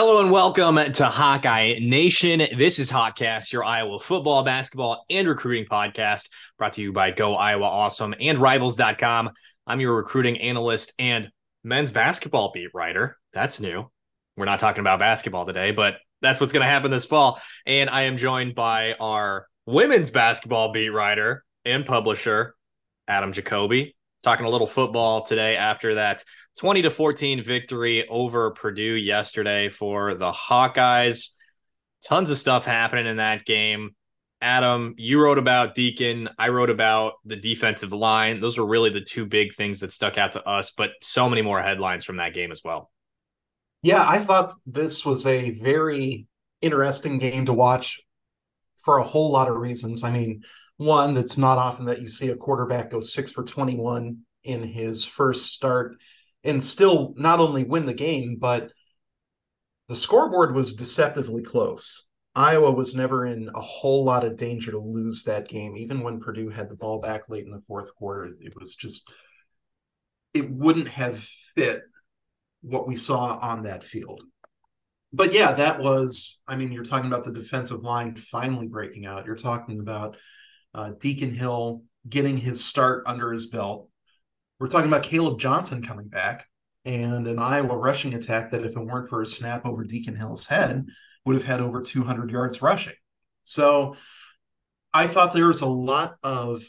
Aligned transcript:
Hello 0.00 0.20
and 0.20 0.30
welcome 0.30 0.76
to 0.92 1.06
Hawkeye 1.06 1.80
Nation. 1.80 2.46
This 2.56 2.78
is 2.78 2.88
Hotcast, 2.88 3.52
your 3.52 3.64
Iowa 3.64 3.98
football, 3.98 4.44
basketball, 4.44 5.04
and 5.10 5.26
recruiting 5.26 5.64
podcast 5.64 6.28
brought 6.56 6.74
to 6.74 6.82
you 6.82 6.92
by 6.92 7.10
Go 7.10 7.34
Iowa 7.34 7.64
Awesome 7.64 8.14
and 8.20 8.38
Rivals.com. 8.38 9.30
I'm 9.66 9.80
your 9.80 9.96
recruiting 9.96 10.38
analyst 10.38 10.92
and 11.00 11.28
men's 11.64 11.90
basketball 11.90 12.52
beat 12.54 12.68
writer. 12.72 13.18
That's 13.32 13.58
new. 13.58 13.90
We're 14.36 14.44
not 14.44 14.60
talking 14.60 14.82
about 14.82 15.00
basketball 15.00 15.46
today, 15.46 15.72
but 15.72 15.96
that's 16.22 16.40
what's 16.40 16.52
going 16.52 16.64
to 16.64 16.70
happen 16.70 16.92
this 16.92 17.04
fall. 17.04 17.40
And 17.66 17.90
I 17.90 18.02
am 18.02 18.18
joined 18.18 18.54
by 18.54 18.92
our 19.00 19.48
women's 19.66 20.10
basketball 20.10 20.70
beat 20.70 20.90
writer 20.90 21.44
and 21.64 21.84
publisher, 21.84 22.54
Adam 23.08 23.32
Jacoby, 23.32 23.96
talking 24.22 24.46
a 24.46 24.50
little 24.50 24.68
football 24.68 25.22
today 25.22 25.56
after 25.56 25.96
that 25.96 26.22
20 26.58 26.82
to 26.82 26.90
14 26.90 27.42
victory 27.44 28.08
over 28.08 28.50
Purdue 28.50 28.82
yesterday 28.82 29.68
for 29.68 30.14
the 30.14 30.32
Hawkeyes. 30.32 31.30
Tons 32.04 32.30
of 32.30 32.38
stuff 32.38 32.64
happening 32.64 33.06
in 33.06 33.18
that 33.18 33.44
game. 33.44 33.90
Adam, 34.40 34.94
you 34.98 35.20
wrote 35.22 35.38
about 35.38 35.76
Deacon. 35.76 36.28
I 36.36 36.48
wrote 36.48 36.70
about 36.70 37.14
the 37.24 37.36
defensive 37.36 37.92
line. 37.92 38.40
Those 38.40 38.58
were 38.58 38.66
really 38.66 38.90
the 38.90 39.00
two 39.00 39.24
big 39.24 39.54
things 39.54 39.80
that 39.80 39.92
stuck 39.92 40.18
out 40.18 40.32
to 40.32 40.44
us, 40.48 40.72
but 40.76 40.90
so 41.00 41.28
many 41.28 41.42
more 41.42 41.62
headlines 41.62 42.04
from 42.04 42.16
that 42.16 42.34
game 42.34 42.50
as 42.50 42.62
well. 42.64 42.90
Yeah, 43.82 44.04
I 44.06 44.18
thought 44.18 44.52
this 44.66 45.06
was 45.06 45.26
a 45.26 45.50
very 45.50 46.26
interesting 46.60 47.18
game 47.18 47.46
to 47.46 47.52
watch 47.52 48.00
for 48.84 48.98
a 48.98 49.04
whole 49.04 49.30
lot 49.30 49.48
of 49.48 49.56
reasons. 49.56 50.02
I 50.02 50.10
mean, 50.10 50.42
one, 50.76 51.14
that's 51.14 51.38
not 51.38 51.58
often 51.58 51.84
that 51.86 52.00
you 52.00 52.08
see 52.08 52.30
a 52.30 52.36
quarterback 52.36 52.90
go 52.90 53.00
six 53.00 53.30
for 53.30 53.44
21 53.44 54.18
in 54.42 54.62
his 54.62 55.04
first 55.04 55.52
start 55.52 55.96
and 56.44 56.62
still 56.62 57.14
not 57.16 57.40
only 57.40 57.64
win 57.64 57.86
the 57.86 57.94
game, 57.94 58.36
but 58.38 58.70
the 59.88 59.96
scoreboard 59.96 60.54
was 60.54 60.74
deceptively 60.74 61.42
close. 61.42 62.06
Iowa 62.34 62.70
was 62.70 62.94
never 62.94 63.26
in 63.26 63.50
a 63.54 63.60
whole 63.60 64.04
lot 64.04 64.24
of 64.24 64.36
danger 64.36 64.70
to 64.70 64.78
lose 64.78 65.24
that 65.24 65.48
game, 65.48 65.76
even 65.76 66.02
when 66.02 66.20
Purdue 66.20 66.50
had 66.50 66.68
the 66.68 66.76
ball 66.76 67.00
back 67.00 67.28
late 67.28 67.44
in 67.44 67.50
the 67.50 67.62
fourth 67.62 67.92
quarter. 67.94 68.30
It 68.40 68.54
was 68.58 68.76
just, 68.76 69.10
it 70.34 70.48
wouldn't 70.48 70.88
have 70.88 71.18
fit 71.18 71.82
what 72.60 72.86
we 72.86 72.96
saw 72.96 73.38
on 73.38 73.62
that 73.62 73.82
field. 73.82 74.22
But 75.12 75.32
yeah, 75.32 75.52
that 75.52 75.80
was, 75.80 76.42
I 76.46 76.56
mean, 76.56 76.70
you're 76.70 76.84
talking 76.84 77.10
about 77.10 77.24
the 77.24 77.32
defensive 77.32 77.82
line 77.82 78.14
finally 78.14 78.68
breaking 78.68 79.06
out. 79.06 79.26
You're 79.26 79.36
talking 79.36 79.80
about 79.80 80.16
uh, 80.74 80.92
Deacon 81.00 81.32
Hill 81.32 81.82
getting 82.08 82.36
his 82.36 82.64
start 82.64 83.04
under 83.06 83.32
his 83.32 83.46
belt 83.46 83.88
we're 84.58 84.68
talking 84.68 84.88
about 84.88 85.04
Kaleb 85.04 85.38
Johnson 85.38 85.82
coming 85.82 86.08
back 86.08 86.46
and 86.84 87.26
an 87.26 87.38
Iowa 87.38 87.76
rushing 87.76 88.14
attack 88.14 88.50
that, 88.50 88.64
if 88.64 88.76
it 88.76 88.80
weren't 88.80 89.08
for 89.08 89.22
a 89.22 89.26
snap 89.26 89.66
over 89.66 89.84
Deacon 89.84 90.16
Hill's 90.16 90.46
head, 90.46 90.86
would 91.24 91.34
have 91.34 91.44
had 91.44 91.60
over 91.60 91.82
200 91.82 92.30
yards 92.30 92.62
rushing. 92.62 92.94
So 93.42 93.96
I 94.92 95.06
thought 95.06 95.32
there 95.32 95.48
was 95.48 95.60
a 95.60 95.66
lot 95.66 96.16
of 96.22 96.62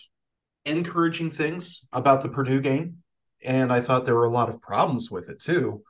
encouraging 0.66 1.32
things 1.32 1.88
about 1.94 2.22
the 2.22 2.30
Purdue 2.30 2.62
game, 2.62 2.98
and 3.45 3.72
I 3.72 3.82
thought 3.82 4.06
there 4.06 4.16
were 4.16 4.26
a 4.26 4.30
lot 4.30 4.50
of 4.50 4.62
problems 4.62 5.10
with 5.10 5.30
it 5.30 5.40
too. 5.40 5.84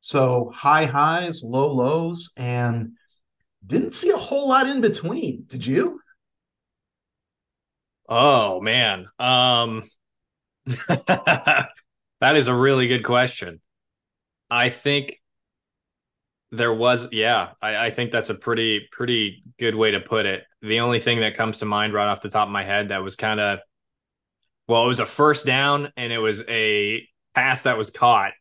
So 0.00 0.50
high 0.54 0.86
highs, 0.86 1.42
low 1.42 1.72
lows, 1.72 2.32
and 2.36 2.92
didn't 3.64 3.92
see 3.92 4.10
a 4.10 4.16
whole 4.16 4.48
lot 4.48 4.68
in 4.68 4.80
between. 4.80 5.44
Did 5.46 5.66
you? 5.66 6.00
Oh 8.08 8.60
man. 8.60 9.06
Um 9.18 9.84
that 10.88 12.36
is 12.36 12.48
a 12.48 12.54
really 12.54 12.88
good 12.88 13.04
question. 13.04 13.60
I 14.50 14.68
think 14.68 15.20
there 16.52 16.74
was, 16.74 17.08
yeah, 17.12 17.50
I, 17.62 17.86
I, 17.86 17.90
think 17.90 18.10
that's 18.10 18.30
a 18.30 18.34
pretty, 18.34 18.88
pretty 18.90 19.44
good 19.58 19.74
way 19.74 19.92
to 19.92 20.00
put 20.00 20.26
it. 20.26 20.42
The 20.62 20.80
only 20.80 20.98
thing 20.98 21.20
that 21.20 21.36
comes 21.36 21.58
to 21.58 21.64
mind 21.64 21.94
right 21.94 22.08
off 22.08 22.22
the 22.22 22.28
top 22.28 22.48
of 22.48 22.52
my 22.52 22.64
head 22.64 22.88
that 22.88 23.02
was 23.04 23.14
kind 23.14 23.38
of, 23.38 23.60
well, 24.66 24.84
it 24.84 24.88
was 24.88 25.00
a 25.00 25.06
first 25.06 25.46
down 25.46 25.92
and 25.96 26.12
it 26.12 26.18
was 26.18 26.42
a 26.48 27.06
pass 27.34 27.62
that 27.62 27.78
was 27.78 27.90
caught, 27.90 28.32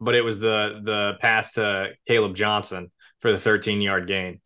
but 0.00 0.14
it 0.14 0.22
was 0.22 0.40
the 0.40 0.80
the 0.84 1.14
pass 1.20 1.52
to 1.52 1.90
Kaleb 2.08 2.34
Johnson 2.34 2.90
for 3.20 3.32
the 3.32 3.38
13 3.38 3.80
yard 3.80 4.06
gain 4.06 4.40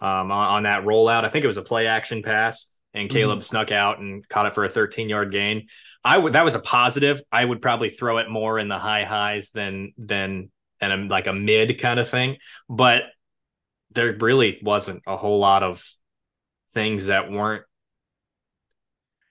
um, 0.00 0.30
on, 0.30 0.48
on, 0.48 0.62
that 0.64 0.84
rollout. 0.84 1.24
I 1.24 1.28
think 1.28 1.44
it 1.44 1.48
was 1.48 1.56
a 1.56 1.62
play 1.62 1.86
action 1.86 2.22
pass, 2.22 2.72
and 2.92 3.08
Kaleb 3.08 3.38
mm-hmm. 3.38 3.40
snuck 3.40 3.72
out 3.72 4.00
and 4.00 4.26
caught 4.28 4.46
it 4.46 4.54
for 4.54 4.64
a 4.64 4.68
13 4.68 5.08
yard 5.08 5.32
gain. 5.32 5.68
I 6.06 6.16
would 6.16 6.34
that 6.34 6.44
was 6.44 6.54
a 6.54 6.60
positive. 6.60 7.20
I 7.32 7.44
would 7.44 7.60
probably 7.60 7.90
throw 7.90 8.18
it 8.18 8.30
more 8.30 8.60
in 8.60 8.68
the 8.68 8.78
high 8.78 9.02
highs 9.02 9.50
than 9.50 9.92
than 9.98 10.50
and 10.80 10.92
a, 10.92 10.96
like 11.12 11.26
a 11.26 11.32
mid 11.32 11.80
kind 11.80 11.98
of 11.98 12.08
thing. 12.08 12.36
But 12.68 13.02
there 13.90 14.16
really 14.16 14.60
wasn't 14.62 15.02
a 15.04 15.16
whole 15.16 15.40
lot 15.40 15.64
of 15.64 15.84
things 16.70 17.06
that 17.06 17.28
weren't 17.28 17.64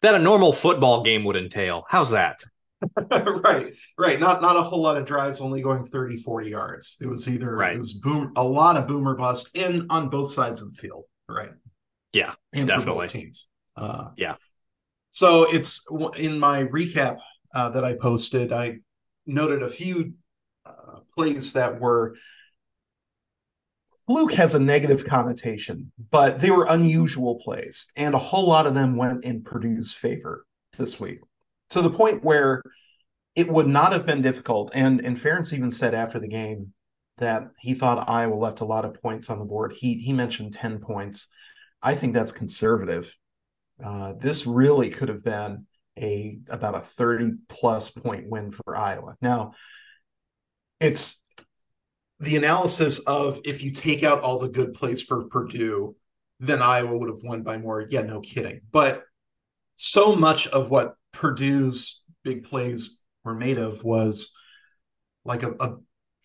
that 0.02 0.16
a 0.16 0.19
normal 0.19 0.52
football 0.52 1.02
game 1.02 1.24
would 1.24 1.38
entail. 1.38 1.86
How's 1.90 2.12
that? 2.12 2.41
right, 3.09 3.74
right. 3.97 4.19
Not 4.19 4.42
not 4.42 4.57
a 4.57 4.62
whole 4.62 4.81
lot 4.81 4.97
of 4.97 5.06
drives, 5.06 5.40
only 5.40 5.62
going 5.62 5.86
30, 5.86 6.18
40 6.18 6.50
yards. 6.50 6.97
It 7.00 7.07
was 7.07 7.30
either 7.30 7.56
right. 7.56 7.78
it 7.78 7.80
was 7.80 7.94
boom 7.94 8.34
a 8.36 8.44
lot 8.44 8.75
of 8.75 8.86
boomer 8.86 9.16
bust 9.16 9.56
in 9.56 9.88
on 9.90 10.09
both 10.09 10.34
sides 10.34 10.62
of 10.62 10.75
the 10.75 10.78
field. 10.78 11.06
Right. 11.30 11.52
Yeah, 12.12 12.34
and 12.52 12.68
definitely. 12.68 13.07
teams. 13.07 13.47
Uh, 13.78 14.09
yeah. 14.18 14.36
So 15.16 15.44
it's 15.44 15.81
in 16.18 16.38
my 16.38 16.66
recap 16.66 17.20
uh, 17.53 17.70
that 17.70 17.86
I 17.86 17.94
posted, 17.94 18.52
I 18.52 18.80
noted 19.26 19.64
a 19.64 19.70
few 19.70 20.14
uh, 20.66 21.00
plays 21.16 21.53
that 21.53 21.80
were 21.80 22.18
fluke 24.08 24.34
has 24.34 24.56
a 24.56 24.59
negative 24.59 25.06
connotation, 25.06 25.94
but 26.12 26.40
they 26.40 26.52
were 26.52 26.68
unusual 26.70 27.40
plays, 27.40 27.88
and 27.96 28.14
a 28.14 28.20
whole 28.20 28.50
lot 28.50 28.68
of 28.68 28.75
them 28.75 28.98
went 28.98 29.24
in 29.24 29.42
Purdue's 29.42 29.94
favor 29.94 30.46
this 30.78 31.00
week 31.00 31.22
to 31.70 31.81
the 31.81 31.90
point 31.90 32.22
where 32.22 32.62
it 33.38 33.48
would 33.48 33.68
not 33.68 33.94
have 33.94 34.06
been 34.06 34.22
difficult. 34.22 34.70
And 34.74 35.00
and 35.00 35.16
Ferentz 35.16 35.54
even 35.54 35.72
said 35.72 35.94
after 35.94 36.20
the 36.20 36.28
game 36.28 36.74
that 37.20 37.44
he 37.62 37.74
thought 37.74 38.09
Iowa 38.09 38.36
left 38.36 38.59
a 38.59 38.66
lot 38.66 38.84
of 38.84 39.02
points 39.02 39.30
on 39.30 39.40
the 39.40 39.46
board. 39.46 39.72
He 39.78 39.94
he 39.94 40.12
mentioned 40.12 40.52
ten 40.52 40.80
points. 40.80 41.30
I 41.81 41.96
think 41.96 42.14
that's 42.14 42.34
conservative. 42.34 43.16
Uh, 43.84 44.13
this 44.13 44.46
really 44.46 44.90
could 44.90 45.09
have 45.09 45.24
been 45.24 45.66
a 45.97 46.40
about 46.50 46.75
a 46.75 46.80
30 46.80 47.34
plus 47.47 47.90
point 47.90 48.30
win 48.30 48.52
for 48.52 48.75
Iowa. 48.75 49.16
Now, 49.22 49.53
it's 50.80 51.22
the 52.19 52.36
analysis 52.36 53.00
of 53.00 53.40
if 53.44 53.63
you 53.63 53.72
take 53.72 54.03
out 54.03 54.22
all 54.22 54.40
the 54.40 54.50
good 54.50 54.74
plays 54.74 55.02
for 55.02 55.28
Purdue, 55.28 55.96
then 56.40 56.62
Iowa 56.62 56.97
would 56.97 57.09
have 57.09 57.24
won 57.24 57.44
by 57.44 57.58
more. 57.58 57.86
Yeah, 57.90 58.02
no 58.02 58.22
kidding. 58.22 58.62
But 58.72 59.03
so 59.75 60.16
much 60.16 60.47
of 60.47 60.69
what 60.69 60.96
Purdue's 61.12 62.03
big 62.24 62.44
plays 62.46 63.03
were 63.24 63.36
made 63.36 63.57
of 63.57 63.84
was 63.84 64.34
like 65.24 65.44
a, 65.44 65.52
a 65.59 65.75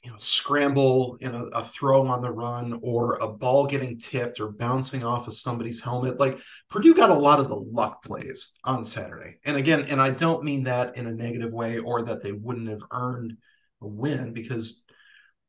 you 0.03 0.11
know 0.11 0.17
scramble 0.19 1.17
in 1.21 1.35
a, 1.35 1.45
a, 1.47 1.65
throw 1.65 2.07
on 2.07 2.23
the 2.23 2.31
run 2.31 2.79
or 2.83 3.17
a 3.17 3.29
ball 3.29 3.67
getting 3.67 3.99
tipped 3.99 4.41
or 4.41 4.53
bouncing 4.53 5.05
off 5.05 5.27
of 5.27 5.35
somebody's 5.35 5.83
helmet 5.83 6.19
like 6.19 6.39
purdue 6.71 6.95
got 6.95 7.11
a 7.11 7.15
lot 7.15 7.41
of 7.41 7.49
the 7.49 7.57
luck 7.57 8.03
plays 8.03 8.53
on 8.65 8.85
saturday. 8.85 9.37
And 9.45 9.57
again 9.57 9.87
and 9.89 10.01
i 10.01 10.11
don't 10.11 10.45
mean 10.45 10.65
that 10.65 10.97
in 10.97 11.07
a 11.07 11.13
negative 11.13 11.53
way 11.53 11.79
or 11.79 12.03
that 12.03 12.23
they 12.23 12.33
wouldn't 12.33 12.69
have 12.69 12.83
earned 12.91 13.37
a 13.83 13.87
win 13.87 14.33
because 14.33 14.85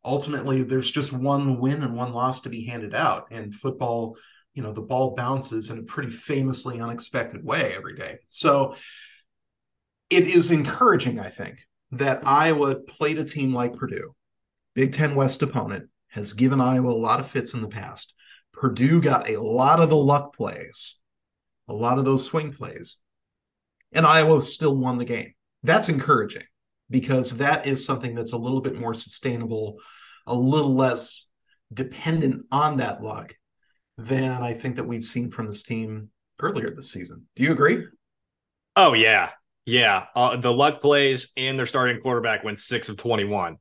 ultimately 0.04 0.64
there's 0.64 0.90
just 0.90 1.14
one 1.14 1.60
win 1.60 1.84
and 1.84 1.96
one 1.96 2.14
loss 2.14 2.42
to 2.42 2.50
be 2.50 2.66
handed 2.66 2.96
out. 2.96 3.28
And 3.32 3.54
football 3.54 4.18
you 4.54 4.64
know 4.64 4.74
the 4.74 4.82
ball 4.82 5.16
bounces 5.16 5.70
in 5.70 5.80
a 5.80 5.84
pretty 5.84 6.10
famously 6.10 6.82
unexpected 6.82 7.44
way 7.44 7.74
every 7.76 7.96
day. 7.96 8.20
So 8.30 8.76
it 10.12 10.28
is 10.28 10.52
encouraging 10.52 11.20
i 11.20 11.30
think 11.30 11.66
that 11.92 12.28
iowa 12.28 12.76
played 12.76 13.18
a 13.18 13.24
team 13.24 13.54
like 13.54 13.74
purdue 13.76 14.14
Big 14.74 14.94
Ten 14.94 15.16
West 15.16 15.42
opponent, 15.42 15.90
has 16.10 16.34
given 16.34 16.60
Iowa 16.60 16.92
a 16.92 16.94
lot 16.94 17.20
of 17.20 17.28
fits 17.28 17.54
in 17.54 17.62
the 17.62 17.68
past. 17.68 18.14
Purdue 18.54 19.02
got 19.02 19.30
a 19.30 19.42
lot 19.42 19.80
of 19.80 19.90
the 19.90 19.98
luck 19.98 20.36
plays, 20.36 21.00
a 21.68 21.74
lot 21.74 21.98
of 21.98 22.06
those 22.06 22.26
swing 22.26 22.52
plays, 22.52 22.98
and 23.94 24.06
Iowa 24.06 24.42
still 24.42 24.78
won 24.78 24.98
the 24.98 25.06
game. 25.06 25.34
That's 25.64 25.90
encouraging 25.90 26.44
because 26.90 27.38
that 27.38 27.66
is 27.66 27.86
something 27.86 28.14
that's 28.14 28.34
a 28.34 28.38
little 28.38 28.62
bit 28.62 28.78
more 28.78 28.94
sustainable, 28.94 29.78
a 30.28 30.36
little 30.36 30.76
less 30.76 31.30
dependent 31.74 32.46
on 32.52 32.78
that 32.78 33.02
luck 33.02 33.36
than 33.98 34.42
I 34.42 34.54
think 34.54 34.76
that 34.76 34.88
we've 34.88 35.04
seen 35.04 35.32
from 35.32 35.48
this 35.48 35.64
team 35.64 36.10
earlier 36.42 36.70
this 36.76 36.92
season. 36.92 37.28
Do 37.36 37.44
you 37.44 37.54
agree? 37.54 37.86
Oh 38.76 38.94
yeah, 38.94 39.30
yeah. 39.66 40.08
Uh, 40.14 40.36
the 40.36 40.52
luck 40.52 40.82
plays 40.82 41.30
and 41.38 41.58
their 41.58 41.66
starting 41.66 42.02
quarterback 42.02 42.44
went 42.44 42.60
six 42.60 42.90
of 42.90 42.98
twenty-one 42.98 43.58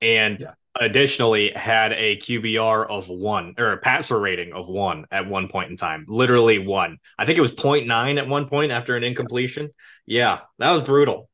and 0.00 0.40
yeah. 0.40 0.52
additionally 0.78 1.50
had 1.50 1.92
a 1.92 2.16
QBR 2.16 2.88
of 2.88 3.08
one 3.08 3.54
or 3.58 3.72
a 3.72 3.78
passer 3.78 4.18
rating 4.18 4.52
of 4.52 4.68
one 4.68 5.06
at 5.10 5.28
one 5.28 5.48
point 5.48 5.70
in 5.70 5.76
time. 5.76 6.04
Literally 6.08 6.58
one. 6.58 6.98
I 7.18 7.26
think 7.26 7.38
it 7.38 7.42
was 7.42 7.54
0.9 7.54 8.18
at 8.18 8.28
one 8.28 8.48
point 8.48 8.72
after 8.72 8.96
an 8.96 9.04
incompletion. 9.04 9.70
Yeah, 10.06 10.40
that 10.58 10.72
was 10.72 10.82
brutal. 10.82 11.28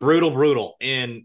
Brutal, 0.00 0.30
brutal. 0.30 0.76
And 0.80 1.24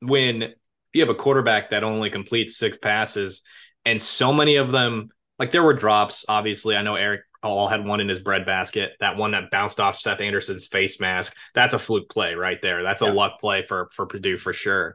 when 0.00 0.54
you 0.92 1.00
have 1.00 1.10
a 1.10 1.14
quarterback 1.14 1.70
that 1.70 1.84
only 1.84 2.10
completes 2.10 2.56
six 2.56 2.76
passes, 2.76 3.42
and 3.84 4.00
so 4.00 4.32
many 4.32 4.56
of 4.56 4.70
them, 4.70 5.10
like 5.38 5.50
there 5.50 5.62
were 5.62 5.74
drops. 5.74 6.24
Obviously, 6.28 6.76
I 6.76 6.82
know 6.82 6.96
Erick 6.96 7.22
All 7.42 7.66
had 7.66 7.84
one 7.84 8.00
in 8.00 8.08
his 8.08 8.20
breadbasket. 8.20 8.92
That 9.00 9.16
one 9.16 9.32
that 9.32 9.50
bounced 9.50 9.80
off 9.80 9.96
Seth 9.96 10.20
Anderson's 10.20 10.66
face 10.66 11.00
mask. 11.00 11.34
That's 11.54 11.74
a 11.74 11.78
fluke 11.78 12.08
play 12.08 12.34
right 12.34 12.58
there. 12.62 12.82
That's 12.82 13.02
a 13.02 13.06
yeah. 13.06 13.12
luck 13.12 13.40
play 13.40 13.62
for 13.62 13.88
for 13.92 14.06
Purdue 14.06 14.36
for 14.36 14.52
sure. 14.52 14.94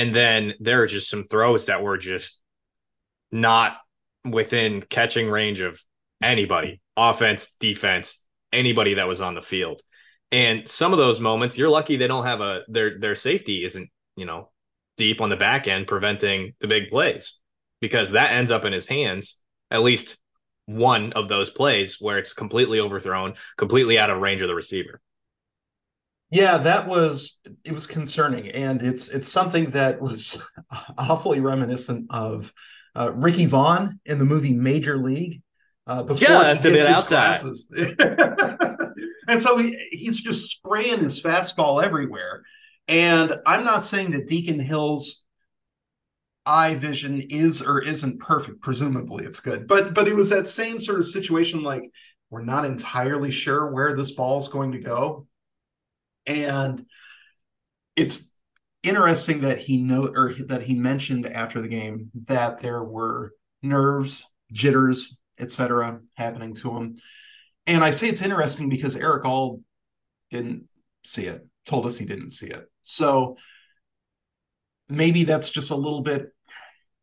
And 0.00 0.14
then 0.14 0.54
there 0.60 0.82
are 0.82 0.86
just 0.86 1.10
some 1.10 1.24
throws 1.24 1.66
that 1.66 1.82
were 1.82 1.98
just 1.98 2.40
not 3.30 3.76
within 4.24 4.80
catching 4.80 5.28
range 5.28 5.60
of 5.60 5.78
anybody, 6.22 6.80
offense, 6.96 7.54
defense, 7.60 8.24
anybody 8.50 8.94
that 8.94 9.08
was 9.08 9.20
on 9.20 9.34
the 9.34 9.42
field. 9.42 9.82
And 10.32 10.66
some 10.66 10.94
of 10.94 10.98
those 10.98 11.20
moments, 11.20 11.58
you're 11.58 11.68
lucky 11.68 11.98
they 11.98 12.06
don't 12.06 12.24
have 12.24 12.40
a 12.40 12.62
their 12.66 12.98
their 12.98 13.14
safety 13.14 13.62
isn't, 13.62 13.90
you 14.16 14.24
know, 14.24 14.50
deep 14.96 15.20
on 15.20 15.28
the 15.28 15.36
back 15.36 15.68
end 15.68 15.86
preventing 15.86 16.54
the 16.62 16.66
big 16.66 16.88
plays 16.88 17.36
because 17.82 18.12
that 18.12 18.32
ends 18.32 18.50
up 18.50 18.64
in 18.64 18.72
his 18.72 18.86
hands 18.86 19.36
at 19.70 19.82
least 19.82 20.16
one 20.64 21.12
of 21.12 21.28
those 21.28 21.50
plays 21.50 21.98
where 22.00 22.16
it's 22.16 22.32
completely 22.32 22.80
overthrown, 22.80 23.34
completely 23.58 23.98
out 23.98 24.08
of 24.08 24.18
range 24.22 24.40
of 24.40 24.48
the 24.48 24.54
receiver. 24.54 25.02
Yeah, 26.30 26.58
that 26.58 26.86
was 26.86 27.40
it 27.64 27.72
was 27.72 27.86
concerning 27.86 28.48
and 28.50 28.82
it's 28.82 29.08
it's 29.08 29.28
something 29.28 29.70
that 29.70 30.00
was 30.00 30.40
awfully 30.98 31.40
reminiscent 31.40 32.06
of 32.10 32.52
uh, 32.94 33.12
Ricky 33.14 33.46
Vaughn 33.46 34.00
in 34.04 34.18
the 34.18 34.24
movie 34.24 34.52
Major 34.52 34.96
League 34.96 35.42
uh, 35.86 36.02
before 36.02 36.28
yeah, 36.28 36.54
he 36.54 36.70
his 36.70 36.86
outside. 36.86 37.40
and 39.28 39.40
so 39.40 39.58
he, 39.58 39.76
he's 39.90 40.20
just 40.20 40.50
spraying 40.50 41.00
his 41.00 41.20
fastball 41.20 41.82
everywhere. 41.82 42.42
And 42.88 43.34
I'm 43.46 43.64
not 43.64 43.84
saying 43.84 44.12
that 44.12 44.28
Deacon 44.28 44.60
Hill's 44.60 45.24
eye 46.46 46.74
vision 46.74 47.22
is 47.28 47.62
or 47.62 47.80
isn't 47.82 48.20
perfect. 48.20 48.60
Presumably, 48.60 49.24
it's 49.24 49.40
good, 49.40 49.66
but 49.66 49.94
but 49.94 50.08
it 50.08 50.14
was 50.14 50.30
that 50.30 50.48
same 50.48 50.80
sort 50.80 51.00
of 51.00 51.06
situation. 51.06 51.62
Like 51.62 51.90
we're 52.30 52.44
not 52.44 52.64
entirely 52.64 53.30
sure 53.30 53.72
where 53.72 53.94
this 53.94 54.12
ball 54.12 54.38
is 54.38 54.48
going 54.48 54.72
to 54.72 54.78
go, 54.78 55.26
and 56.26 56.84
it's 57.96 58.34
interesting 58.82 59.40
that 59.42 59.58
he 59.58 59.82
know 59.82 60.06
or 60.06 60.34
that 60.46 60.62
he 60.62 60.74
mentioned 60.74 61.26
after 61.26 61.60
the 61.60 61.68
game 61.68 62.10
that 62.26 62.60
there 62.60 62.82
were 62.82 63.32
nerves, 63.62 64.26
jitters, 64.52 65.20
etc., 65.38 66.00
happening 66.16 66.54
to 66.54 66.76
him. 66.76 66.94
And 67.66 67.84
I 67.84 67.90
say 67.90 68.08
it's 68.08 68.22
interesting 68.22 68.68
because 68.68 68.96
Erick 68.96 69.24
All 69.24 69.60
didn't 70.30 70.64
see 71.04 71.26
it, 71.26 71.46
told 71.66 71.86
us 71.86 71.96
he 71.96 72.04
didn't 72.04 72.30
see 72.30 72.48
it. 72.48 72.64
So 72.82 73.36
maybe 74.88 75.24
that's 75.24 75.50
just 75.50 75.70
a 75.70 75.76
little 75.76 76.00
bit 76.00 76.32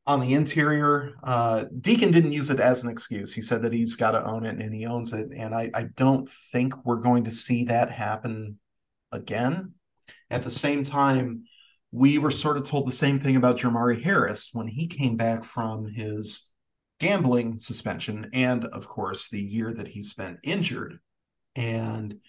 on 0.05 0.19
the 0.19 0.33
interior. 0.33 1.15
Uh, 1.21 1.65
Deacon 1.79 2.11
didn't 2.11 2.31
use 2.31 2.49
it 2.49 2.59
as 2.59 2.83
an 2.83 2.89
excuse. 2.89 3.33
He 3.33 3.41
said 3.41 3.61
that 3.63 3.73
he's 3.73 3.95
got 3.95 4.11
to 4.11 4.25
own 4.25 4.45
it 4.45 4.59
and 4.59 4.73
he 4.73 4.85
owns 4.85 5.13
it. 5.13 5.29
And 5.35 5.53
I, 5.53 5.69
I 5.73 5.83
don't 5.95 6.29
think 6.29 6.73
we're 6.85 7.01
going 7.01 7.25
to 7.25 7.31
see 7.31 7.65
that 7.65 7.91
happen 7.91 8.57
again. 9.11 9.73
At 10.29 10.43
the 10.43 10.51
same 10.51 10.83
time, 10.83 11.45
we 11.91 12.17
were 12.17 12.31
sort 12.31 12.57
of 12.57 12.63
told 12.63 12.87
the 12.87 12.91
same 12.93 13.19
thing 13.19 13.35
about 13.35 13.57
Jermari 13.57 14.03
Harris 14.03 14.49
when 14.53 14.67
he 14.67 14.87
came 14.87 15.15
back 15.15 15.43
from 15.43 15.87
his 15.87 16.51
gambling 16.99 17.57
suspension 17.57 18.29
and, 18.33 18.65
of 18.65 18.87
course, 18.87 19.29
the 19.29 19.41
year 19.41 19.73
that 19.73 19.87
he 19.87 20.03
spent 20.03 20.39
injured. 20.43 20.99
And 21.55 22.19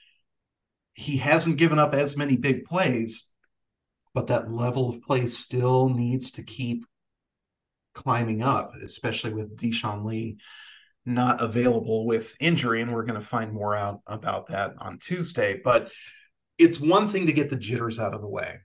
he 0.94 1.18
hasn't 1.18 1.58
given 1.58 1.78
up 1.78 1.94
as 1.94 2.16
many 2.16 2.36
big 2.36 2.64
plays, 2.64 3.30
but 4.14 4.28
that 4.28 4.50
level 4.50 4.88
of 4.88 5.02
play 5.02 5.26
still 5.26 5.88
needs 5.88 6.32
to 6.32 6.42
keep 6.42 6.84
climbing 7.94 8.42
up, 8.42 8.72
especially 8.82 9.32
with 9.32 9.56
Deshaun 9.56 10.04
Lee 10.04 10.38
not 11.04 11.40
available 11.40 12.06
with 12.06 12.34
injury. 12.38 12.82
And 12.82 12.92
we're 12.92 13.04
going 13.04 13.20
to 13.20 13.26
find 13.26 13.52
more 13.52 13.74
out 13.74 14.00
about 14.06 14.48
that 14.48 14.74
on 14.78 14.98
Tuesday. 14.98 15.60
But 15.62 15.90
it's 16.58 16.80
one 16.80 17.08
thing 17.08 17.26
to 17.26 17.32
get 17.32 17.50
the 17.50 17.56
jitters 17.56 17.98
out 17.98 18.14
of 18.14 18.20
the 18.20 18.28
way, 18.28 18.58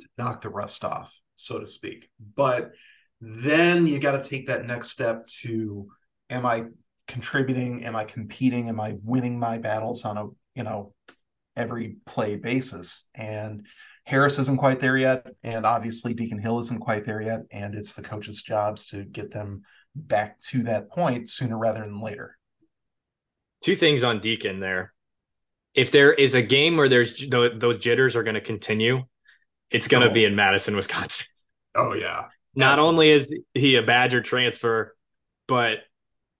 to 0.00 0.06
knock 0.18 0.42
the 0.42 0.48
rust 0.48 0.84
off, 0.84 1.18
so 1.36 1.58
to 1.58 1.66
speak. 1.66 2.08
But 2.36 2.72
then 3.20 3.86
you 3.86 3.98
got 3.98 4.22
to 4.22 4.28
take 4.28 4.46
that 4.46 4.66
next 4.66 4.90
step 4.90 5.26
to 5.42 5.88
am 6.30 6.46
I 6.46 6.66
contributing? 7.08 7.84
Am 7.84 7.96
I 7.96 8.04
competing? 8.04 8.68
Am 8.68 8.80
I 8.80 8.96
winning 9.02 9.38
my 9.38 9.58
battles 9.58 10.04
on 10.04 10.16
a, 10.16 10.26
you 10.54 10.62
know, 10.62 10.94
every 11.56 11.96
play 12.06 12.36
basis? 12.36 13.08
And 13.14 13.66
Harris 14.04 14.38
isn't 14.38 14.58
quite 14.58 14.80
there 14.80 14.96
yet. 14.96 15.26
And 15.42 15.66
obviously 15.66 16.14
Deacon 16.14 16.38
Hill 16.38 16.60
isn't 16.60 16.80
quite 16.80 17.04
there 17.04 17.20
yet. 17.20 17.42
And 17.50 17.74
it's 17.74 17.94
the 17.94 18.02
coaches' 18.02 18.42
jobs 18.42 18.86
to 18.88 19.04
get 19.04 19.32
them 19.32 19.62
back 19.94 20.40
to 20.40 20.64
that 20.64 20.90
point 20.90 21.30
sooner 21.30 21.58
rather 21.58 21.80
than 21.80 22.00
later. 22.00 22.36
Two 23.62 23.76
things 23.76 24.02
on 24.02 24.20
Deacon 24.20 24.60
there. 24.60 24.93
If 25.74 25.90
there 25.90 26.12
is 26.12 26.34
a 26.34 26.42
game 26.42 26.76
where 26.76 26.88
there's 26.88 27.26
those 27.28 27.78
jitters 27.78 28.16
are 28.16 28.22
going 28.22 28.34
to 28.34 28.40
continue, 28.40 29.04
it's 29.70 29.88
going 29.88 30.04
to 30.04 30.10
oh. 30.10 30.14
be 30.14 30.24
in 30.24 30.36
Madison, 30.36 30.76
Wisconsin. 30.76 31.26
Oh 31.76 31.92
yeah. 31.92 32.26
Not 32.54 32.74
Absolutely. 32.74 32.88
only 32.88 33.10
is 33.10 33.34
he 33.52 33.74
a 33.74 33.82
Badger 33.82 34.20
transfer, 34.20 34.94
but 35.48 35.78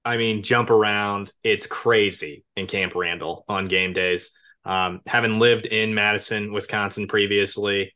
I 0.04 0.16
mean, 0.16 0.44
jump 0.44 0.70
around. 0.70 1.32
It's 1.42 1.66
crazy 1.66 2.44
in 2.54 2.68
Camp 2.68 2.94
Randall 2.94 3.44
on 3.48 3.66
game 3.66 3.94
days. 3.94 4.30
Um, 4.64 5.00
having 5.08 5.40
lived 5.40 5.66
in 5.66 5.92
Madison, 5.92 6.52
Wisconsin 6.52 7.08
previously, 7.08 7.94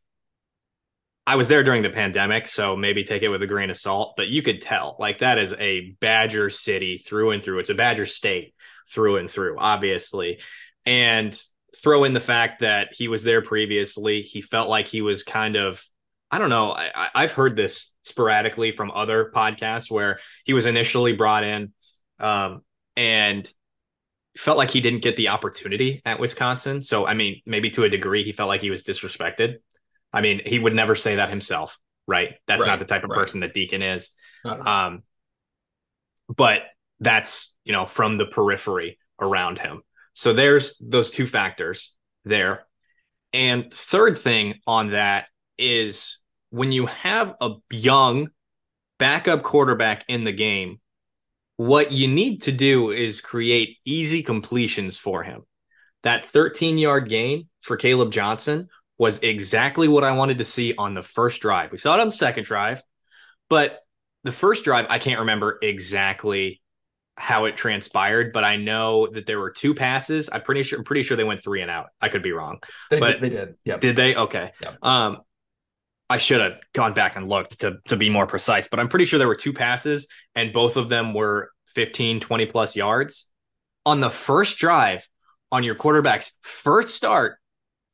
I 1.29 1.37
was 1.37 1.47
there 1.47 1.63
during 1.63 1.83
the 1.83 1.91
pandemic, 1.91 2.47
so 2.47 2.75
maybe 2.75 3.05
take 3.05 3.23
it 3.23 3.29
with 3.29 3.43
a 3.43 3.47
grain 3.47 3.69
of 3.69 3.77
salt, 3.77 4.15
but 4.17 4.29
you 4.29 4.41
could 4.41 4.63
tell 4.63 4.97
like 4.99 5.19
that 5.19 5.37
is 5.37 5.53
a 5.59 5.91
Badger 6.01 6.49
city 6.49 6.97
through 6.97 7.33
and 7.33 7.45
through. 7.45 7.59
It's 7.59 7.69
a 7.69 7.75
Badger 7.75 8.07
state 8.07 8.55
through 8.89 9.19
and 9.19 9.29
through, 9.29 9.59
obviously. 9.59 10.41
And 10.89 11.39
throw 11.77 12.05
in 12.05 12.15
the 12.15 12.21
fact 12.21 12.61
that 12.61 12.89
he 12.93 13.09
was 13.09 13.23
there 13.23 13.43
previously. 13.43 14.23
He 14.23 14.41
felt 14.41 14.69
like 14.69 14.89
he 14.89 15.03
was 15.03 15.23
kind 15.23 15.55
of 15.57 15.85
I 16.31 16.39
don't 16.39 16.51
know. 16.51 16.73
I, 16.73 17.09
I've 17.15 17.33
heard 17.33 17.57
this 17.57 17.95
sporadically 18.05 18.71
from 18.71 18.91
other 18.91 19.33
podcasts 19.35 19.91
where 19.91 20.19
he 20.45 20.53
was 20.53 20.67
initially 20.67 21.15
brought 21.15 21.43
in 21.43 21.73
um, 22.21 22.61
and 22.97 23.51
felt 24.37 24.59
like 24.59 24.71
he 24.71 24.83
didn't 24.83 25.03
get 25.03 25.17
the 25.17 25.29
opportunity 25.29 26.03
at 26.05 26.21
Wisconsin. 26.21 26.83
So, 26.83 27.07
I 27.07 27.15
mean, 27.15 27.41
maybe 27.47 27.71
to 27.71 27.85
a 27.85 27.89
degree, 27.89 28.25
he 28.25 28.33
felt 28.33 28.49
like 28.49 28.61
he 28.61 28.71
was 28.71 28.85
disrespected. 28.85 29.57
I 30.13 30.21
mean, 30.21 30.43
he 30.45 30.59
would 30.59 30.75
never 30.75 30.95
say 30.95 31.17
that 31.17 31.31
himself, 31.31 31.79
right? 32.07 32.35
That's 32.47 32.61
right, 32.61 32.69
not 32.69 32.79
the 32.79 32.85
type 32.85 33.05
of 33.05 33.11
right. 33.11 33.19
person 33.19 33.41
that 33.41 33.55
Deacon 33.55 33.81
is. 33.81 34.11
Um, 34.67 35.03
but 36.29 36.61
that's, 37.01 37.57
you 37.65 37.73
know, 37.73 37.87
from 37.87 38.19
the 38.19 38.27
periphery 38.27 38.99
around 39.19 39.59
him. 39.59 39.83
So 40.19 40.33
there's 40.33 40.77
those 40.79 41.13
two 41.13 41.29
factors 41.29 41.95
there. 42.25 42.67
And 43.33 43.73
third 43.73 44.19
thing 44.19 44.59
on 44.67 44.91
that 44.91 45.29
is 45.57 46.19
when 46.51 46.73
you 46.73 46.87
have 46.87 47.37
a 47.41 47.53
young 47.71 48.31
backup 48.99 49.45
quarterback 49.45 50.05
in 50.09 50.25
the 50.25 50.33
game, 50.33 50.81
what 51.57 51.93
you 51.93 52.09
need 52.09 52.43
to 52.43 52.51
do 52.51 52.91
is 52.91 53.21
create 53.21 53.77
easy 53.85 54.25
completions 54.25 54.97
for 54.97 55.23
him. 55.23 55.43
That 56.03 56.27
13 56.27 56.79
yard 56.79 57.09
gain 57.09 57.49
for 57.61 57.77
Kaleb 57.77 58.11
Johnson 58.11 58.71
was 58.99 59.21
exactly 59.21 59.87
what 59.87 60.03
I 60.03 60.11
wanted 60.11 60.39
to 60.39 60.45
see 60.45 60.75
on 60.77 60.95
the 60.95 61.05
first 61.05 61.41
drive. 61.41 61.71
We 61.71 61.79
saw 61.79 61.95
it 61.95 62.01
on 62.01 62.09
the 62.09 62.13
second 62.13 62.43
drive, 62.43 62.83
but 63.49 63.79
the 64.25 64.33
first 64.33 64.65
drive, 64.65 64.87
I 64.89 64.99
can't 64.99 65.21
remember 65.21 65.61
exactly 65.63 66.61
how 67.19 67.47
it 67.47 67.57
transpired, 67.57 68.33
but 68.33 68.45
I 68.45 68.57
know 68.57 69.09
that 69.09 69.27
there 69.27 69.39
were 69.39 69.51
two 69.51 69.75
passes. 69.75 70.31
I'm 70.33 70.43
pretty 70.43 70.63
sure, 70.63 70.79
I'm 70.79 70.85
pretty 70.85 71.03
sure 71.03 71.17
they 71.17 71.25
went 71.25 71.43
three 71.43 71.63
and 71.63 71.71
out. 71.71 71.87
I 72.01 72.09
could 72.09 72.23
be 72.23 72.33
wrong, 72.33 72.59
they 72.91 73.01
but 73.01 73.13
did, 73.15 73.21
they 73.21 73.29
did. 73.29 73.55
Yeah, 73.65 73.77
did 73.79 73.97
they? 73.97 74.15
Okay. 74.15 74.53
Yep. 74.63 74.85
Um, 74.85 75.19
I 76.09 76.19
should 76.19 76.41
have 76.41 76.61
gone 76.73 76.95
back 76.95 77.17
and 77.17 77.29
looked 77.29 77.61
to 77.61 77.79
to 77.89 77.97
be 77.97 78.09
more 78.09 78.27
precise, 78.27 78.69
but 78.69 78.81
I'm 78.81 78.89
pretty 78.89 79.05
sure 79.05 79.19
there 79.19 79.29
were 79.29 79.35
two 79.35 79.53
passes 79.53 80.09
and 80.35 80.53
both 80.53 80.77
of 80.77 80.89
them 80.89 81.13
were 81.13 81.51
15, 81.75 82.21
20 82.21 82.47
plus 82.47 82.77
yards. 82.77 83.31
On 83.85 84.01
the 84.01 84.11
first 84.11 84.59
drive 84.59 85.07
on 85.51 85.65
your 85.65 85.75
quarterback's 85.75 86.39
first 86.43 86.95
start 86.95 87.39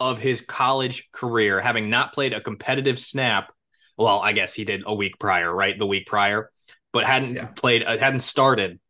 of 0.01 0.19
his 0.19 0.41
college 0.41 1.11
career, 1.13 1.61
having 1.61 1.91
not 1.91 2.13
played 2.13 2.33
a 2.33 2.41
competitive 2.41 2.99
snap. 2.99 3.53
Well, 3.97 4.21
I 4.21 4.33
guess 4.33 4.55
he 4.55 4.65
did 4.65 4.83
a 4.87 4.95
week 4.95 5.19
prior, 5.19 5.53
right? 5.53 5.79
The 5.79 5.87
week 5.87 6.07
prior, 6.07 6.51
but 6.93 7.05
hadn't 7.05 7.37
yeah. 7.37 7.47
played, 7.47 7.85
uh, 7.85 7.97
hadn't 7.97 8.21
started 8.21 8.81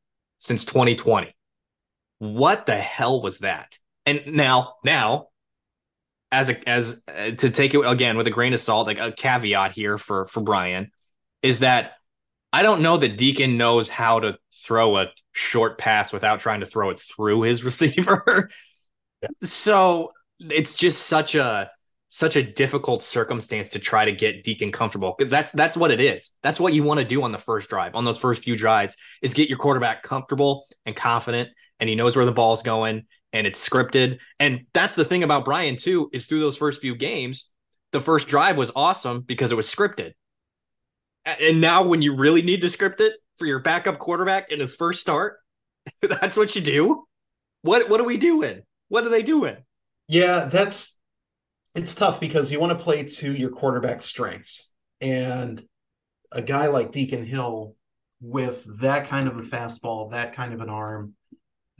since 0.45 0.67
2020. 0.67 1.35
What 2.19 2.67
the 2.67 2.77
hell 2.77 3.23
was 3.23 3.39
that? 3.39 3.79
And 4.05 4.23
now, 4.27 4.75
now 4.85 5.29
as 6.31 6.51
a 6.51 6.69
as 6.69 7.01
uh, 7.09 7.31
to 7.31 7.51
take 7.51 7.75
it 7.75 7.81
again 7.81 8.17
with 8.17 8.27
a 8.27 8.31
grain 8.31 8.53
of 8.53 8.61
salt, 8.61 8.87
like 8.87 8.99
a 8.99 9.11
caveat 9.13 9.73
here 9.73 9.97
for 9.97 10.27
for 10.27 10.43
Brian, 10.43 10.91
is 11.43 11.61
that 11.61 11.93
I 12.53 12.63
don't 12.63 12.83
know 12.83 12.99
that 12.99 13.17
Deacon 13.17 13.57
knows 13.57 13.89
how 13.89 14.21
to 14.21 14.37
throw 14.53 14.99
a 14.99 15.07
short 15.33 15.79
pass 15.79 16.13
without 16.13 16.41
trying 16.41 16.61
to 16.61 16.67
throw 16.67 16.91
it 16.91 16.99
through 16.99 17.43
his 17.43 17.65
receiver. 17.71 18.51
yeah. 19.23 19.29
So 19.43 20.13
it's 20.41 20.75
just 20.75 21.07
such 21.07 21.35
a 21.35 21.71
such 22.15 22.37
a 22.37 22.43
difficult 22.45 23.03
circumstance 23.03 23.71
to 23.71 23.81
try 23.81 24.05
to 24.05 24.13
get 24.13 24.45
Deacon 24.45 24.71
comfortable. 24.71 25.17
That's 25.19 25.51
that's 25.51 25.77
what 25.77 25.91
it 25.91 26.01
is. 26.01 26.31
That's 26.45 26.61
what 26.61 26.73
you 26.73 26.85
want 26.85 27.01
to 27.01 27.05
do 27.05 27.25
on 27.25 27.33
the 27.33 27.39
first 27.39 27.69
drive, 27.69 27.97
on 27.97 28.05
those 28.05 28.21
first 28.21 28.45
few 28.45 28.57
drives, 28.57 28.97
is 29.21 29.35
get 29.35 29.49
your 29.49 29.59
quarterback 29.59 30.05
comfortable 30.05 30.67
and 30.87 30.95
confident, 30.95 31.49
and 31.81 31.89
he 31.89 31.97
knows 31.97 32.15
where 32.15 32.25
the 32.25 32.31
ball's 32.31 32.63
going, 32.63 33.07
and 33.33 33.49
it's 33.49 33.69
scripted. 33.69 34.21
And 34.39 34.67
that's 34.73 34.95
the 34.95 35.05
thing 35.05 35.25
about 35.25 35.45
Brian 35.45 35.77
too, 35.77 36.09
is 36.13 36.27
through 36.27 36.39
those 36.39 36.57
first 36.57 36.81
few 36.81 36.95
games, 36.95 37.51
the 37.91 37.99
first 37.99 38.29
drive 38.29 38.57
was 38.57 38.71
awesome 38.77 39.23
because 39.23 39.51
it 39.51 39.57
was 39.57 39.67
scripted. 39.67 40.13
And 41.25 41.61
now 41.61 41.83
when 41.83 42.01
you 42.01 42.15
really 42.15 42.43
need 42.43 42.61
to 42.61 42.69
script 42.69 43.01
it 43.01 43.15
for 43.39 43.47
your 43.47 43.59
backup 43.59 43.99
quarterback 43.99 44.53
in 44.53 44.61
his 44.61 44.77
first 44.77 45.01
start, 45.01 45.39
that's 46.01 46.37
what 46.37 46.55
you 46.55 46.63
do. 46.63 47.09
What 47.63 47.91
what 47.91 48.01
are 48.01 48.05
we 48.05 48.19
doing? 48.19 48.63
What 48.87 49.05
are 49.05 49.11
they 49.11 49.25
doing? 49.25 49.57
Yeah, 50.07 50.45
that's 50.45 50.94
it's 51.75 51.95
tough 51.95 52.21
because 52.21 52.51
you 52.51 52.61
want 52.61 52.77
to 52.77 52.83
play 52.83 53.03
to 53.03 53.35
your 53.35 53.51
quarterback's 53.51 54.05
strengths. 54.05 54.73
And 55.01 55.63
a 56.31 56.43
guy 56.43 56.67
like 56.69 56.93
Deacon 56.93 57.25
Hill 57.25 57.75
with 58.21 58.65
that 58.81 59.09
kind 59.09 59.29
of 59.29 59.37
a 59.37 59.43
fastball, 59.43 60.13
that 60.13 60.35
kind 60.35 60.55
of 60.55 60.61
an 60.61 60.71
arm, 60.71 61.15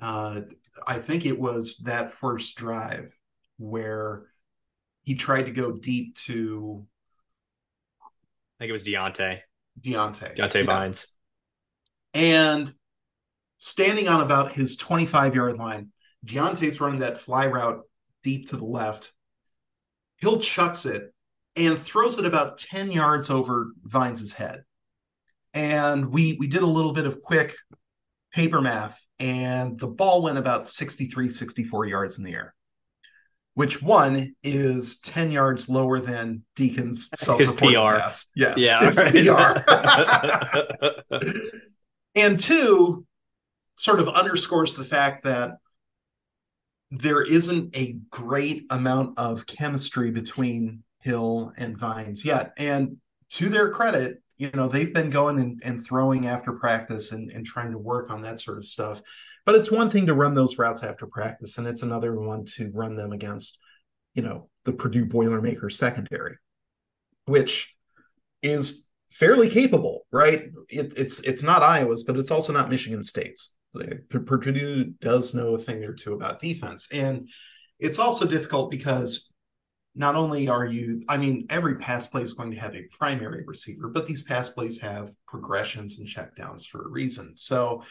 uh, 0.01 0.43
I 0.87 0.99
think 0.99 1.25
it 1.25 1.39
was 1.39 1.79
that 1.79 2.13
first 2.13 2.57
drive 2.57 3.17
where 3.59 4.27
he 5.03 5.15
tried 5.15 5.45
to 5.45 5.53
go 5.53 5.73
deep 5.73 6.17
to. 6.27 6.87
I 8.03 8.09
think 8.59 8.69
it 8.69 8.73
was 8.73 8.85
Diante. 8.85 9.41
Diante. 9.81 10.35
Diante 10.35 10.61
yeah. 10.61 10.65
Vines. 10.65 11.07
And 12.13 12.73
standing 13.59 14.09
on 14.09 14.21
about 14.21 14.53
his 14.53 14.77
25 14.77 15.35
yard 15.35 15.59
line, 15.59 15.91
Diante's 16.25 16.81
running 16.81 17.01
that 17.01 17.19
fly 17.19 17.47
route 17.47 17.83
deep 18.23 18.51
to 18.51 18.57
the 18.57 18.65
left. 18.65 19.13
Hill 20.19 20.41
chucks 20.41 20.87
it 20.87 21.13
and 21.57 21.79
throws 21.79 22.19
it 22.19 22.25
about 22.25 22.59
10 22.59 22.91
yards 22.91 23.31
over 23.31 23.69
Vines's 23.85 24.33
head. 24.33 24.65
And 25.53 26.11
we 26.11 26.37
we 26.41 26.49
did 26.49 26.63
a 26.63 26.67
little 26.67 26.93
bit 26.93 27.07
of 27.07 27.23
quick 27.23 27.55
paper 28.33 28.61
math, 28.61 29.01
and 29.21 29.79
the 29.79 29.87
ball 29.87 30.23
went 30.23 30.39
about 30.39 30.69
63, 30.69 31.29
64 31.29 31.87
yards 31.87 32.19
in 32.19 32.25
the 32.25 32.33
air, 32.33 32.55
which 33.55 33.81
one 33.81 34.35
is 34.43 34.99
10 34.99 35.31
yards 35.31 35.69
lower 35.69 36.01
than 36.01 36.43
Deacon's 36.57 37.09
self-reported 37.15 37.77
PR. 37.77 38.01
Pass. 38.01 38.27
Yes, 38.35 38.59
yeah, 38.59 38.91
PR. 38.91 39.61
and 42.17 42.39
two, 42.39 43.07
sort 43.77 44.01
of 44.01 44.09
underscores 44.09 44.75
the 44.75 44.85
fact 44.85 45.23
that 45.25 45.59
there 46.99 47.23
isn't 47.23 47.77
a 47.77 47.97
great 48.11 48.67
amount 48.71 49.19
of 49.19 49.47
chemistry 49.47 50.11
between 50.11 50.83
Hill 51.01 51.53
and 51.57 51.77
Vines 51.77 52.25
yet. 52.25 52.53
And 52.57 52.99
to 53.31 53.49
their 53.49 53.71
credit, 53.71 54.23
you 54.37 54.51
know, 54.55 54.69
they've 54.69 54.93
been 54.93 55.11
going 55.11 55.39
and, 55.41 55.61
and 55.65 55.83
throwing 55.83 56.27
after 56.27 56.53
practice 56.53 57.13
and, 57.13 57.31
and 57.31 57.45
trying 57.45 57.73
to 57.73 57.79
work 57.79 58.11
on 58.11 58.23
that 58.23 58.41
sort 58.41 58.59
of 58.59 58.65
stuff. 58.65 59.03
But 59.45 59.57
it's 59.57 59.71
one 59.71 59.91
thing 59.91 60.07
to 60.07 60.15
run 60.15 60.35
those 60.35 60.59
routes 60.59 60.83
after 60.83 61.07
practice, 61.07 61.59
and 61.59 61.67
it's 61.67 61.83
another 61.83 62.19
one 62.19 62.45
to 62.57 62.71
run 62.73 62.97
them 62.97 63.13
against, 63.13 63.59
you 64.15 64.23
know, 64.23 64.49
the 64.65 64.73
Purdue 64.73 65.05
Boilermakers 65.05 65.77
secondary, 65.77 66.37
which 67.27 67.75
is 68.43 68.89
fairly 69.11 69.49
capable, 69.49 70.07
right? 70.11 70.51
It, 70.69 70.95
it's 70.97 71.21
it's 71.21 71.43
not 71.43 71.63
Iowa's, 71.63 72.05
but 72.05 72.17
it's 72.17 72.31
also 72.31 72.53
not 72.53 72.71
Michigan 72.71 73.03
State's. 73.03 73.54
Purdue 74.11 74.95
does 75.01 75.35
know 75.35 75.55
a 75.55 75.59
thing 75.59 75.85
or 75.85 75.93
two 75.93 76.15
about 76.15 76.41
defense, 76.41 76.89
and 76.93 77.29
it's 77.79 77.99
also 77.99 78.27
difficult 78.27 78.71
because 78.71 79.33
not 79.95 80.17
only 80.17 80.49
are 80.49 80.65
you, 80.65 81.03
I 81.09 81.17
mean, 81.17 81.47
every 81.51 81.77
pass 81.77 82.07
play 82.07 82.23
is 82.23 82.33
going 82.33 82.51
to 82.51 82.59
have 82.61 82.75
a 82.75 82.87
primary 82.91 83.45
receiver, 83.47 83.89
but 83.89 84.07
these 84.07 84.23
pass 84.23 84.49
plays 84.49 84.81
have 84.81 85.13
progressions 85.27 85.99
and 85.99 86.09
checkdowns 86.09 86.67
for 86.67 86.85
a 86.85 86.89
reason. 86.89 87.37
So 87.37 87.85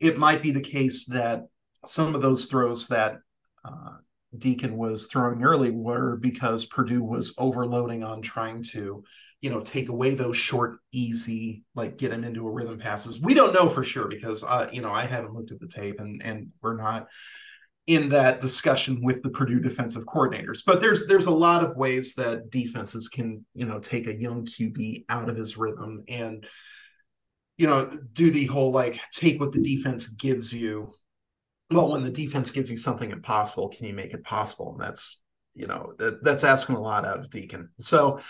it 0.00 0.18
might 0.18 0.42
be 0.42 0.50
the 0.50 0.60
case 0.60 1.06
that 1.06 1.44
some 1.86 2.14
of 2.14 2.22
those 2.22 2.46
throws 2.46 2.88
that 2.88 3.18
uh, 3.64 3.98
Deacon 4.36 4.76
was 4.76 5.06
throwing 5.06 5.44
early 5.44 5.70
were 5.70 6.16
because 6.16 6.64
Purdue 6.64 7.04
was 7.04 7.34
overloading 7.38 8.02
on 8.02 8.20
trying 8.20 8.62
to, 8.72 9.04
you 9.44 9.50
know, 9.50 9.60
take 9.60 9.90
away 9.90 10.14
those 10.14 10.38
short, 10.38 10.78
easy, 10.90 11.64
like 11.74 11.98
get 11.98 12.14
him 12.14 12.24
into 12.24 12.48
a 12.48 12.50
rhythm 12.50 12.78
passes. 12.78 13.20
We 13.20 13.34
don't 13.34 13.52
know 13.52 13.68
for 13.68 13.84
sure 13.84 14.08
because, 14.08 14.42
uh, 14.42 14.70
you 14.72 14.80
know, 14.80 14.90
I 14.90 15.04
haven't 15.04 15.34
looked 15.34 15.52
at 15.52 15.60
the 15.60 15.68
tape 15.68 16.00
and 16.00 16.22
and 16.24 16.48
we're 16.62 16.78
not 16.78 17.08
in 17.86 18.08
that 18.08 18.40
discussion 18.40 19.02
with 19.02 19.22
the 19.22 19.28
Purdue 19.28 19.60
defensive 19.60 20.06
coordinators. 20.06 20.62
But 20.64 20.80
there's 20.80 21.06
there's 21.08 21.26
a 21.26 21.30
lot 21.30 21.62
of 21.62 21.76
ways 21.76 22.14
that 22.14 22.48
defenses 22.48 23.08
can, 23.08 23.44
you 23.52 23.66
know, 23.66 23.78
take 23.78 24.06
a 24.06 24.18
young 24.18 24.46
QB 24.46 25.04
out 25.10 25.28
of 25.28 25.36
his 25.36 25.58
rhythm 25.58 26.04
and 26.08 26.46
you 27.58 27.66
know, 27.66 27.84
do 28.14 28.30
the 28.30 28.46
whole 28.46 28.72
like 28.72 28.98
take 29.12 29.38
what 29.38 29.52
the 29.52 29.60
defense 29.60 30.08
gives 30.08 30.54
you. 30.54 30.90
Well, 31.70 31.90
when 31.90 32.02
the 32.02 32.10
defense 32.10 32.50
gives 32.50 32.70
you 32.70 32.78
something 32.78 33.10
impossible, 33.10 33.68
can 33.68 33.84
you 33.84 33.92
make 33.92 34.14
it 34.14 34.24
possible? 34.24 34.72
And 34.72 34.80
that's, 34.80 35.20
you 35.54 35.66
know, 35.66 35.92
that, 35.98 36.24
that's 36.24 36.44
asking 36.44 36.76
a 36.76 36.80
lot 36.80 37.04
out 37.04 37.18
of 37.18 37.28
Deacon. 37.28 37.68
So 37.78 38.20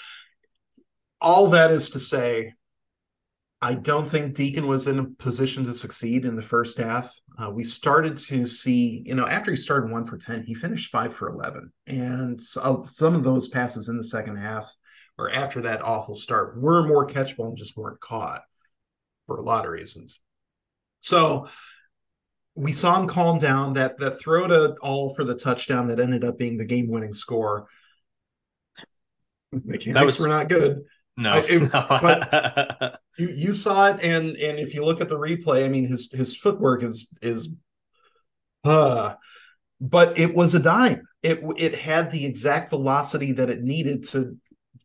all 1.25 1.49
that 1.49 1.73
is 1.73 1.91
to 1.91 2.01
say, 2.01 2.53
I 3.61 3.75
don't 3.75 4.09
think 4.09 4.35
Deacon 4.35 4.67
was 4.67 4.87
in 4.87 4.99
a 4.99 5.05
position 5.05 5.65
to 5.65 5.75
succeed 5.75 6.27
in 6.27 6.37
the 6.37 6.43
first 6.43 6.77
half. 6.77 7.19
Uh, 7.39 7.51
we 7.51 7.65
started 7.65 8.19
to 8.19 8.47
see, 8.47 9.03
you 9.07 9.15
know, 9.15 9.27
after 9.27 9.51
he 9.51 9.57
started 9.57 9.91
one 9.91 10.05
for 10.05 10.19
10, 10.19 10.45
he 10.45 10.55
finished 10.55 10.93
five 10.93 11.15
for 11.15 11.31
11. 11.31 11.73
And 11.87 12.41
so, 12.41 12.83
some 12.85 13.15
of 13.15 13.25
those 13.25 13.49
passes 13.49 13.89
in 13.89 13.97
the 13.97 14.05
second 14.05 14.37
half 14.37 14.71
or 15.17 15.31
after 15.31 15.63
that 15.63 15.83
awful 15.83 16.15
start 16.15 16.61
were 16.61 16.87
more 16.87 17.07
catchable 17.07 17.49
and 17.49 17.57
just 17.57 17.77
weren't 17.77 18.01
caught 18.01 18.43
for 19.27 19.37
a 19.37 19.43
lot 19.43 19.65
of 19.65 19.73
reasons. 19.73 20.21
So 21.01 21.49
we 22.55 22.73
saw 22.73 23.01
him 23.01 23.07
calm 23.07 23.39
down. 23.39 23.75
That 23.75 23.97
that 23.99 24.21
throw 24.21 24.47
to 24.47 24.75
all 24.81 25.15
for 25.15 25.25
the 25.25 25.35
touchdown 25.35 25.89
that 25.89 26.01
ended 26.01 26.25
up 26.25 26.39
being 26.39 26.57
the 26.57 26.65
game 26.65 26.89
winning 26.89 27.15
score. 27.15 27.67
Mechanics 29.53 29.95
that 29.95 30.05
was, 30.05 30.21
were 30.21 30.29
not 30.29 30.49
good. 30.49 30.85
No, 31.17 31.31
I, 31.31 31.45
it, 31.47 31.73
but 31.73 33.01
you, 33.19 33.29
you 33.29 33.55
saw 33.55 33.89
it, 33.89 34.03
and 34.03 34.37
and 34.37 34.59
if 34.59 34.75
you 34.75 34.85
look 34.85 35.01
at 35.01 35.09
the 35.09 35.19
replay, 35.19 35.65
I 35.65 35.69
mean 35.69 35.87
his 35.87 36.11
his 36.13 36.37
footwork 36.37 36.83
is 36.83 37.09
is, 37.23 37.49
uh, 38.65 39.15
but 39.81 40.19
it 40.19 40.35
was 40.35 40.55
a 40.55 40.61
dime. 40.61 41.03
It 41.23 41.43
it 41.57 41.75
had 41.77 42.11
the 42.11 42.27
exact 42.27 42.71
velocity 42.71 43.33
that 43.33 43.51
it 43.51 43.63
needed 43.63 44.09
to 44.09 44.37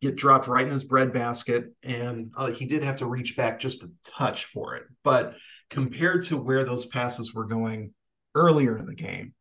get 0.01 0.15
dropped 0.15 0.47
right 0.47 0.65
in 0.65 0.71
his 0.71 0.83
breadbasket, 0.83 1.73
and 1.83 2.31
uh, 2.37 2.51
he 2.51 2.65
did 2.65 2.83
have 2.83 2.97
to 2.97 3.05
reach 3.05 3.35
back 3.35 3.59
just 3.59 3.83
a 3.83 3.89
touch 4.05 4.45
for 4.45 4.75
it. 4.75 4.83
But 5.03 5.35
compared 5.69 6.23
to 6.25 6.37
where 6.37 6.63
those 6.63 6.85
passes 6.85 7.33
were 7.33 7.45
going 7.45 7.93
earlier 8.35 8.77
in 8.77 8.85
the 8.85 8.95
game, 8.95 9.33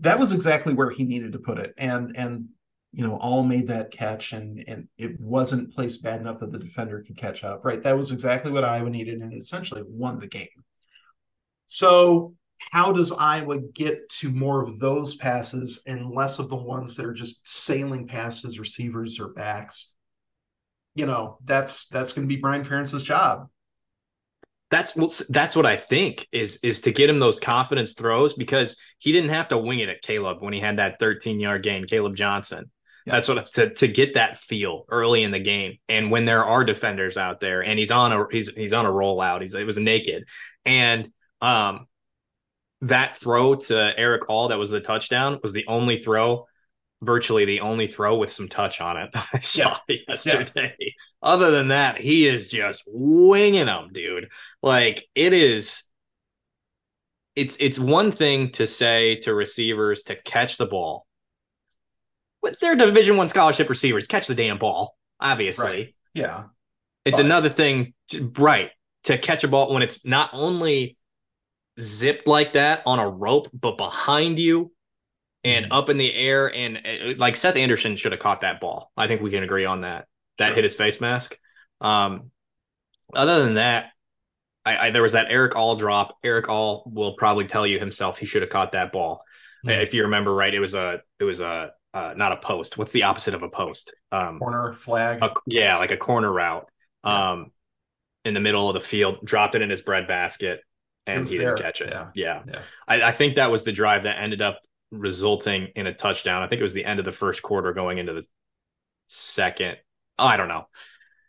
that 0.00 0.18
was 0.18 0.32
exactly 0.32 0.72
where 0.72 0.90
he 0.90 1.04
needed 1.04 1.32
to 1.32 1.38
put 1.38 1.58
it. 1.58 1.74
And 1.76 2.16
and 2.16 2.48
you 2.92 3.06
know, 3.06 3.16
all 3.16 3.42
made 3.42 3.68
that 3.68 3.90
catch 3.90 4.32
and 4.32 4.64
and 4.66 4.88
it 4.96 5.20
wasn't 5.20 5.74
placed 5.74 6.02
bad 6.02 6.20
enough 6.20 6.40
that 6.40 6.52
the 6.52 6.58
defender 6.58 7.02
could 7.06 7.16
catch 7.16 7.44
up. 7.44 7.64
Right. 7.64 7.82
That 7.82 7.96
was 7.96 8.10
exactly 8.10 8.50
what 8.50 8.64
Iowa 8.64 8.90
needed 8.90 9.20
and 9.20 9.32
essentially 9.34 9.82
won 9.86 10.18
the 10.18 10.26
game. 10.26 10.48
So 11.66 12.34
how 12.58 12.92
does 12.92 13.12
Iowa 13.12 13.58
get 13.58 14.08
to 14.08 14.30
more 14.30 14.62
of 14.62 14.78
those 14.78 15.14
passes 15.14 15.82
and 15.86 16.10
less 16.10 16.38
of 16.38 16.48
the 16.48 16.56
ones 16.56 16.96
that 16.96 17.06
are 17.06 17.14
just 17.14 17.46
sailing 17.46 18.06
past 18.06 18.42
his 18.42 18.58
receivers 18.58 19.20
or 19.20 19.28
backs? 19.28 19.94
You 20.94 21.06
know, 21.06 21.38
that's 21.44 21.88
that's 21.88 22.12
going 22.12 22.28
to 22.28 22.34
be 22.34 22.40
Brian 22.40 22.64
Ferentz's 22.64 23.04
job. 23.04 23.48
That's 24.70 25.26
that's 25.28 25.54
what 25.54 25.64
I 25.66 25.76
think 25.76 26.26
is 26.32 26.58
is 26.62 26.80
to 26.82 26.92
get 26.92 27.08
him 27.08 27.20
those 27.20 27.38
confidence 27.38 27.92
throws 27.92 28.34
because 28.34 28.76
he 28.98 29.12
didn't 29.12 29.30
have 29.30 29.48
to 29.48 29.58
wing 29.58 29.78
it 29.78 29.88
at 29.88 30.02
Kaleb 30.02 30.42
when 30.42 30.52
he 30.52 30.60
had 30.60 30.78
that 30.78 30.98
13 30.98 31.40
yard 31.40 31.62
gain, 31.62 31.86
Kaleb 31.86 32.14
Johnson. 32.14 32.70
Yeah. 33.08 33.14
That's 33.14 33.28
what 33.28 33.46
to 33.46 33.70
to 33.74 33.88
get 33.88 34.14
that 34.14 34.36
feel 34.36 34.84
early 34.90 35.22
in 35.22 35.30
the 35.30 35.38
game, 35.38 35.78
and 35.88 36.10
when 36.10 36.26
there 36.26 36.44
are 36.44 36.62
defenders 36.62 37.16
out 37.16 37.40
there, 37.40 37.64
and 37.64 37.78
he's 37.78 37.90
on 37.90 38.12
a 38.12 38.26
he's 38.30 38.54
he's 38.54 38.74
on 38.74 38.84
a 38.84 38.90
rollout. 38.90 39.40
He's 39.40 39.54
it 39.54 39.64
was 39.64 39.78
naked, 39.78 40.24
and 40.66 41.10
um, 41.40 41.86
that 42.82 43.16
throw 43.16 43.54
to 43.54 43.98
Erick 43.98 44.28
All 44.28 44.48
that 44.48 44.58
was 44.58 44.68
the 44.68 44.82
touchdown 44.82 45.40
was 45.42 45.54
the 45.54 45.66
only 45.68 45.98
throw, 45.98 46.46
virtually 47.00 47.46
the 47.46 47.60
only 47.60 47.86
throw 47.86 48.18
with 48.18 48.30
some 48.30 48.46
touch 48.46 48.82
on 48.82 48.98
it 48.98 49.10
that 49.12 49.26
I 49.32 49.40
saw 49.40 49.78
yeah. 49.88 49.96
yesterday. 50.08 50.76
Yeah. 50.78 50.90
Other 51.22 51.50
than 51.50 51.68
that, 51.68 51.98
he 51.98 52.26
is 52.26 52.50
just 52.50 52.84
winging 52.86 53.66
them, 53.66 53.88
dude. 53.90 54.28
Like 54.62 55.02
it 55.14 55.32
is. 55.32 55.82
It's 57.34 57.56
it's 57.58 57.78
one 57.78 58.10
thing 58.10 58.50
to 58.52 58.66
say 58.66 59.20
to 59.22 59.34
receivers 59.34 60.02
to 60.04 60.16
catch 60.16 60.58
the 60.58 60.66
ball 60.66 61.06
but 62.42 62.58
they're 62.60 62.76
Division 62.76 63.16
One 63.16 63.28
scholarship 63.28 63.68
receivers. 63.68 64.06
Catch 64.06 64.26
the 64.26 64.34
damn 64.34 64.58
ball, 64.58 64.96
obviously. 65.20 65.66
Right. 65.66 65.94
Yeah. 66.14 66.44
It's 67.04 67.18
but... 67.18 67.24
another 67.24 67.48
thing, 67.48 67.94
to, 68.08 68.32
right, 68.36 68.70
to 69.04 69.18
catch 69.18 69.44
a 69.44 69.48
ball 69.48 69.72
when 69.72 69.82
it's 69.82 70.04
not 70.04 70.30
only 70.32 70.96
zipped 71.80 72.26
like 72.26 72.54
that 72.54 72.82
on 72.86 72.98
a 72.98 73.08
rope, 73.08 73.48
but 73.52 73.78
behind 73.78 74.38
you 74.38 74.72
and 75.44 75.66
mm-hmm. 75.66 75.72
up 75.72 75.88
in 75.88 75.98
the 75.98 76.12
air. 76.12 76.52
And 76.52 76.78
uh, 76.78 77.14
like 77.16 77.36
Seth 77.36 77.56
Anderson 77.56 77.96
should 77.96 78.12
have 78.12 78.20
caught 78.20 78.42
that 78.42 78.60
ball. 78.60 78.90
I 78.96 79.06
think 79.06 79.22
we 79.22 79.30
can 79.30 79.42
agree 79.42 79.64
on 79.64 79.82
that. 79.82 80.06
That 80.38 80.48
sure. 80.48 80.54
hit 80.56 80.64
his 80.64 80.74
face 80.74 81.00
mask. 81.00 81.38
Um, 81.80 82.30
other 83.14 83.44
than 83.44 83.54
that, 83.54 83.90
I, 84.64 84.76
I, 84.76 84.90
there 84.90 85.02
was 85.02 85.12
that 85.12 85.30
Erick 85.30 85.56
All 85.56 85.76
drop. 85.76 86.18
Erick 86.22 86.48
All 86.48 86.82
will 86.92 87.14
probably 87.14 87.46
tell 87.46 87.66
you 87.66 87.78
himself 87.78 88.18
he 88.18 88.26
should 88.26 88.42
have 88.42 88.50
caught 88.50 88.72
that 88.72 88.92
ball. 88.92 89.24
Mm-hmm. 89.64 89.80
If 89.80 89.94
you 89.94 90.02
remember 90.04 90.34
right, 90.34 90.52
it 90.52 90.60
was 90.60 90.74
a 90.74 91.00
it 91.18 91.24
was 91.24 91.40
a 91.40 91.72
uh, 91.94 92.14
not 92.16 92.32
a 92.32 92.36
post. 92.36 92.78
What's 92.78 92.92
the 92.92 93.04
opposite 93.04 93.34
of 93.34 93.42
a 93.42 93.48
post? 93.48 93.94
Um, 94.12 94.38
corner 94.38 94.72
flag. 94.72 95.22
A, 95.22 95.32
yeah, 95.46 95.78
like 95.78 95.90
a 95.90 95.96
corner 95.96 96.32
route. 96.32 96.68
Um, 97.04 97.52
in 98.24 98.34
the 98.34 98.40
middle 98.40 98.68
of 98.68 98.74
the 98.74 98.80
field, 98.80 99.24
dropped 99.24 99.54
it 99.54 99.62
in 99.62 99.70
his 99.70 99.80
bread 99.80 100.06
basket, 100.06 100.60
and 101.06 101.26
he 101.26 101.38
didn't 101.38 101.58
catch 101.58 101.80
it. 101.80 101.90
Yeah, 101.90 102.08
yeah. 102.14 102.42
yeah. 102.46 102.60
I, 102.86 103.02
I, 103.02 103.12
think 103.12 103.36
that 103.36 103.50
was 103.50 103.64
the 103.64 103.72
drive 103.72 104.02
that 104.02 104.18
ended 104.18 104.42
up 104.42 104.60
resulting 104.90 105.68
in 105.74 105.86
a 105.86 105.94
touchdown. 105.94 106.42
I 106.42 106.46
think 106.46 106.60
it 106.60 106.62
was 106.62 106.74
the 106.74 106.84
end 106.84 106.98
of 106.98 107.04
the 107.04 107.12
first 107.12 107.42
quarter, 107.42 107.72
going 107.72 107.98
into 107.98 108.12
the 108.12 108.24
second. 109.06 109.78
Oh, 110.18 110.26
I 110.26 110.36
don't 110.36 110.48
know, 110.48 110.66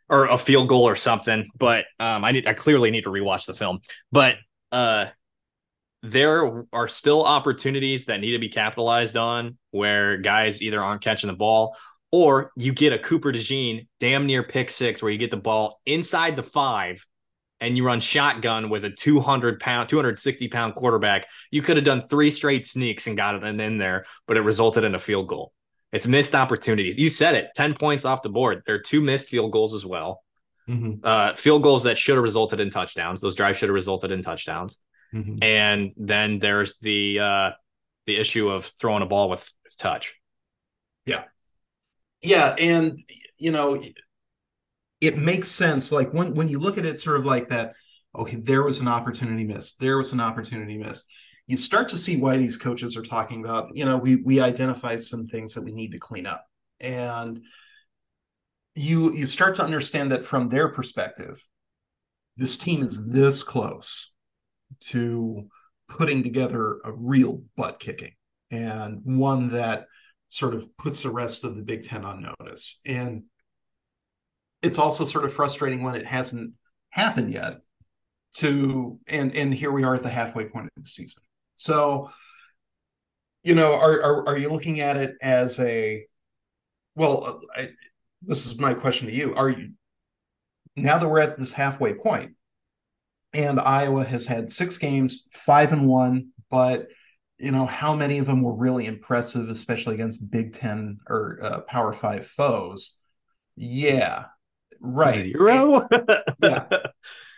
or 0.10 0.25
a 0.25 0.38
field 0.38 0.68
goal 0.68 0.88
or 0.88 0.96
something. 0.96 1.48
But 1.58 1.86
um, 2.00 2.25
I 2.25 2.32
need, 2.32 2.48
I 2.48 2.54
clearly 2.54 2.92
need 2.92 3.04
to 3.04 3.10
rewatch 3.10 3.46
the 3.46 3.54
film. 3.54 3.80
But 4.12 4.36
uh, 4.72 5.08
there 6.01 6.65
are 6.72 6.88
still 6.88 7.25
opportunities 7.25 8.06
that 8.06 8.22
need 8.22 8.32
to 8.32 8.39
be 8.39 8.50
capitalized 8.50 9.18
on 9.18 9.58
where 9.72 10.18
guys 10.18 10.62
either 10.62 10.82
aren't 10.82 11.01
catching 11.01 11.27
the 11.27 11.36
ball 11.36 11.75
or 12.12 12.51
you 12.56 12.72
get 12.72 12.94
a 12.94 13.00
Cooper 13.00 13.32
DeJean 13.32 13.88
damn 14.00 14.25
near 14.25 14.44
pick 14.44 14.70
six 14.70 15.01
where 15.01 15.12
you 15.12 15.18
get 15.18 15.32
the 15.32 15.38
ball 15.38 15.79
inside 15.86 16.36
the 16.36 16.44
five 16.44 17.06
and 17.60 17.75
you 17.75 17.86
run 17.86 18.00
shotgun 18.00 18.70
with 18.70 18.86
a 18.86 18.89
200 18.89 19.60
pound, 19.60 19.89
260 19.89 20.48
pound 20.48 20.75
quarterback. 20.75 21.27
You 21.51 21.62
could 21.62 21.77
have 21.77 21.86
done 21.86 22.01
three 22.01 22.32
straight 22.32 22.65
sneaks 22.65 23.08
and 23.08 23.18
got 23.18 23.36
it 23.36 23.44
in 23.44 23.77
there, 23.77 24.06
but 24.27 24.38
it 24.38 24.41
resulted 24.41 24.86
in 24.86 24.96
a 24.96 25.00
field 25.00 25.27
goal. 25.27 25.51
It's 25.91 26.08
missed 26.08 26.36
opportunities. 26.36 26.98
You 26.98 27.10
said 27.10 27.36
it 27.36 27.50
10 27.56 27.74
points 27.74 28.06
off 28.06 28.22
the 28.22 28.29
board. 28.29 28.63
There 28.65 28.75
are 28.75 28.82
two 28.82 29.01
missed 29.01 29.27
field 29.27 29.51
goals 29.51 29.74
as 29.74 29.86
well. 29.86 30.24
Mm-hmm. 30.70 31.00
Uh, 31.03 31.34
field 31.34 31.63
goals 31.63 31.84
that 31.84 31.98
should 31.98 32.15
have 32.15 32.24
resulted 32.24 32.60
in 32.60 32.70
touchdowns. 32.70 33.22
Those 33.22 33.36
drives 33.36 33.58
should 33.58 33.70
have 33.70 33.74
resulted 33.74 34.12
in 34.12 34.22
touchdowns. 34.22 34.79
Mm-hmm. 35.13 35.38
And 35.42 35.92
then 35.98 36.39
there's 36.39 36.78
the 36.78 37.20
uh, 37.20 37.51
the 38.06 38.18
issue 38.18 38.50
of 38.50 38.66
throwing 38.66 39.04
a 39.04 39.06
ball 39.06 39.30
with 39.30 39.50
touch. 39.78 40.16
Yeah, 41.06 41.24
yeah, 42.22 42.56
and 42.58 43.00
you 43.38 43.51
know, 43.51 43.82
it 45.01 45.18
makes 45.18 45.50
sense. 45.50 45.92
Like 45.92 46.13
when 46.13 46.34
when 46.34 46.48
you 46.48 46.60
look 46.60 46.78
at 46.78 46.86
it, 46.86 47.00
sort 47.00 47.18
of 47.18 47.25
like 47.25 47.50
that. 47.50 47.74
Okay, 48.16 48.38
there 48.38 48.63
was 48.63 48.80
an 48.80 48.88
opportunity 48.88 49.44
missed. 49.44 49.80
There 49.80 49.98
was 49.98 50.13
an 50.13 50.20
opportunity 50.20 50.78
missed. 50.78 51.06
You 51.46 51.58
start 51.58 51.89
to 51.89 51.98
see 51.98 52.18
why 52.18 52.38
these 52.38 52.58
coaches 52.58 52.98
are 52.98 53.04
talking 53.04 53.44
about. 53.44 53.75
You 53.75 53.86
know, 53.86 53.98
we 53.98 54.18
we 54.18 54.39
identify 54.39 54.96
some 54.96 55.28
things 55.28 55.54
that 55.54 55.62
we 55.62 55.72
need 55.72 55.92
to 55.92 56.00
clean 56.00 56.25
up, 56.25 56.46
and 56.80 57.42
you 58.75 59.13
you 59.13 59.25
start 59.25 59.56
to 59.56 59.63
understand 59.63 60.12
that 60.12 60.24
from 60.24 60.50
their 60.50 60.70
perspective, 60.70 61.44
this 62.38 62.58
team 62.58 62.84
is 62.84 63.08
this 63.08 63.44
close 63.44 64.12
to 64.80 65.48
putting 65.88 66.24
together 66.24 66.80
a 66.84 66.92
real 66.92 67.42
butt 67.56 67.80
kicking 67.80 68.14
and 68.52 69.02
one 69.04 69.52
that 69.52 69.88
sort 70.28 70.54
of 70.54 70.66
puts 70.78 71.04
the 71.04 71.10
rest 71.10 71.44
of 71.44 71.56
the 71.56 71.64
Big 71.64 71.84
Ten 71.84 72.06
on 72.06 72.34
notice. 72.40 72.80
And 72.86 73.24
it's 74.62 74.78
also 74.78 75.06
sort 75.06 75.26
of 75.26 75.34
frustrating 75.34 75.84
when 75.84 75.96
it 75.96 76.06
hasn't 76.06 76.54
happened 76.90 77.34
yet. 77.34 77.62
To 78.36 79.00
and 79.08 79.36
and 79.36 79.52
here 79.52 79.72
we 79.72 79.84
are 79.84 79.96
at 79.96 80.04
the 80.04 80.10
halfway 80.10 80.46
point 80.46 80.70
of 80.78 80.84
the 80.84 80.90
season. 80.90 81.24
So, 81.56 82.12
you 83.42 83.56
know, 83.56 83.74
are 83.74 84.04
are, 84.04 84.28
are 84.30 84.38
you 84.38 84.50
looking 84.50 84.82
at 84.82 84.98
it 84.98 85.16
as 85.20 85.60
a 85.60 86.06
well? 86.94 87.42
I, 87.56 87.70
this 88.22 88.46
is 88.46 88.60
my 88.60 88.76
question 88.76 89.08
to 89.08 89.14
you. 89.14 89.34
Are 89.34 89.50
you 89.50 89.72
now 90.76 91.00
that 91.00 91.10
we're 91.10 91.22
at 91.22 91.40
this 91.40 91.54
halfway 91.54 91.96
point? 91.96 92.36
And 93.33 93.59
Iowa 93.59 94.03
has 94.03 94.25
had 94.25 94.50
six 94.50 94.77
games, 94.77 95.27
five 95.31 95.71
and 95.71 95.88
one, 95.88 96.29
but 96.50 96.88
you 97.37 97.51
know 97.51 97.65
how 97.65 97.96
many 97.96 98.18
of 98.18 98.25
them 98.25 98.42
were 98.42 98.53
really 98.53 98.85
impressive, 98.85 99.50
especially 99.50 99.96
against 99.96 100.29
Big 100.29 100.53
Ten 100.53 101.00
or 101.07 101.39
uh, 101.42 101.61
Power 101.61 101.94
Five 101.94 102.27
foes. 102.27 102.98
Yeah, 103.55 104.25
right. 104.79 105.25
Zero. 105.25 105.87
yeah, 106.44 106.68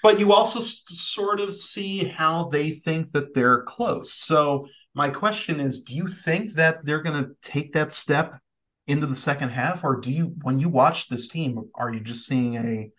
but 0.02 0.20
you 0.20 0.34
also 0.34 0.60
s- 0.60 0.84
sort 0.88 1.40
of 1.40 1.54
see 1.54 2.06
how 2.06 2.46
they 2.50 2.72
think 2.72 3.12
that 3.12 3.34
they're 3.36 3.64
close. 3.64 4.14
So 4.14 4.68
my 4.94 5.10
question 5.10 5.60
is, 5.60 5.82
do 5.82 5.94
you 5.94 6.08
think 6.08 6.54
that 6.54 6.84
they're 6.84 7.04
going 7.04 7.24
to 7.24 7.32
take 7.42 7.74
that 7.74 7.94
step 7.94 8.40
into 8.88 9.08
the 9.08 9.16
second 9.16 9.50
half, 9.50 9.84
or 9.84 10.00
do 10.00 10.12
you, 10.12 10.36
when 10.42 10.60
you 10.60 10.68
watch 10.68 11.08
this 11.08 11.28
team, 11.28 11.70
are 11.76 11.94
you 11.94 12.00
just 12.00 12.26
seeing 12.26 12.56
a 12.56 12.90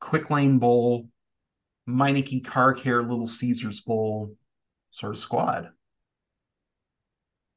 quick 0.00 0.30
lane 0.30 0.58
bowl 0.58 1.08
Meineke 1.90 2.44
car 2.44 2.74
care 2.74 3.02
Little 3.02 3.26
Caesars 3.26 3.80
Bowl 3.80 4.34
sort 4.90 5.12
of 5.12 5.18
squad? 5.18 5.70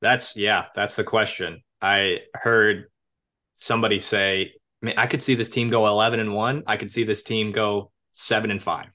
That's 0.02 0.36
yeah, 0.36 0.66
that's 0.76 0.96
the 0.96 1.04
question. 1.04 1.64
I 1.82 2.20
heard 2.34 2.86
somebody 3.56 4.00
say, 4.00 4.54
I, 4.82 4.86
mean, 4.86 4.96
I 4.98 5.08
could 5.08 5.24
see 5.24 5.36
this 5.36 5.50
team 5.50 5.70
go 5.70 5.88
11 5.88 6.20
and 6.20 6.34
1. 6.34 6.64
I 6.68 6.78
could 6.78 6.92
see 6.92 7.04
this 7.04 7.24
team 7.24 7.52
go 7.52 7.92
7 8.14 8.52
and 8.52 8.62
5 8.62 8.86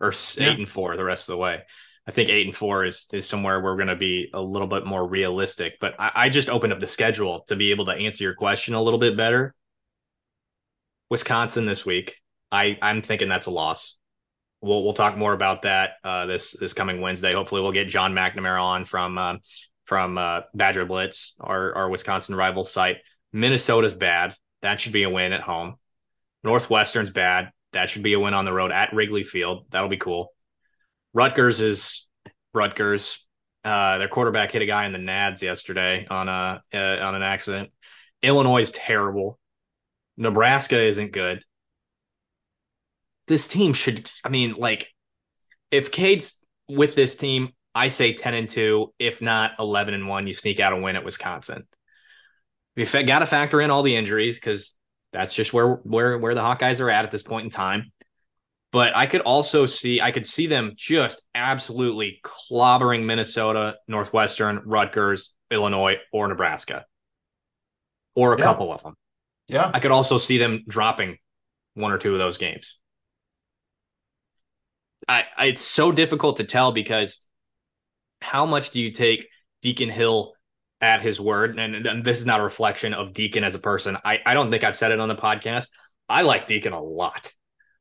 or 0.00 0.08
8 0.08 0.36
yeah. 0.38 0.50
and 0.50 0.68
4 0.68 0.96
the 0.96 1.04
rest 1.04 1.28
of 1.28 1.34
the 1.34 1.38
way. 1.38 1.62
I 2.06 2.10
think 2.12 2.28
8 2.28 2.46
and 2.46 2.56
4 2.56 2.84
is 2.84 3.06
is 3.12 3.26
somewhere 3.26 3.60
we're 3.60 3.76
going 3.76 3.88
to 3.88 3.96
be 3.96 4.30
a 4.32 4.40
little 4.40 4.68
bit 4.68 4.86
more 4.86 5.06
realistic, 5.06 5.78
but 5.80 5.94
I, 5.98 6.12
I 6.14 6.28
just 6.28 6.50
opened 6.50 6.72
up 6.72 6.80
the 6.80 6.86
schedule 6.86 7.44
to 7.48 7.56
be 7.56 7.70
able 7.70 7.86
to 7.86 7.92
answer 7.92 8.24
your 8.24 8.34
question 8.34 8.74
a 8.74 8.82
little 8.82 9.00
bit 9.00 9.16
better. 9.16 9.54
Wisconsin 11.10 11.66
this 11.66 11.86
week. 11.86 12.16
I 12.50 12.78
I'm 12.82 13.02
thinking 13.02 13.28
that's 13.28 13.46
a 13.46 13.50
loss 13.50 13.96
we'll 14.66 14.82
we'll 14.82 14.92
talk 14.92 15.16
more 15.16 15.32
about 15.32 15.62
that 15.62 15.92
uh, 16.04 16.26
this 16.26 16.52
this 16.52 16.74
coming 16.74 17.00
Wednesday. 17.00 17.32
Hopefully, 17.32 17.62
we'll 17.62 17.72
get 17.72 17.88
John 17.88 18.12
McNamara 18.12 18.60
on 18.60 18.84
from 18.84 19.16
uh, 19.16 19.34
from 19.84 20.18
uh, 20.18 20.42
Badger 20.54 20.84
Blitz, 20.84 21.36
our 21.40 21.74
our 21.74 21.88
Wisconsin 21.88 22.34
rival 22.34 22.64
site. 22.64 22.98
Minnesota's 23.32 23.94
bad. 23.94 24.34
That 24.62 24.80
should 24.80 24.92
be 24.92 25.04
a 25.04 25.10
win 25.10 25.32
at 25.32 25.40
home. 25.40 25.76
Northwestern's 26.42 27.10
bad. 27.10 27.50
That 27.72 27.90
should 27.90 28.02
be 28.02 28.14
a 28.14 28.20
win 28.20 28.34
on 28.34 28.44
the 28.44 28.52
road 28.52 28.72
at 28.72 28.92
Wrigley 28.92 29.22
Field. 29.22 29.66
That'll 29.70 29.88
be 29.88 29.96
cool. 29.96 30.32
Rutgers 31.12 31.60
is 31.60 32.08
Rutgers. 32.52 33.24
Uh, 33.64 33.98
their 33.98 34.08
quarterback 34.08 34.52
hit 34.52 34.62
a 34.62 34.66
guy 34.66 34.86
in 34.86 34.92
the 34.92 34.98
nads 34.98 35.42
yesterday 35.42 36.06
on 36.08 36.28
a 36.28 36.62
uh, 36.72 36.78
on 36.78 37.14
an 37.14 37.22
accident. 37.22 37.70
Illinois 38.22 38.62
is 38.62 38.70
terrible. 38.70 39.38
Nebraska 40.16 40.80
isn't 40.80 41.12
good 41.12 41.44
this 43.28 43.48
team 43.48 43.72
should. 43.72 44.10
I 44.24 44.28
mean, 44.28 44.54
like, 44.56 44.88
if 45.70 45.90
Cade's 45.90 46.40
with 46.68 46.94
this 46.94 47.16
team, 47.16 47.50
I 47.74 47.88
say 47.88 48.12
ten 48.12 48.34
and 48.34 48.48
two. 48.48 48.92
If 48.98 49.20
not 49.20 49.52
eleven 49.58 49.94
and 49.94 50.08
one, 50.08 50.26
you 50.26 50.32
sneak 50.32 50.60
out 50.60 50.72
a 50.72 50.80
win 50.80 50.96
at 50.96 51.04
Wisconsin. 51.04 51.66
You 52.74 52.86
got 52.86 53.20
to 53.20 53.26
factor 53.26 53.60
in 53.60 53.70
all 53.70 53.82
the 53.82 53.96
injuries 53.96 54.38
because 54.38 54.74
that's 55.12 55.32
just 55.32 55.52
where 55.52 55.74
where 55.76 56.18
where 56.18 56.34
the 56.34 56.42
Hawkeyes 56.42 56.80
are 56.80 56.90
at 56.90 57.04
at 57.04 57.10
this 57.10 57.22
point 57.22 57.44
in 57.44 57.50
time. 57.50 57.92
But 58.72 58.94
I 58.96 59.06
could 59.06 59.22
also 59.22 59.66
see 59.66 60.00
I 60.00 60.10
could 60.10 60.26
see 60.26 60.46
them 60.46 60.72
just 60.76 61.22
absolutely 61.34 62.20
clobbering 62.22 63.04
Minnesota, 63.04 63.76
Northwestern, 63.88 64.62
Rutgers, 64.66 65.34
Illinois, 65.50 65.96
or 66.12 66.28
Nebraska, 66.28 66.84
or 68.14 68.34
a 68.34 68.38
yeah. 68.38 68.44
couple 68.44 68.72
of 68.72 68.82
them. 68.82 68.94
Yeah, 69.48 69.70
I 69.72 69.80
could 69.80 69.92
also 69.92 70.18
see 70.18 70.38
them 70.38 70.64
dropping 70.68 71.16
one 71.74 71.92
or 71.92 71.98
two 71.98 72.12
of 72.12 72.18
those 72.18 72.36
games. 72.36 72.78
I, 75.08 75.24
I, 75.36 75.46
it's 75.46 75.62
so 75.62 75.92
difficult 75.92 76.38
to 76.38 76.44
tell 76.44 76.72
because 76.72 77.20
how 78.20 78.46
much 78.46 78.70
do 78.70 78.80
you 78.80 78.90
take 78.90 79.28
Deacon 79.62 79.88
Hill 79.88 80.32
at 80.80 81.02
his 81.02 81.20
word? 81.20 81.58
And, 81.58 81.86
and, 81.86 82.04
this 82.04 82.18
is 82.18 82.26
not 82.26 82.40
a 82.40 82.44
reflection 82.44 82.94
of 82.94 83.12
Deacon 83.12 83.44
as 83.44 83.54
a 83.54 83.60
person. 83.60 83.96
I, 84.04 84.20
I 84.24 84.34
don't 84.34 84.50
think 84.50 84.64
I've 84.64 84.76
said 84.76 84.92
it 84.92 85.00
on 85.00 85.08
the 85.08 85.14
podcast. 85.14 85.68
I 86.08 86.22
like 86.22 86.46
Deacon 86.46 86.72
a 86.72 86.82
lot. 86.82 87.32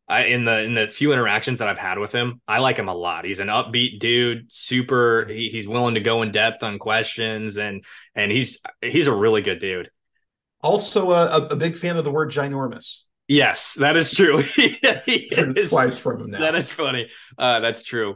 I, 0.07 0.25
in 0.25 0.45
the 0.45 0.61
in 0.61 0.75
the 0.75 0.87
few 0.87 1.13
interactions 1.13 1.59
that 1.59 1.67
I've 1.67 1.79
had 1.79 1.97
with 1.97 2.11
him, 2.11 2.39
I 2.47 2.59
like 2.59 2.77
him 2.77 2.89
a 2.89 2.93
lot. 2.93 3.25
He's 3.25 3.39
an 3.39 3.47
upbeat 3.47 3.99
dude, 3.99 4.51
super. 4.51 5.25
He, 5.27 5.49
he's 5.49 5.67
willing 5.67 5.95
to 5.95 5.99
go 5.99 6.21
in 6.21 6.31
depth 6.31 6.61
on 6.61 6.77
questions, 6.77 7.57
and 7.57 7.83
and 8.13 8.31
he's 8.31 8.59
he's 8.81 9.07
a 9.07 9.15
really 9.15 9.41
good 9.41 9.59
dude. 9.59 9.89
Also, 10.61 11.09
a, 11.09 11.47
a 11.47 11.55
big 11.55 11.75
fan 11.75 11.97
of 11.97 12.03
the 12.03 12.11
word 12.11 12.31
ginormous. 12.31 13.03
Yes, 13.27 13.73
that 13.75 13.97
is 13.97 14.13
true. 14.13 14.43
is, 14.57 15.69
twice 15.69 15.97
from 15.97 16.21
him 16.21 16.31
now. 16.31 16.39
That 16.39 16.55
is 16.55 16.71
funny. 16.71 17.09
Uh, 17.37 17.59
that's 17.59 17.83
true. 17.83 18.15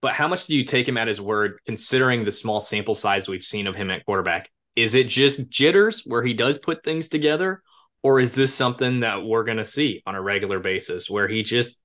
But 0.00 0.12
how 0.14 0.28
much 0.28 0.46
do 0.46 0.54
you 0.54 0.64
take 0.64 0.86
him 0.86 0.96
at 0.96 1.08
his 1.08 1.20
word, 1.20 1.58
considering 1.66 2.24
the 2.24 2.30
small 2.30 2.60
sample 2.60 2.94
size 2.94 3.28
we've 3.28 3.42
seen 3.42 3.66
of 3.66 3.74
him 3.74 3.90
at 3.90 4.04
quarterback? 4.04 4.50
Is 4.76 4.94
it 4.94 5.08
just 5.08 5.48
jitters 5.48 6.02
where 6.04 6.22
he 6.22 6.34
does 6.34 6.58
put 6.58 6.84
things 6.84 7.08
together, 7.08 7.62
or 8.02 8.20
is 8.20 8.34
this 8.34 8.54
something 8.54 9.00
that 9.00 9.24
we're 9.24 9.42
going 9.42 9.56
to 9.56 9.64
see 9.64 10.02
on 10.06 10.14
a 10.14 10.22
regular 10.22 10.60
basis 10.60 11.10
where 11.10 11.26
he 11.26 11.42
just 11.42 11.80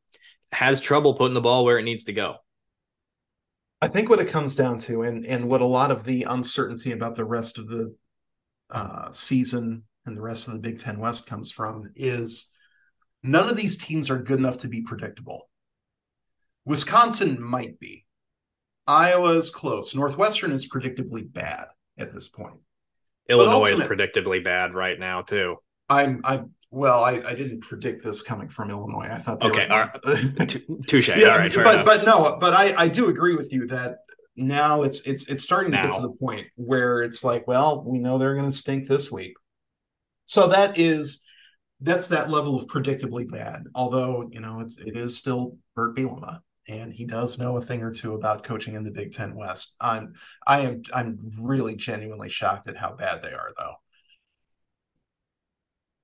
has 0.51 0.81
trouble 0.81 1.15
putting 1.15 1.33
the 1.33 1.41
ball 1.41 1.63
where 1.63 1.79
it 1.79 1.83
needs 1.83 2.03
to 2.03 2.13
go? 2.13 2.35
I 3.81 3.87
think 3.87 4.09
what 4.09 4.19
it 4.19 4.27
comes 4.27 4.55
down 4.55 4.77
to, 4.79 5.01
and 5.01 5.25
and 5.25 5.49
what 5.49 5.61
a 5.61 5.65
lot 5.65 5.89
of 5.89 6.03
the 6.03 6.23
uncertainty 6.23 6.91
about 6.91 7.15
the 7.15 7.25
rest 7.25 7.57
of 7.57 7.67
the 7.67 7.95
uh, 8.69 9.11
season 9.11 9.83
and 10.05 10.15
the 10.15 10.21
rest 10.21 10.47
of 10.47 10.53
the 10.53 10.59
Big 10.59 10.79
Ten 10.79 10.99
West 10.99 11.27
comes 11.27 11.51
from, 11.51 11.91
is 11.95 12.51
none 13.23 13.49
of 13.49 13.57
these 13.57 13.77
teams 13.77 14.09
are 14.09 14.21
good 14.21 14.39
enough 14.39 14.59
to 14.59 14.67
be 14.67 14.81
predictable. 14.81 15.49
Wisconsin 16.65 17.41
might 17.41 17.79
be. 17.79 18.05
Iowa 18.87 19.37
is 19.37 19.49
close. 19.49 19.95
Northwestern 19.95 20.51
is 20.51 20.67
predictably 20.67 21.31
bad 21.31 21.65
at 21.97 22.13
this 22.13 22.27
point. 22.27 22.59
Illinois 23.29 23.71
is 23.71 23.79
predictably 23.79 24.43
bad 24.43 24.73
right 24.73 24.99
now 24.99 25.21
too. 25.21 25.57
I'm 25.89 26.21
I'm 26.23 26.51
well, 26.71 27.03
I, 27.03 27.21
I 27.25 27.35
didn't 27.35 27.61
predict 27.61 28.03
this 28.03 28.21
coming 28.21 28.47
from 28.47 28.69
Illinois. 28.69 29.07
I 29.11 29.17
thought 29.17 29.41
okay, 29.43 29.67
were, 29.69 29.91
right. 30.05 30.61
touche. 30.87 31.09
yeah, 31.09 31.29
all 31.29 31.37
right, 31.37 31.53
but 31.55 31.73
enough. 31.73 31.85
but 31.85 32.05
no, 32.05 32.37
but 32.39 32.53
I 32.53 32.73
I 32.75 32.87
do 32.87 33.09
agree 33.09 33.35
with 33.35 33.51
you 33.51 33.67
that 33.67 33.99
now 34.35 34.83
it's 34.83 35.01
it's 35.01 35.27
it's 35.27 35.43
starting 35.43 35.71
now. 35.71 35.81
to 35.81 35.87
get 35.87 35.95
to 35.97 36.01
the 36.01 36.13
point 36.13 36.47
where 36.55 37.01
it's 37.01 37.23
like, 37.23 37.47
well, 37.47 37.83
we 37.83 37.99
know 37.99 38.17
they're 38.17 38.35
going 38.35 38.49
to 38.49 38.55
stink 38.55 38.87
this 38.87 39.11
week. 39.11 39.33
So 40.31 40.47
that 40.47 40.79
is 40.79 41.25
that's 41.81 42.07
that 42.07 42.29
level 42.29 42.55
of 42.55 42.67
predictably 42.67 43.29
bad. 43.29 43.65
Although 43.75 44.29
you 44.31 44.39
know 44.39 44.61
it's 44.61 44.77
it 44.77 44.95
is 44.95 45.17
still 45.17 45.57
Bert 45.75 45.93
Bielema, 45.93 46.39
and 46.69 46.93
he 46.93 47.03
does 47.03 47.37
know 47.37 47.57
a 47.57 47.61
thing 47.61 47.81
or 47.81 47.91
two 47.91 48.13
about 48.13 48.45
coaching 48.45 48.75
in 48.75 48.83
the 48.83 48.91
Big 48.91 49.11
Ten 49.11 49.35
West. 49.35 49.75
I'm 49.81 50.13
I 50.47 50.61
am 50.61 50.83
I'm 50.93 51.19
really 51.37 51.75
genuinely 51.75 52.29
shocked 52.29 52.69
at 52.69 52.77
how 52.77 52.95
bad 52.95 53.21
they 53.21 53.33
are, 53.33 53.49
though. 53.57 53.73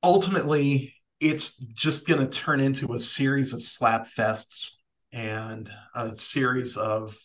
Ultimately, 0.04 0.94
it's 1.22 1.56
just 1.56 2.06
going 2.06 2.20
to 2.20 2.38
turn 2.38 2.60
into 2.60 2.92
a 2.96 3.00
series 3.00 3.54
of 3.54 3.64
slap 3.64 4.10
fests 4.10 4.72
and 5.14 5.70
a 5.96 6.18
series 6.18 6.76
of 6.76 7.18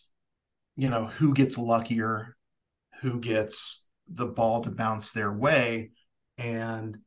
you 0.77 0.89
know 0.89 1.07
who 1.07 1.33
gets 1.33 1.57
luckier, 1.57 2.37
who 3.01 3.19
gets 3.19 3.89
the 4.07 4.25
ball 4.25 4.61
to 4.61 4.71
bounce 4.71 5.11
their 5.11 5.33
way, 5.33 5.89
and 6.37 6.97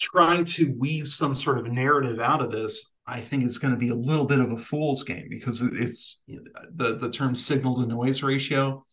trying 0.00 0.44
to 0.44 0.74
weave 0.78 1.08
some 1.08 1.34
sort 1.34 1.58
of 1.58 1.66
narrative 1.66 2.20
out 2.20 2.42
of 2.42 2.50
this 2.50 2.94
I 3.06 3.20
think 3.20 3.44
it's 3.44 3.58
going 3.58 3.74
to 3.74 3.78
be 3.78 3.90
a 3.90 3.94
little 3.94 4.24
bit 4.24 4.40
of 4.40 4.50
a 4.50 4.56
fool's 4.56 5.02
game 5.02 5.26
because 5.28 5.60
it's 5.60 6.22
the 6.26 6.96
the 6.96 7.10
term 7.10 7.34
signal 7.34 7.76
to 7.76 7.86
noise 7.86 8.22
ratio. 8.22 8.84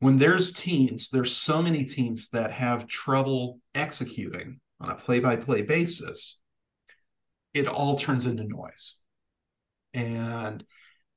When 0.00 0.18
there's 0.18 0.52
teams, 0.52 1.10
there's 1.10 1.36
so 1.36 1.62
many 1.62 1.84
teams 1.84 2.30
that 2.30 2.50
have 2.52 2.88
trouble 2.88 3.60
executing 3.74 4.58
on 4.80 4.90
a 4.90 4.94
play-by-play 4.94 5.62
basis. 5.62 6.40
It 7.52 7.68
all 7.68 7.96
turns 7.96 8.26
into 8.26 8.44
noise, 8.44 8.98
and 9.92 10.64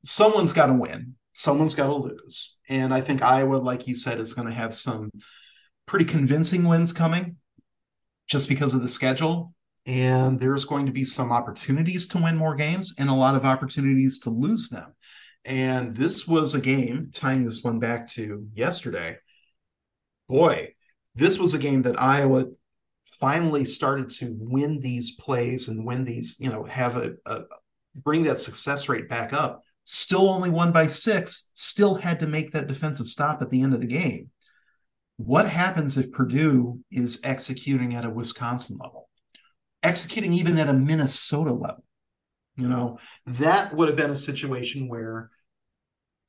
someone's 0.04 0.54
got 0.54 0.68
to 0.68 0.74
win. 0.74 1.16
Someone's 1.32 1.76
got 1.76 1.88
to 1.88 1.96
lose, 1.96 2.58
and 2.70 2.94
I 2.94 3.02
think 3.02 3.24
Iowa, 3.24 3.56
like 3.56 3.88
you 3.88 3.96
said, 3.96 4.20
is 4.20 4.34
going 4.34 4.48
to 4.48 4.54
have 4.54 4.74
some 4.74 5.10
pretty 5.86 6.06
convincing 6.06 6.64
wins 6.64 6.94
coming, 6.94 7.38
just 8.28 8.48
because 8.48 8.74
of 8.74 8.82
the 8.82 8.90
schedule 8.90 9.54
and 9.86 10.40
there's 10.40 10.66
going 10.66 10.86
to 10.86 10.92
be 10.92 11.04
some 11.04 11.32
opportunities 11.32 12.08
to 12.08 12.18
win 12.18 12.38
more 12.38 12.56
games 12.56 12.94
and 12.98 13.10
a 13.10 13.14
lot 13.14 13.36
of 13.36 13.46
opportunities 13.46 14.20
to 14.20 14.30
lose 14.30 14.70
them. 14.70 14.94
And 15.46 15.96
this 15.96 16.26
was 16.26 16.56
a 16.56 16.62
game, 16.62 17.10
tying 17.14 17.44
this 17.44 17.64
one 17.64 17.80
back 17.80 18.10
to 18.12 18.48
yesterday. 18.54 19.18
Boy, 20.30 20.74
this 21.16 21.38
was 21.38 21.54
a 21.54 21.60
game 21.60 21.82
that 21.82 22.02
Iowa 22.02 22.46
finally 23.06 23.66
started 23.66 24.10
to 24.10 24.36
win 24.40 24.80
these 24.80 25.16
plays 25.16 25.68
and 25.68 25.86
win 25.86 26.06
these, 26.06 26.38
you 26.40 26.50
know, 26.50 26.64
have 26.64 26.96
a, 26.96 27.16
a 27.26 27.42
bring 27.94 28.24
that 28.24 28.38
success 28.38 28.88
rate 28.88 29.10
back 29.10 29.34
up. 29.34 29.64
Still 29.84 30.30
only 30.30 30.50
won 30.50 30.72
by 30.72 30.88
six, 30.88 31.52
still 31.54 31.96
had 31.96 32.22
to 32.22 32.28
make 32.28 32.54
that 32.54 32.68
defensive 32.68 33.08
stop 33.08 33.42
at 33.42 33.50
the 33.50 33.62
end 33.62 33.74
of 33.74 33.82
the 33.82 33.88
game. 33.88 34.30
What 35.18 35.48
happens 35.48 35.98
if 35.98 36.12
Purdue 36.12 36.80
is 36.92 37.20
executing 37.24 37.94
at 37.94 38.06
a 38.06 38.10
Wisconsin 38.10 38.78
level? 38.82 39.04
executing 39.84 40.34
even 40.34 40.58
at 40.58 40.70
a 40.70 40.74
Minnesota 40.74 41.54
level. 41.54 41.84
You 42.56 42.70
know, 42.70 43.00
that 43.26 43.76
would 43.76 43.90
have 43.90 43.98
been 43.98 44.12
a 44.12 44.16
situation 44.16 44.88
where 44.88 45.30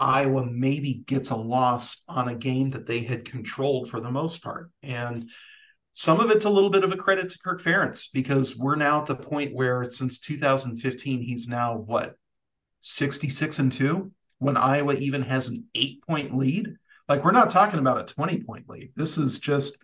Iowa 0.01 0.45
maybe 0.47 1.03
gets 1.07 1.31
a 1.31 1.37
loss 1.37 2.03
on 2.09 2.29
a 2.29 2.35
game 2.35 2.71
that 2.71 2.87
they 2.87 3.01
had 3.01 3.25
controlled 3.25 3.89
for 3.89 4.01
the 4.01 4.11
most 4.11 4.43
part. 4.43 4.71
And 4.83 5.31
some 5.93 6.19
of 6.19 6.31
it's 6.31 6.45
a 6.45 6.51
little 6.51 6.71
bit 6.71 6.83
of 6.83 6.93
a 6.93 6.97
credit 6.97 7.31
to 7.31 7.39
Kirk 7.39 7.63
Ferentz 7.63 8.09
because 8.13 8.57
we're 8.57 8.75
now 8.75 9.01
at 9.01 9.07
the 9.07 9.15
point 9.15 9.55
where 9.55 9.85
since 9.85 10.19
2015, 10.19 11.23
he's 11.23 11.47
now 11.47 11.77
what, 11.77 12.15
66 12.81 13.59
and 13.61 13.71
2 13.71 14.11
when 14.39 14.57
Iowa 14.57 14.95
even 14.95 15.23
has 15.23 15.49
an 15.49 15.65
eight 15.75 16.03
point 16.07 16.37
lead. 16.37 16.75
Like 17.09 17.25
we're 17.25 17.33
not 17.33 17.51
talking 17.51 17.79
about 17.79 18.01
a 18.01 18.13
20 18.13 18.43
point 18.43 18.69
lead. 18.69 18.93
This 18.97 19.19
is 19.19 19.39
just 19.39 19.79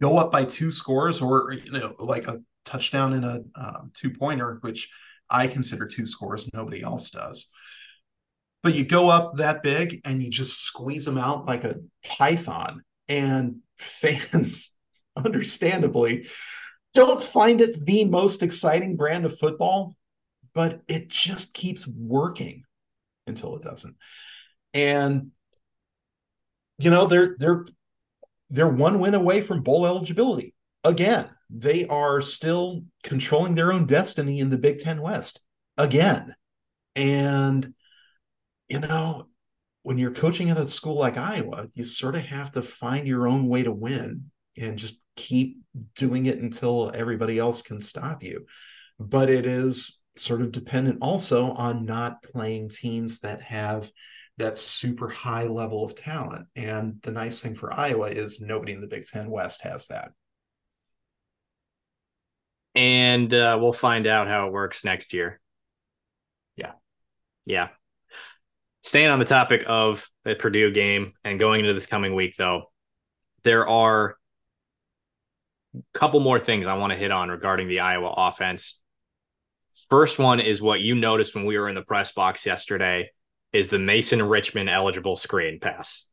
go 0.00 0.18
up 0.18 0.30
by 0.30 0.44
two 0.44 0.70
scores 0.70 1.20
or 1.20 1.52
you 1.52 1.70
know 1.72 1.94
like 1.98 2.26
a 2.28 2.40
touchdown 2.64 3.14
and 3.14 3.24
a 3.24 3.44
um, 3.54 3.90
two 3.94 4.10
pointer, 4.10 4.58
which 4.60 4.90
I 5.30 5.46
consider 5.46 5.86
two 5.86 6.06
scores. 6.06 6.50
Nobody 6.52 6.82
else 6.82 7.10
does. 7.10 7.50
But 8.62 8.74
you 8.74 8.84
go 8.84 9.08
up 9.08 9.36
that 9.36 9.62
big 9.62 10.00
and 10.04 10.22
you 10.22 10.30
just 10.30 10.60
squeeze 10.60 11.04
them 11.04 11.18
out 11.18 11.46
like 11.46 11.64
a 11.64 11.76
python, 12.04 12.82
and 13.08 13.56
fans, 13.76 14.70
understandably, 15.16 16.28
don't 16.94 17.22
find 17.22 17.60
it 17.60 17.84
the 17.86 18.04
most 18.04 18.42
exciting 18.42 18.96
brand 18.96 19.24
of 19.24 19.38
football, 19.38 19.94
but 20.54 20.80
it 20.88 21.08
just 21.08 21.54
keeps 21.54 21.86
working 21.86 22.64
until 23.26 23.56
it 23.56 23.62
doesn't. 23.62 23.96
And 24.74 25.30
you 26.78 26.90
know, 26.90 27.06
they're 27.06 27.36
they're 27.38 27.66
they're 28.50 28.68
one 28.68 28.98
win 28.98 29.14
away 29.14 29.42
from 29.42 29.62
bowl 29.62 29.86
eligibility 29.86 30.54
again 30.84 31.28
they 31.50 31.86
are 31.86 32.20
still 32.20 32.84
controlling 33.02 33.54
their 33.54 33.72
own 33.72 33.86
destiny 33.86 34.38
in 34.40 34.50
the 34.50 34.58
Big 34.58 34.78
Ten 34.78 35.00
West 35.00 35.40
again. 35.76 36.34
And, 36.94 37.74
you 38.68 38.80
know, 38.80 39.28
when 39.82 39.98
you're 39.98 40.12
coaching 40.12 40.50
at 40.50 40.58
a 40.58 40.68
school 40.68 40.98
like 40.98 41.16
Iowa, 41.16 41.68
you 41.74 41.84
sort 41.84 42.16
of 42.16 42.22
have 42.26 42.50
to 42.52 42.62
find 42.62 43.06
your 43.06 43.26
own 43.26 43.48
way 43.48 43.62
to 43.62 43.72
win 43.72 44.30
and 44.56 44.78
just 44.78 44.98
keep 45.16 45.58
doing 45.96 46.26
it 46.26 46.38
until 46.38 46.90
everybody 46.94 47.38
else 47.38 47.62
can 47.62 47.80
stop 47.80 48.22
you. 48.22 48.44
But 48.98 49.30
it 49.30 49.46
is 49.46 50.00
sort 50.16 50.42
of 50.42 50.52
dependent 50.52 50.98
also 51.00 51.52
on 51.52 51.86
not 51.86 52.22
playing 52.22 52.68
teams 52.68 53.20
that 53.20 53.40
have 53.42 53.90
that 54.38 54.56
super 54.56 55.08
high 55.08 55.44
level 55.44 55.84
of 55.84 55.94
talent. 55.94 56.46
And 56.56 56.98
the 57.02 57.10
nice 57.10 57.40
thing 57.40 57.54
for 57.54 57.72
Iowa 57.72 58.08
is 58.08 58.40
nobody 58.40 58.72
in 58.72 58.80
the 58.80 58.86
Big 58.86 59.06
Ten 59.06 59.30
West 59.30 59.62
has 59.62 59.86
that 59.88 60.12
and 62.78 63.34
uh, 63.34 63.58
we'll 63.60 63.72
find 63.72 64.06
out 64.06 64.28
how 64.28 64.46
it 64.46 64.52
works 64.52 64.84
next 64.84 65.12
year. 65.12 65.40
Yeah. 66.54 66.72
Yeah. 67.44 67.68
Staying 68.84 69.10
on 69.10 69.18
the 69.18 69.24
topic 69.24 69.64
of 69.66 70.08
the 70.24 70.36
Purdue 70.36 70.70
game 70.70 71.14
and 71.24 71.40
going 71.40 71.60
into 71.60 71.74
this 71.74 71.86
coming 71.86 72.14
week, 72.14 72.36
though, 72.38 72.70
there 73.42 73.66
are 73.66 74.16
a 75.74 75.98
couple 75.98 76.20
more 76.20 76.38
things 76.38 76.68
I 76.68 76.76
want 76.76 76.92
to 76.92 76.98
hit 76.98 77.10
on 77.10 77.30
regarding 77.30 77.66
the 77.66 77.80
Iowa 77.80 78.14
offense. 78.16 78.80
First 79.90 80.20
one 80.20 80.38
is 80.38 80.62
what 80.62 80.80
you 80.80 80.94
noticed 80.94 81.34
when 81.34 81.46
we 81.46 81.58
were 81.58 81.68
in 81.68 81.74
the 81.74 81.82
press 81.82 82.12
box 82.12 82.46
yesterday 82.46 83.10
is 83.52 83.70
the 83.70 83.78
Mason 83.78 84.22
Richman 84.22 84.68
eligible 84.68 85.16
screen 85.16 85.60
pass. 85.60 86.06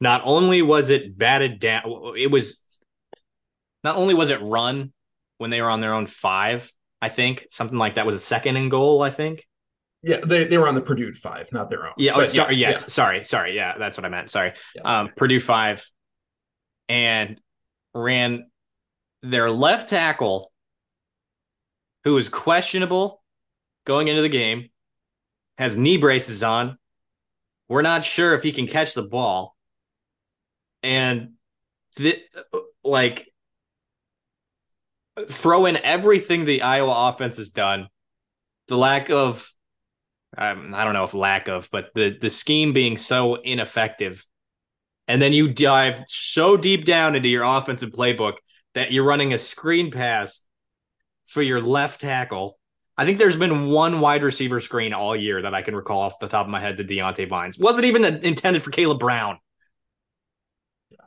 Not 0.00 0.22
only 0.24 0.62
was 0.62 0.90
it 0.90 1.18
batted 1.18 1.58
down, 1.58 2.14
it 2.16 2.30
was 2.30 2.62
not 3.82 3.96
only 3.96 4.14
was 4.14 4.30
it 4.30 4.40
run, 4.40 4.92
when 5.38 5.50
they 5.50 5.60
were 5.60 5.70
on 5.70 5.80
their 5.80 5.94
own 5.94 6.06
five, 6.06 6.72
I 7.00 7.08
think 7.08 7.46
something 7.50 7.78
like 7.78 7.94
that 7.94 8.06
was 8.06 8.14
a 8.14 8.20
second 8.20 8.56
and 8.56 8.70
goal. 8.70 9.02
I 9.02 9.10
think. 9.10 9.46
Yeah, 10.02 10.18
they, 10.24 10.44
they 10.44 10.58
were 10.58 10.68
on 10.68 10.76
the 10.76 10.80
Purdue 10.80 11.12
five, 11.12 11.48
not 11.52 11.70
their 11.70 11.86
own. 11.86 11.94
Yeah. 11.96 12.12
Oh, 12.14 12.24
sorry. 12.24 12.54
Yeah, 12.54 12.68
yes. 12.68 12.82
Yeah. 12.82 12.88
Sorry. 12.88 13.24
Sorry. 13.24 13.56
Yeah, 13.56 13.74
that's 13.76 13.96
what 13.96 14.04
I 14.04 14.08
meant. 14.08 14.30
Sorry. 14.30 14.52
Yeah. 14.76 15.00
Um, 15.00 15.10
Purdue 15.16 15.40
five, 15.40 15.84
and 16.88 17.40
ran 17.94 18.48
their 19.22 19.50
left 19.50 19.88
tackle, 19.88 20.52
who 22.04 22.14
was 22.14 22.28
questionable 22.28 23.22
going 23.84 24.06
into 24.06 24.22
the 24.22 24.28
game, 24.28 24.70
has 25.58 25.76
knee 25.76 25.98
braces 25.98 26.42
on. 26.42 26.78
We're 27.68 27.82
not 27.82 28.04
sure 28.04 28.34
if 28.34 28.42
he 28.42 28.52
can 28.52 28.66
catch 28.66 28.94
the 28.94 29.02
ball, 29.02 29.54
and 30.82 31.32
th- 31.96 32.22
like 32.82 33.28
throw 35.26 35.66
in 35.66 35.76
everything 35.76 36.44
the 36.44 36.62
Iowa 36.62 37.08
offense 37.08 37.36
has 37.36 37.50
done, 37.50 37.88
the 38.68 38.76
lack 38.76 39.10
of 39.10 39.52
um, 40.36 40.74
I 40.74 40.84
don't 40.84 40.94
know 40.94 41.04
if 41.04 41.14
lack 41.14 41.48
of, 41.48 41.68
but 41.70 41.90
the 41.94 42.16
the 42.18 42.30
scheme 42.30 42.72
being 42.72 42.96
so 42.96 43.34
ineffective, 43.34 44.24
and 45.06 45.20
then 45.20 45.32
you 45.32 45.52
dive 45.52 46.04
so 46.08 46.56
deep 46.56 46.84
down 46.84 47.16
into 47.16 47.28
your 47.28 47.44
offensive 47.44 47.90
playbook 47.90 48.34
that 48.74 48.92
you're 48.92 49.04
running 49.04 49.32
a 49.32 49.38
screen 49.38 49.90
pass 49.90 50.40
for 51.26 51.42
your 51.42 51.60
left 51.60 52.00
tackle, 52.00 52.58
I 52.98 53.04
think 53.04 53.18
there's 53.18 53.36
been 53.36 53.68
one 53.68 54.00
wide 54.00 54.24
receiver 54.24 54.60
screen 54.60 54.92
all 54.92 55.14
year 55.14 55.40
that 55.42 55.54
I 55.54 55.62
can 55.62 55.76
recall 55.76 56.00
off 56.00 56.18
the 56.18 56.26
top 56.26 56.46
of 56.46 56.50
my 56.50 56.58
head 56.58 56.78
to 56.78 56.84
Diante 56.84 57.26
Vines. 57.26 57.56
Wasn't 57.56 57.84
even 57.84 58.04
intended 58.04 58.60
for 58.60 58.72
Kaleb 58.72 58.98
Brown. 58.98 59.38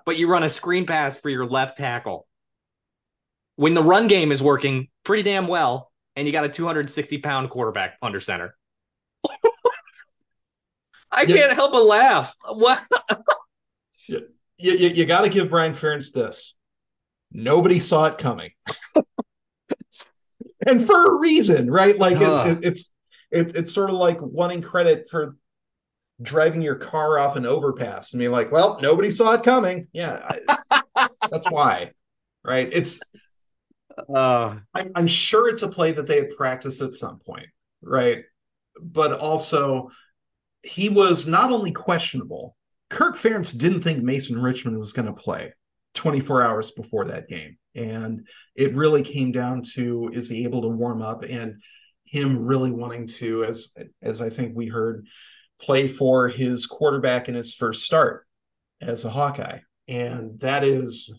But 0.06 0.18
you 0.18 0.30
run 0.30 0.44
a 0.44 0.50
screen 0.50 0.86
pass 0.86 1.20
for 1.20 1.30
your 1.30 1.46
left 1.46 1.78
tackle. 1.78 2.28
When 3.58 3.74
the 3.74 3.84
run 3.84 4.08
game 4.08 4.32
is 4.32 4.42
working 4.42 4.88
pretty 5.04 5.24
damn 5.24 5.48
well, 5.48 5.92
and 6.16 6.26
you 6.26 6.32
got 6.32 6.46
a 6.46 6.50
260 6.50 7.18
pound 7.18 7.50
quarterback 7.50 7.98
under 8.02 8.22
center. 8.22 8.56
I 11.12 11.24
yeah. 11.24 11.36
can't 11.36 11.52
help 11.52 11.74
but 11.74 11.84
laugh. 11.84 12.34
What? 12.48 12.82
you, 14.08 14.28
you, 14.58 14.88
you 14.88 15.06
got 15.06 15.22
to 15.22 15.30
give 15.30 15.50
Brian 15.50 15.74
Ferentz 15.74 16.14
this. 16.14 16.56
Nobody 17.34 17.80
saw 17.80 18.06
it 18.06 18.18
coming. 18.18 18.52
and 20.68 20.86
for 20.86 21.06
a 21.06 21.20
reason, 21.20 21.70
right? 21.70 21.98
Like 21.98 22.18
uh. 22.18 22.46
it, 22.48 22.52
it, 22.52 22.66
it's 22.66 22.92
it, 23.32 23.56
it's 23.56 23.74
sort 23.74 23.90
of 23.90 23.96
like 23.96 24.22
wanting 24.22 24.62
credit 24.62 25.10
for 25.10 25.38
driving 26.22 26.62
your 26.62 26.76
car 26.76 27.18
off 27.18 27.36
an 27.36 27.46
overpass 27.46 28.14
and 28.14 28.20
being 28.20 28.32
like, 28.32 28.52
"Well, 28.52 28.80
nobody 28.82 29.12
saw 29.12 29.34
it 29.34 29.44
coming." 29.44 29.88
Yeah, 29.94 30.38
I, 30.70 31.08
that's 31.30 31.50
why, 31.50 31.92
right? 32.44 32.70
It's. 32.72 33.00
Uh, 34.14 34.58
I'm, 34.74 34.92
I'm 34.96 35.08
sure 35.08 35.50
it's 35.50 35.62
a 35.62 35.68
play 35.68 35.92
that 35.92 36.08
they 36.08 36.18
had 36.18 36.36
practiced 36.36 36.82
at 36.82 36.94
some 36.94 37.20
point, 37.20 37.48
right? 37.82 38.24
But 38.82 39.20
also, 39.20 39.92
he 40.64 40.90
was 40.90 41.28
not 41.28 41.52
only 41.52 41.72
questionable. 41.72 42.56
Kirk 42.90 43.16
Ferentz 43.16 43.58
didn't 43.58 43.82
think 43.82 44.02
Mason 44.02 44.42
Richman 44.42 44.80
was 44.80 44.94
going 44.94 45.06
to 45.06 45.14
play 45.14 45.54
24 45.94 46.44
hours 46.44 46.72
before 46.72 47.06
that 47.06 47.28
game. 47.28 47.58
And 47.76 48.28
it 48.56 48.76
really 48.76 49.02
came 49.02 49.32
down 49.32 49.64
to 49.76 50.10
is 50.14 50.30
he 50.30 50.44
able 50.44 50.62
to 50.64 50.68
warm 50.68 51.02
up 51.02 51.24
and 51.24 51.62
him 52.06 52.46
really 52.46 52.72
wanting 52.72 53.08
to, 53.08 53.46
as 53.46 53.74
as 54.02 54.22
I 54.22 54.30
think 54.30 54.56
we 54.56 54.68
heard, 54.68 55.08
play 55.62 55.88
for 55.88 56.28
his 56.28 56.66
quarterback 56.66 57.30
in 57.30 57.36
his 57.36 57.54
first 57.54 57.84
start 57.84 58.26
as 58.82 59.06
a 59.06 59.10
Hawkeye. 59.10 59.60
And 59.88 60.40
that 60.42 60.64
is 60.64 61.14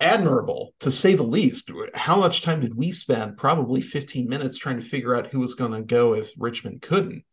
admirable 0.00 0.74
to 0.80 0.90
say 0.90 1.14
the 1.14 1.22
least. 1.22 1.70
How 1.94 2.16
much 2.16 2.42
time 2.42 2.60
did 2.60 2.74
we 2.74 2.92
spend? 2.92 3.36
Probably 3.36 3.80
15 3.80 4.28
minutes 4.28 4.58
trying 4.58 4.80
to 4.80 4.86
figure 4.86 5.14
out 5.14 5.28
who 5.28 5.40
was 5.40 5.54
going 5.54 5.72
to 5.72 5.82
go 5.82 6.14
if 6.14 6.32
Richman 6.38 6.80
couldn't. 6.80 7.24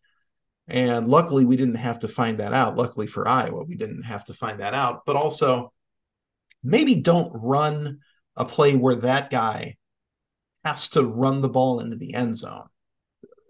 And 0.67 1.07
luckily, 1.07 1.45
we 1.45 1.57
didn't 1.57 1.75
have 1.75 1.99
to 2.01 2.07
find 2.07 2.37
that 2.37 2.53
out. 2.53 2.77
Luckily 2.77 3.07
for 3.07 3.27
Iowa, 3.27 3.63
we 3.63 3.75
didn't 3.75 4.03
have 4.03 4.25
to 4.25 4.33
find 4.33 4.59
that 4.59 4.75
out. 4.75 5.01
But 5.05 5.15
also, 5.15 5.73
maybe 6.63 6.95
don't 6.95 7.31
run 7.33 7.99
a 8.35 8.45
play 8.45 8.75
where 8.75 8.95
that 8.95 9.29
guy 9.29 9.75
has 10.63 10.89
to 10.89 11.03
run 11.03 11.41
the 11.41 11.49
ball 11.49 11.79
into 11.79 11.95
the 11.95 12.13
end 12.13 12.37
zone. 12.37 12.67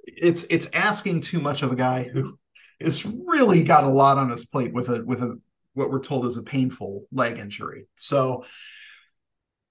It's 0.05 0.45
it's 0.49 0.69
asking 0.73 1.21
too 1.21 1.39
much 1.39 1.61
of 1.61 1.71
a 1.71 1.75
guy 1.75 2.03
who 2.03 2.37
has 2.81 3.05
really 3.05 3.63
got 3.63 3.83
a 3.83 3.89
lot 3.89 4.17
on 4.17 4.29
his 4.29 4.45
plate 4.45 4.73
with 4.73 4.89
a 4.89 5.03
with 5.03 5.21
a 5.21 5.39
what 5.73 5.91
we're 5.91 5.99
told 5.99 6.25
is 6.25 6.37
a 6.37 6.43
painful 6.43 7.05
leg 7.11 7.37
injury. 7.37 7.85
So 7.95 8.45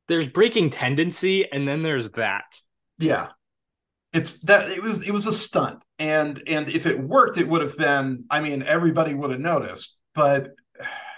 there's 0.08 0.28
breaking 0.28 0.70
tendency 0.70 1.50
and 1.50 1.66
then 1.66 1.82
there's 1.82 2.12
that. 2.12 2.60
Yeah. 2.98 3.28
It's 4.12 4.40
that 4.42 4.70
it 4.70 4.82
was 4.82 5.02
it 5.02 5.10
was 5.10 5.26
a 5.26 5.32
stunt 5.32 5.82
and 5.98 6.42
and 6.46 6.68
if 6.70 6.86
it 6.86 6.98
worked 6.98 7.36
it 7.36 7.46
would 7.46 7.60
have 7.60 7.76
been 7.76 8.24
I 8.30 8.40
mean 8.40 8.62
everybody 8.62 9.14
would 9.14 9.30
have 9.30 9.40
noticed, 9.40 9.98
but 10.14 10.50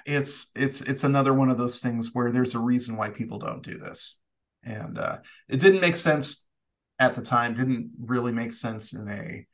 it's 0.07 0.49
it's 0.55 0.81
it's 0.81 1.05
another 1.05 1.33
one 1.35 1.51
of 1.51 1.59
those 1.59 1.81
things 1.81 2.11
where 2.13 2.31
there's 2.31 2.55
a 2.55 2.59
reason 2.59 2.97
why 2.97 3.11
people 3.11 3.39
don't 3.39 3.63
do 3.63 3.79
this. 3.79 4.19
And 4.63 4.99
uh 4.99 5.19
it 5.49 5.61
didn't 5.61 5.81
make 5.81 5.97
sense 5.97 6.47
at 6.99 7.15
the 7.15 7.23
time 7.23 7.55
didn't 7.55 7.93
really 7.99 8.33
make 8.33 8.53
sense 8.53 8.93
in 8.93 9.09
a 9.09 9.47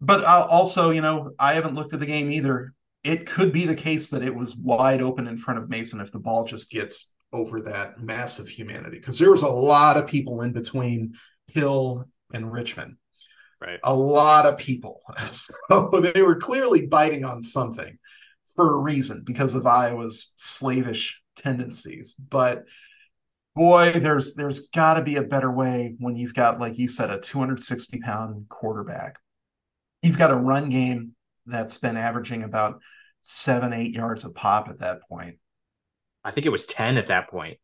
but 0.00 0.24
uh, 0.24 0.46
also 0.50 0.90
you 0.90 1.00
know 1.00 1.30
i 1.38 1.54
haven't 1.54 1.76
looked 1.76 1.92
at 1.92 2.00
the 2.00 2.06
game 2.06 2.30
either. 2.30 2.74
It 3.04 3.26
could 3.26 3.52
be 3.52 3.66
the 3.66 3.74
case 3.74 4.08
that 4.10 4.22
it 4.22 4.34
was 4.34 4.56
wide 4.56 5.02
open 5.02 5.28
in 5.28 5.36
front 5.36 5.60
of 5.60 5.68
mason 5.68 6.00
if 6.00 6.10
the 6.10 6.18
ball 6.18 6.44
just 6.44 6.70
gets 6.70 7.12
over 7.32 7.60
that 7.62 8.00
massive 8.00 8.48
humanity 8.48 8.98
because 8.98 9.18
there 9.18 9.30
was 9.30 9.42
a 9.42 9.48
lot 9.48 9.96
of 9.96 10.06
people 10.06 10.42
in 10.42 10.52
between 10.52 11.14
hill 11.48 12.06
and 12.32 12.52
richman. 12.52 12.96
Right. 13.60 13.80
A 13.82 13.94
lot 13.94 14.46
of 14.46 14.58
people. 14.58 15.00
So 15.70 15.88
they 16.00 16.22
were 16.22 16.36
clearly 16.36 16.86
biting 16.86 17.24
on 17.24 17.42
something 17.42 17.98
for 18.54 18.74
a 18.74 18.78
reason 18.78 19.22
because 19.24 19.54
of 19.54 19.66
Iowa's 19.66 20.32
slavish 20.36 21.20
tendencies. 21.36 22.14
But 22.14 22.64
boy, 23.54 23.92
there's 23.92 24.34
there's 24.34 24.68
got 24.70 24.94
to 24.94 25.02
be 25.02 25.16
a 25.16 25.22
better 25.22 25.50
way 25.50 25.96
when 25.98 26.14
you've 26.14 26.34
got, 26.34 26.60
like 26.60 26.78
you 26.78 26.88
said, 26.88 27.10
a 27.10 27.18
260 27.18 27.98
pound 28.00 28.48
quarterback. 28.48 29.16
You've 30.02 30.18
got 30.18 30.30
a 30.30 30.36
run 30.36 30.68
game 30.68 31.12
that's 31.46 31.78
been 31.78 31.96
averaging 31.96 32.42
about 32.42 32.80
seven, 33.22 33.72
eight 33.72 33.92
yards 33.92 34.24
a 34.24 34.30
pop 34.30 34.68
at 34.68 34.80
that 34.80 35.08
point. 35.08 35.38
I 36.24 36.30
think 36.30 36.46
it 36.46 36.50
was 36.50 36.66
10 36.66 36.96
at 36.96 37.08
that 37.08 37.30
point. 37.30 37.58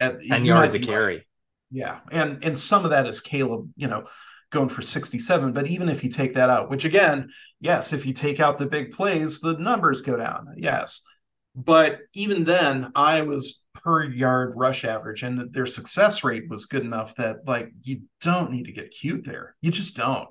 At, 0.00 0.20
10 0.22 0.44
yards 0.44 0.74
a 0.74 0.78
carry. 0.78 1.14
Right. 1.14 1.24
Yeah. 1.70 1.98
And 2.10 2.42
and 2.44 2.58
some 2.58 2.84
of 2.84 2.90
that 2.90 3.06
is 3.06 3.20
Kaleb, 3.20 3.68
you 3.76 3.88
know, 3.88 4.04
going 4.50 4.68
for 4.68 4.82
67. 4.82 5.52
But 5.52 5.66
even 5.66 5.88
if 5.88 6.02
you 6.02 6.10
take 6.10 6.34
that 6.34 6.50
out, 6.50 6.70
which 6.70 6.84
again, 6.84 7.30
yes, 7.60 7.92
if 7.92 8.06
you 8.06 8.12
take 8.12 8.40
out 8.40 8.58
the 8.58 8.66
big 8.66 8.92
plays, 8.92 9.40
the 9.40 9.54
numbers 9.54 10.02
go 10.02 10.16
down. 10.16 10.54
Yes. 10.56 11.02
But 11.54 12.00
even 12.14 12.44
then, 12.44 12.92
I 12.94 13.22
was 13.22 13.64
per 13.74 14.04
yard 14.04 14.52
rush 14.56 14.84
average, 14.84 15.22
and 15.22 15.52
their 15.52 15.66
success 15.66 16.22
rate 16.22 16.48
was 16.48 16.66
good 16.66 16.82
enough 16.82 17.16
that 17.16 17.46
like 17.46 17.72
you 17.82 18.02
don't 18.20 18.52
need 18.52 18.66
to 18.66 18.72
get 18.72 18.90
cute 18.92 19.24
there. 19.24 19.56
You 19.60 19.70
just 19.70 19.96
don't. 19.96 20.28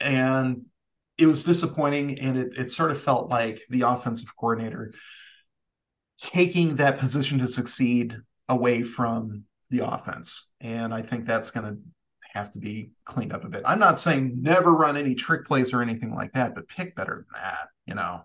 And 0.00 0.66
it 1.16 1.26
was 1.26 1.44
disappointing, 1.44 2.18
and 2.18 2.36
it, 2.36 2.58
it 2.58 2.70
sort 2.70 2.90
of 2.90 3.00
felt 3.00 3.30
like 3.30 3.62
the 3.70 3.82
offensive 3.82 4.28
coordinator 4.36 4.92
taking 6.18 6.76
that 6.76 6.98
position 6.98 7.38
to 7.38 7.48
succeed 7.48 8.16
away 8.48 8.82
from 8.82 9.44
the 9.70 9.86
offense. 9.86 10.52
And 10.60 10.92
I 10.92 11.02
think 11.02 11.24
that's 11.24 11.50
going 11.50 11.66
to 11.66 11.78
have 12.32 12.50
to 12.52 12.58
be 12.58 12.90
cleaned 13.04 13.32
up 13.32 13.44
a 13.44 13.48
bit. 13.48 13.62
I'm 13.66 13.78
not 13.78 14.00
saying 14.00 14.38
never 14.40 14.72
run 14.72 14.96
any 14.96 15.14
trick 15.14 15.44
plays 15.44 15.72
or 15.72 15.82
anything 15.82 16.14
like 16.14 16.32
that, 16.32 16.54
but 16.54 16.66
pick 16.66 16.96
better 16.96 17.26
than 17.30 17.42
that, 17.42 17.68
you 17.86 17.94
know. 17.94 18.22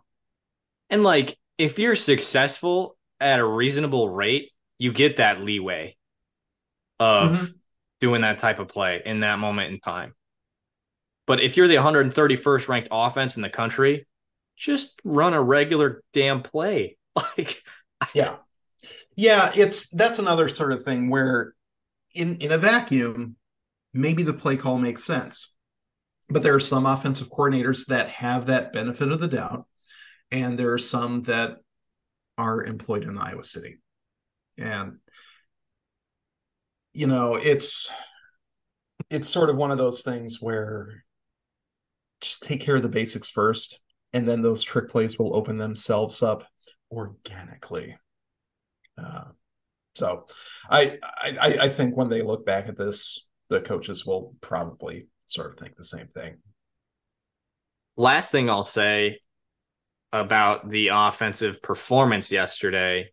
And 0.90 1.04
like 1.04 1.38
if 1.58 1.78
you're 1.78 1.96
successful 1.96 2.98
at 3.20 3.40
a 3.40 3.46
reasonable 3.46 4.10
rate, 4.10 4.52
you 4.78 4.94
get 4.94 5.18
that 5.18 5.42
leeway 5.42 5.98
of 7.00 7.32
mm-hmm. 7.32 7.46
doing 8.00 8.22
that 8.22 8.40
type 8.40 8.60
of 8.60 8.70
play 8.70 9.02
in 9.06 9.22
that 9.22 9.40
moment 9.40 9.74
in 9.74 9.80
time. 9.80 10.14
But 11.26 11.42
if 11.42 11.58
you're 11.58 11.68
the 11.68 11.76
131st 11.76 12.70
ranked 12.70 12.88
offense 12.92 13.36
in 13.36 13.42
the 13.42 13.50
country, 13.50 14.08
just 14.56 15.00
run 15.04 15.34
a 15.34 15.42
regular 15.42 16.04
damn 16.14 16.42
play. 16.42 16.98
Like 17.36 17.64
yeah. 18.14 18.36
Yeah, 19.16 19.52
it's 19.56 19.90
that's 19.90 20.20
another 20.20 20.48
sort 20.48 20.72
of 20.72 20.84
thing 20.84 21.10
where 21.10 21.56
in 22.14 22.38
in 22.38 22.52
a 22.52 22.60
vacuum, 22.60 23.36
maybe 23.98 24.24
the 24.24 24.34
play 24.34 24.56
call 24.56 24.78
makes 24.78 25.04
sense. 25.04 25.54
But 26.30 26.44
there 26.44 26.56
are 26.56 26.60
some 26.60 26.86
offensive 26.86 27.30
coordinators 27.30 27.88
that 27.88 28.10
have 28.10 28.48
that 28.48 28.74
benefit 28.74 29.12
of 29.12 29.22
the 29.22 29.28
doubt, 29.28 29.66
and 30.30 30.60
there 30.60 30.74
are 30.74 30.78
some 30.78 31.24
that 31.24 31.58
are 32.38 32.64
employed 32.64 33.04
in 33.04 33.18
Iowa 33.18 33.44
City. 33.44 33.80
And 34.58 34.98
you 36.94 37.08
know, 37.08 37.36
it's 37.36 37.90
it's 39.10 39.30
sort 39.30 39.50
of 39.50 39.56
one 39.56 39.72
of 39.72 39.78
those 39.78 40.02
things 40.02 40.42
where 40.42 41.04
just 42.20 42.44
take 42.44 42.62
care 42.62 42.76
of 42.76 42.82
the 42.82 42.90
basics 42.90 43.30
first, 43.30 43.80
and 44.14 44.28
then 44.28 44.42
those 44.42 44.64
trick 44.64 44.90
plays 44.90 45.18
will 45.18 45.36
open 45.36 45.58
themselves 45.58 46.22
up 46.22 46.46
organically. 46.92 47.98
Uh, 48.98 49.26
so, 49.96 50.26
I, 50.70 50.98
I 51.22 51.58
I 51.62 51.70
think 51.70 51.96
when 51.96 52.10
they 52.10 52.22
look 52.22 52.46
back 52.46 52.68
at 52.68 52.78
this, 52.78 53.27
the 53.50 53.62
coaches 53.62 54.06
will 54.06 54.36
probably 54.42 55.08
sort 55.28 55.52
of 55.52 55.60
think 55.60 55.76
the 55.76 55.84
same 55.84 56.08
thing. 56.08 56.38
Last 57.96 58.32
thing 58.32 58.50
I'll 58.50 58.64
say 58.64 59.20
about 60.14 60.70
the 60.70 60.90
offensive 60.94 61.62
performance 61.62 62.32
yesterday 62.32 63.12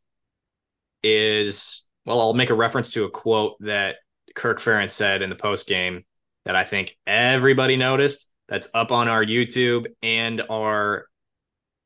is 1.03 1.87
well, 2.07 2.21
I'll 2.21 2.35
make 2.35 2.51
a 2.51 2.55
reference 2.55 2.93
to 2.93 3.05
a 3.05 3.11
quote 3.11 3.57
that 3.61 3.97
Kirk 4.35 4.61
Ferentz 4.61 4.91
said 4.91 5.23
in 5.23 5.31
the 5.31 5.37
post 5.37 5.67
game 5.67 6.05
that 6.45 6.57
I 6.57 6.65
think 6.65 6.97
everybody 7.07 7.77
noticed. 7.77 8.27
That's 8.49 8.69
up 8.75 8.93
on 8.93 9.09
our 9.09 9.25
YouTube 9.25 9.87
and 10.03 10.43
our 10.51 11.07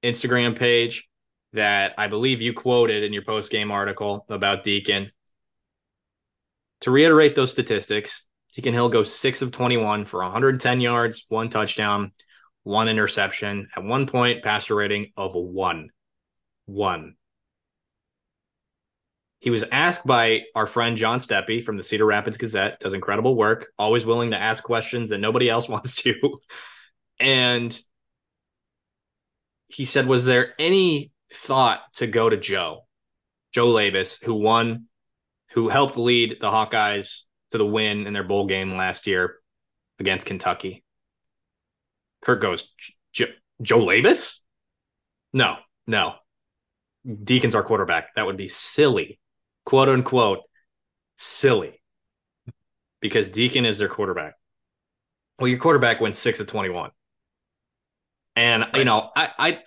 Instagram 0.03 0.59
page 0.59 1.09
that 1.53 1.95
I 1.97 2.09
believe 2.09 2.43
you 2.43 2.53
quoted 2.53 3.05
in 3.05 3.13
your 3.13 3.23
post 3.23 3.53
game 3.53 3.71
article 3.71 4.27
about 4.29 4.65
Deacon. 4.65 5.13
To 6.83 6.91
reiterate 6.91 7.35
those 7.35 7.51
statistics, 7.51 8.25
Deacon 8.59 8.75
Hill 8.75 8.89
goes 8.89 9.15
six 9.15 9.41
of 9.41 9.53
21 9.53 10.05
for 10.05 10.21
110 10.21 10.81
yards, 10.81 11.25
one 11.29 11.49
touchdown, 11.49 12.11
one 12.65 12.89
interception. 12.89 13.69
At 13.77 13.85
one 13.85 14.09
point, 14.09 14.43
passer 14.43 14.75
rating 14.75 15.13
of 15.17 15.37
one. 15.37 15.91
One. 16.67 17.15
He 19.39 19.51
was 19.51 19.65
asked 19.71 20.05
by 20.05 20.41
our 20.57 20.67
friend 20.67 20.97
John 20.97 21.21
Steppe 21.21 21.63
from 21.65 21.77
the 21.77 21.85
Cedar 21.85 22.05
Rapids 22.05 22.37
Gazette, 22.37 22.81
does 22.81 22.95
incredible 22.95 23.37
work, 23.37 23.69
always 23.79 24.05
willing 24.05 24.33
to 24.33 24.37
ask 24.37 24.65
questions 24.65 25.11
that 25.11 25.19
nobody 25.19 25.49
else 25.49 25.69
wants 25.69 26.03
to. 26.03 26.41
And 27.21 27.79
he 29.69 29.85
said, 29.85 30.09
Was 30.09 30.25
there 30.25 30.55
any 30.59 31.13
thought 31.33 31.79
to 31.99 32.09
go 32.09 32.29
to 32.29 32.37
Joe, 32.37 32.89
Joe 33.53 33.69
Labas, 33.69 34.21
who 34.21 34.35
won, 34.35 34.87
who 35.53 35.69
helped 35.69 35.97
lead 35.97 36.39
the 36.41 36.51
Hawkeyes 36.51 37.21
to 37.51 37.59
the 37.59 37.67
win 37.67 38.07
in 38.07 38.13
their 38.13 38.25
bowl 38.25 38.47
game 38.47 38.77
last 38.77 39.07
year 39.07 39.37
against 39.99 40.27
Kentucky? 40.27 40.85
Kirk 42.23 42.41
goes, 42.41 42.73
Joe 43.13 43.81
Labas? 43.81 44.37
No, 45.33 45.57
no. 45.87 46.15
Deacon's 47.25 47.55
our 47.55 47.63
quarterback. 47.63 48.15
That 48.15 48.27
would 48.27 48.37
be 48.37 48.49
silly, 48.49 49.19
quote 49.65 49.89
unquote, 49.89 50.41
silly, 51.17 51.81
because 53.01 53.31
Deacon 53.31 53.65
is 53.65 53.79
their 53.79 53.89
quarterback. 53.89 54.35
Well, 55.39 55.49
your 55.49 55.59
quarterback 55.59 56.01
went 56.01 56.17
six 56.17 56.41
of 56.41 56.49
21. 56.49 56.91
And, 58.37 58.67
you 58.75 58.85
know, 58.85 59.11
I, 59.17 59.31
I, 59.39 59.59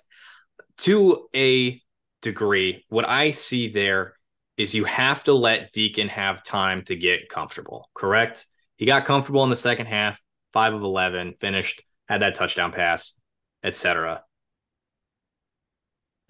to 0.78 1.28
a 1.34 1.80
degree, 2.20 2.84
what 2.88 3.08
I 3.08 3.32
see 3.32 3.70
there 3.70 4.14
is 4.56 4.74
you 4.74 4.84
have 4.84 5.24
to 5.24 5.32
let 5.32 5.72
Deacon 5.72 6.08
have 6.08 6.42
time 6.42 6.82
to 6.84 6.96
get 6.96 7.28
comfortable, 7.28 7.88
correct? 7.94 8.46
He 8.76 8.86
got 8.86 9.04
comfortable 9.04 9.44
in 9.44 9.50
the 9.50 9.56
second 9.56 9.86
half, 9.86 10.20
five 10.52 10.74
of 10.74 10.82
11, 10.82 11.34
finished, 11.38 11.82
had 12.08 12.22
that 12.22 12.34
touchdown 12.34 12.72
pass, 12.72 13.18
etc. 13.62 14.22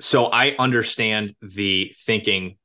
So 0.01 0.27
I 0.27 0.55
understand 0.59 1.35
the 1.41 1.95
thinking 1.97 2.59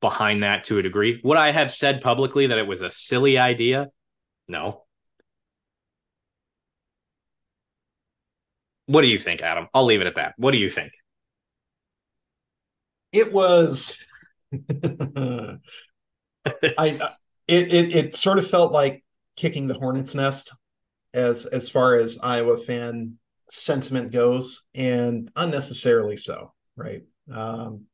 behind 0.00 0.42
that 0.42 0.64
to 0.64 0.78
a 0.78 0.82
degree. 0.82 1.20
Would 1.24 1.38
I 1.38 1.50
have 1.50 1.70
said 1.70 2.00
publicly 2.00 2.48
that 2.48 2.58
it 2.58 2.66
was 2.66 2.82
a 2.82 2.90
silly 2.90 3.38
idea? 3.38 3.88
No. 4.48 4.84
What 8.86 9.02
do 9.02 9.08
you 9.08 9.18
think, 9.18 9.42
Adam? 9.42 9.68
I'll 9.74 9.84
leave 9.84 10.00
it 10.00 10.06
at 10.06 10.14
that. 10.16 10.34
What 10.36 10.52
do 10.52 10.58
you 10.58 10.68
think? 10.68 10.92
It 13.12 13.32
was 13.32 13.96
I 16.78 16.98
it, 17.48 17.72
it 17.72 17.96
it 17.96 18.16
sort 18.16 18.38
of 18.38 18.48
felt 18.48 18.72
like 18.72 19.04
kicking 19.36 19.66
the 19.66 19.74
hornet's 19.74 20.14
nest 20.14 20.52
as 21.14 21.46
as 21.46 21.68
far 21.68 21.96
as 21.96 22.18
Iowa 22.22 22.56
fan 22.56 23.18
sentiment 23.48 24.12
goes, 24.12 24.64
and 24.74 25.30
unnecessarily 25.36 26.16
so, 26.16 26.52
right? 26.76 27.02
Um, 27.32 27.84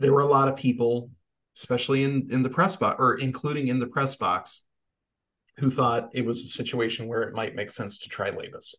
there 0.00 0.12
were 0.12 0.20
a 0.20 0.26
lot 0.26 0.48
of 0.48 0.56
people, 0.56 1.10
especially 1.56 2.04
in 2.04 2.28
in 2.30 2.42
the 2.42 2.50
press 2.50 2.76
box, 2.76 2.96
or 2.98 3.14
including 3.14 3.68
in 3.68 3.78
the 3.78 3.86
press 3.86 4.16
box, 4.16 4.64
who 5.58 5.70
thought 5.70 6.10
it 6.12 6.24
was 6.24 6.44
a 6.44 6.48
situation 6.48 7.08
where 7.08 7.22
it 7.22 7.34
might 7.34 7.54
make 7.54 7.70
sense 7.70 7.98
to 8.00 8.08
try 8.08 8.30
Labas. 8.30 8.74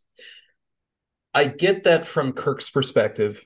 I 1.34 1.46
get 1.46 1.86
that 1.86 2.06
from 2.06 2.34
Kirk's 2.34 2.70
perspective. 2.70 3.46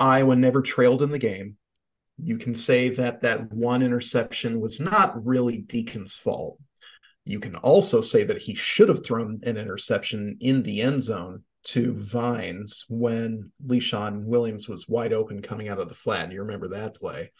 Iowa 0.00 0.34
never 0.34 0.62
trailed 0.62 1.02
in 1.02 1.10
the 1.10 1.18
game. 1.18 1.56
You 2.22 2.38
can 2.38 2.54
say 2.54 2.88
that 2.90 3.22
that 3.22 3.52
one 3.52 3.82
interception 3.82 4.60
was 4.60 4.78
not 4.78 5.24
really 5.24 5.58
Deacon's 5.58 6.14
fault. 6.14 6.58
You 7.24 7.40
can 7.40 7.56
also 7.56 8.00
say 8.00 8.24
that 8.24 8.42
he 8.42 8.54
should 8.54 8.88
have 8.88 9.04
thrown 9.04 9.40
an 9.44 9.56
interception 9.56 10.36
in 10.40 10.62
the 10.62 10.80
end 10.82 11.02
zone 11.02 11.44
to 11.64 11.92
Vines 11.94 12.84
when 12.88 13.52
Leshon 13.64 14.24
Williams 14.24 14.68
was 14.68 14.88
wide 14.88 15.12
open 15.12 15.42
coming 15.42 15.68
out 15.68 15.78
of 15.78 15.88
the 15.88 15.94
flat. 15.94 16.32
You 16.32 16.40
remember 16.40 16.68
that 16.68 16.96
play. 16.96 17.30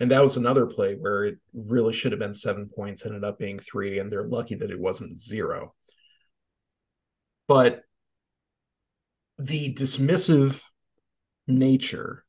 And 0.00 0.10
that 0.10 0.22
was 0.22 0.36
another 0.36 0.66
play 0.66 0.94
where 0.94 1.24
it 1.24 1.38
really 1.54 1.92
should 1.92 2.12
have 2.12 2.18
been 2.18 2.34
seven 2.34 2.68
points, 2.74 3.06
ended 3.06 3.24
up 3.24 3.38
being 3.38 3.58
three, 3.58 3.98
and 3.98 4.10
they're 4.10 4.26
lucky 4.26 4.56
that 4.56 4.70
it 4.70 4.80
wasn't 4.80 5.16
zero. 5.18 5.74
But 7.46 7.82
the 9.38 9.72
dismissive 9.74 10.60
nature, 11.46 12.24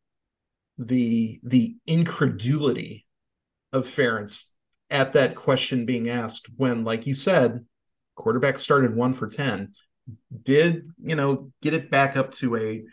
the 0.78 1.40
the 1.44 1.78
incredulity 1.86 3.06
of 3.72 3.86
Ferentz 3.86 4.46
at 4.90 5.14
that 5.14 5.36
question 5.36 5.86
being 5.86 6.10
asked 6.10 6.48
when, 6.56 6.84
like 6.84 7.08
you 7.08 7.14
said, 7.14 7.66
quarterback 8.16 8.60
started 8.60 8.96
one 8.96 9.14
for 9.14 9.28
10, 9.28 9.74
did, 10.44 10.90
you 11.02 11.16
know, 11.16 11.52
get 11.62 11.74
it 11.74 11.90
back 11.90 12.16
up 12.16 12.32
to 12.34 12.56
a 12.56 12.84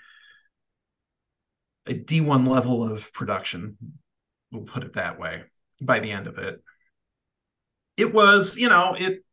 a 1.86 1.94
D1 1.94 2.46
level 2.46 2.84
of 2.84 3.12
production. 3.12 3.76
We'll 4.52 4.62
put 4.62 4.84
it 4.84 4.94
that 4.94 5.18
way 5.18 5.44
by 5.80 6.00
the 6.00 6.10
end 6.10 6.26
of 6.26 6.38
it. 6.38 6.62
It 7.96 8.12
was, 8.12 8.56
you 8.56 8.68
know, 8.68 8.94
it 8.98 9.24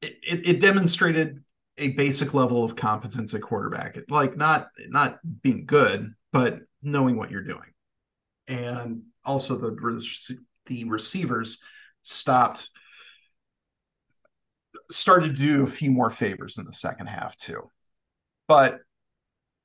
it, 0.00 0.48
it 0.48 0.60
demonstrated 0.60 1.42
a 1.76 1.88
basic 1.90 2.34
level 2.34 2.64
of 2.64 2.76
competence 2.76 3.34
at 3.34 3.42
quarterback. 3.42 3.98
Like 4.08 4.36
not 4.36 4.68
not 4.88 5.18
being 5.42 5.66
good, 5.66 6.14
but 6.32 6.60
knowing 6.82 7.16
what 7.16 7.30
you're 7.30 7.42
doing. 7.42 7.72
And 8.46 9.02
also 9.24 9.56
the 9.56 10.38
the 10.66 10.84
receivers 10.84 11.62
stopped 12.02 12.68
started 14.90 15.36
to 15.36 15.42
do 15.42 15.62
a 15.62 15.66
few 15.66 15.90
more 15.90 16.10
favors 16.10 16.58
in 16.58 16.64
the 16.64 16.72
second 16.72 17.08
half 17.08 17.36
too. 17.36 17.70
But 18.46 18.80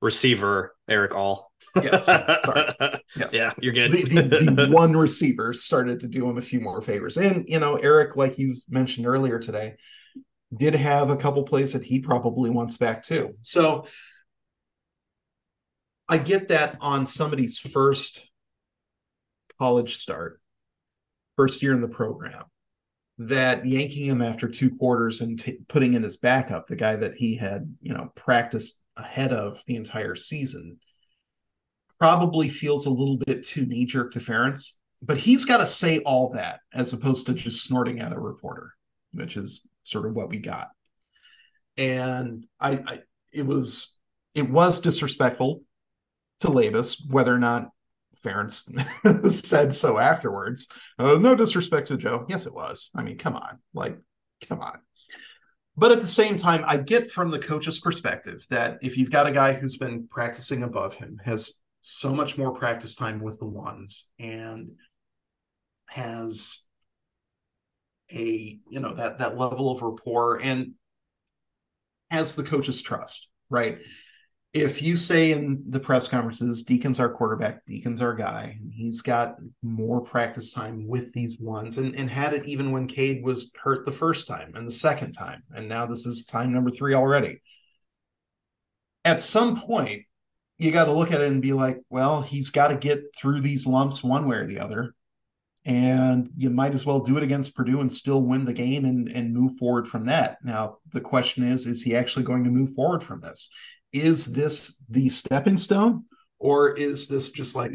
receiver 0.01 0.75
Erick 0.89 1.15
All. 1.15 1.51
Yes, 1.81 2.05
sorry. 2.05 2.73
Yes, 3.15 3.31
yeah, 3.31 3.53
you're 3.59 3.73
good. 3.73 3.91
the, 3.91 4.03
the, 4.03 4.51
the, 4.51 4.67
one 4.71 4.95
receiver 4.97 5.53
started 5.53 5.99
to 5.99 6.07
do 6.07 6.27
him 6.27 6.37
a 6.39 6.41
few 6.41 6.59
more 6.59 6.81
favors, 6.81 7.15
and 7.15 7.45
you 7.47 7.59
know, 7.59 7.75
Erick, 7.75 8.15
like 8.15 8.39
you 8.39 8.55
mentioned 8.67 9.05
earlier 9.05 9.37
today, 9.37 9.75
did 10.57 10.73
have 10.73 11.11
a 11.11 11.15
couple 11.15 11.43
plays 11.43 11.73
that 11.73 11.83
he 11.83 11.99
probably 11.99 12.49
wants 12.49 12.77
back 12.77 13.03
too. 13.03 13.35
So 13.43 13.85
I 16.13 16.19
get 16.19 16.49
that 16.49 16.77
on 16.79 17.07
somebody's 17.07 17.57
first 17.57 18.29
college 19.57 19.95
start, 19.95 20.39
first 21.35 21.63
year 21.63 21.73
in 21.73 21.81
the 21.81 21.87
program 21.87 22.43
that 23.17 23.65
yanking 23.65 24.05
him 24.05 24.21
after 24.21 24.47
two 24.47 24.69
quarters 24.75 25.21
and 25.21 25.39
t- 25.39 25.57
putting 25.67 25.95
in 25.95 26.03
his 26.03 26.17
backup, 26.17 26.67
the 26.67 26.75
guy 26.75 26.97
that 26.97 27.15
he 27.15 27.35
had, 27.35 27.75
you 27.81 27.95
know, 27.95 28.11
practiced 28.13 28.83
ahead 28.95 29.33
of 29.33 29.63
the 29.65 29.75
entire 29.75 30.15
season, 30.15 30.77
probably 31.97 32.47
feels 32.47 32.85
a 32.85 32.91
little 32.91 33.17
bit 33.17 33.43
too 33.43 33.65
knee 33.65 33.85
jerk 33.85 34.11
to 34.11 34.19
Ferentz. 34.19 34.73
But 35.01 35.17
he's 35.17 35.45
got 35.45 35.57
to 35.57 35.67
say 35.67 35.97
all 36.01 36.29
that 36.33 36.59
as 36.75 36.93
opposed 36.93 37.25
to 37.25 37.33
just 37.33 37.63
snorting 37.63 38.01
at 38.01 38.13
a 38.13 38.19
reporter, 38.19 38.75
which 39.13 39.35
is 39.35 39.67
sort 39.81 40.05
of 40.05 40.13
what 40.13 40.29
we 40.29 40.37
got. 40.37 40.67
And 41.75 42.45
I, 42.59 42.71
I 42.85 42.99
it 43.31 43.47
was 43.47 43.99
it 44.35 44.47
was 44.47 44.79
disrespectful 44.79 45.63
to 46.43 46.49
Labas, 46.49 47.09
whether 47.09 47.33
or 47.33 47.39
not 47.39 47.71
Ferentz 48.23 49.31
said 49.31 49.73
so 49.73 49.97
afterwards. 49.97 50.67
Uh, 50.97 51.15
no 51.15 51.35
disrespect 51.35 51.87
to 51.87 51.97
Joe. 51.97 52.25
Yes, 52.29 52.45
it 52.45 52.53
was. 52.53 52.91
I 52.95 53.01
mean, 53.01 53.17
come 53.17 53.35
on. 53.35 53.59
Like, 53.73 53.97
come 54.47 54.61
on. 54.61 54.79
But 55.75 55.91
at 55.91 55.99
the 55.99 56.07
same 56.07 56.37
time, 56.37 56.63
I 56.67 56.77
get 56.77 57.11
from 57.11 57.31
the 57.31 57.39
coach's 57.39 57.79
perspective 57.79 58.45
that 58.49 58.77
if 58.81 58.97
you've 58.97 59.11
got 59.11 59.27
a 59.27 59.31
guy 59.31 59.53
who's 59.53 59.77
been 59.77 60.07
practicing 60.07 60.63
above 60.63 60.93
him, 60.93 61.19
has 61.25 61.61
so 61.81 62.13
much 62.13 62.37
more 62.37 62.53
practice 62.53 62.95
time 62.95 63.19
with 63.19 63.39
the 63.39 63.45
ones, 63.45 64.09
and 64.19 64.73
has 65.87 66.59
a 68.11 68.59
you 68.69 68.79
know 68.79 68.93
that 68.93 69.19
that 69.19 69.37
level 69.37 69.71
of 69.71 69.81
rapport 69.81 70.39
and 70.41 70.73
has 72.11 72.35
the 72.35 72.43
coach's 72.43 72.81
trust, 72.81 73.29
right? 73.49 73.79
If 74.53 74.83
you 74.83 74.95
say 74.95 75.31
in 75.31 75.63
the 75.67 75.79
press 75.79 76.07
conferences, 76.07 76.63
Deacon's 76.63 76.99
our 76.99 77.09
quarterback, 77.09 77.65
Deacon's 77.65 78.01
our 78.01 78.13
guy, 78.13 78.59
he's 78.71 79.01
got 79.01 79.37
more 79.63 79.99
practice 79.99 80.53
time 80.53 80.87
with 80.87 81.11
these 81.11 81.39
ones 81.39 81.79
and, 81.79 81.95
and 81.95 82.07
had 82.07 82.35
it 82.35 82.45
even 82.45 82.71
when 82.71 82.87
Cade 82.87 83.23
was 83.23 83.51
hurt 83.61 83.83
the 83.85 83.91
first 83.91 84.27
time 84.27 84.53
and 84.55 84.67
the 84.67 84.71
second 84.71 85.13
time. 85.13 85.41
And 85.55 85.67
now 85.67 85.87
this 85.87 86.05
is 86.05 86.25
time 86.25 86.53
number 86.53 86.69
three 86.69 86.93
already. 86.93 87.41
At 89.03 89.21
some 89.21 89.59
point, 89.59 90.03
you 90.59 90.71
got 90.71 90.85
to 90.85 90.93
look 90.93 91.11
at 91.11 91.21
it 91.21 91.31
and 91.31 91.41
be 91.41 91.53
like, 91.53 91.79
well, 91.89 92.21
he's 92.21 92.51
got 92.51 92.67
to 92.67 92.75
get 92.75 93.15
through 93.17 93.41
these 93.41 93.65
lumps 93.65 94.03
one 94.03 94.27
way 94.27 94.37
or 94.37 94.45
the 94.45 94.59
other. 94.59 94.93
And 95.65 96.29
you 96.37 96.51
might 96.51 96.73
as 96.73 96.85
well 96.85 96.99
do 96.99 97.17
it 97.17 97.23
against 97.23 97.55
Purdue 97.55 97.81
and 97.81 97.91
still 97.91 98.21
win 98.21 98.45
the 98.45 98.53
game 98.53 98.85
and, 98.85 99.09
and 99.09 99.33
move 99.33 99.57
forward 99.57 99.87
from 99.87 100.05
that. 100.05 100.37
Now, 100.43 100.77
the 100.91 101.01
question 101.01 101.43
is, 101.43 101.65
is 101.65 101.81
he 101.81 101.95
actually 101.95 102.25
going 102.25 102.43
to 102.43 102.51
move 102.51 102.73
forward 102.73 103.01
from 103.01 103.21
this? 103.21 103.49
Is 103.93 104.25
this 104.25 104.83
the 104.89 105.09
stepping 105.09 105.57
stone 105.57 106.03
or 106.39 106.75
is 106.75 107.07
this 107.07 107.31
just 107.31 107.55
like 107.55 107.71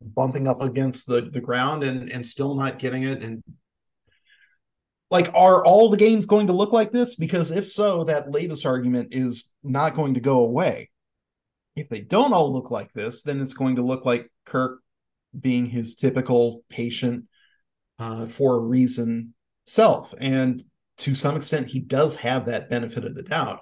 bumping 0.00 0.46
up 0.46 0.62
against 0.62 1.06
the 1.06 1.22
the 1.22 1.40
ground 1.40 1.82
and 1.82 2.10
and 2.12 2.24
still 2.24 2.54
not 2.54 2.78
getting 2.78 3.02
it 3.02 3.22
and 3.22 3.42
like 5.10 5.30
are 5.34 5.64
all 5.64 5.88
the 5.88 5.96
games 5.96 6.26
going 6.26 6.48
to 6.48 6.52
look 6.52 6.72
like 6.72 6.92
this 6.92 7.16
because 7.16 7.50
if 7.50 7.68
so 7.68 8.04
that 8.04 8.30
latest 8.30 8.66
argument 8.66 9.08
is 9.12 9.52
not 9.62 9.96
going 9.96 10.14
to 10.14 10.20
go 10.20 10.40
away 10.40 10.90
if 11.74 11.88
they 11.88 12.00
don't 12.00 12.32
all 12.32 12.52
look 12.52 12.70
like 12.70 12.92
this 12.92 13.22
then 13.22 13.40
it's 13.40 13.54
going 13.54 13.76
to 13.76 13.82
look 13.82 14.04
like 14.04 14.30
kirk 14.44 14.80
being 15.38 15.66
his 15.66 15.96
typical 15.96 16.62
patient 16.68 17.24
uh, 17.98 18.26
for 18.26 18.56
a 18.56 18.60
reason 18.60 19.34
self. 19.66 20.14
And 20.18 20.64
to 20.98 21.14
some 21.14 21.36
extent, 21.36 21.68
he 21.68 21.80
does 21.80 22.16
have 22.16 22.46
that 22.46 22.70
benefit 22.70 23.04
of 23.04 23.14
the 23.14 23.22
doubt. 23.22 23.60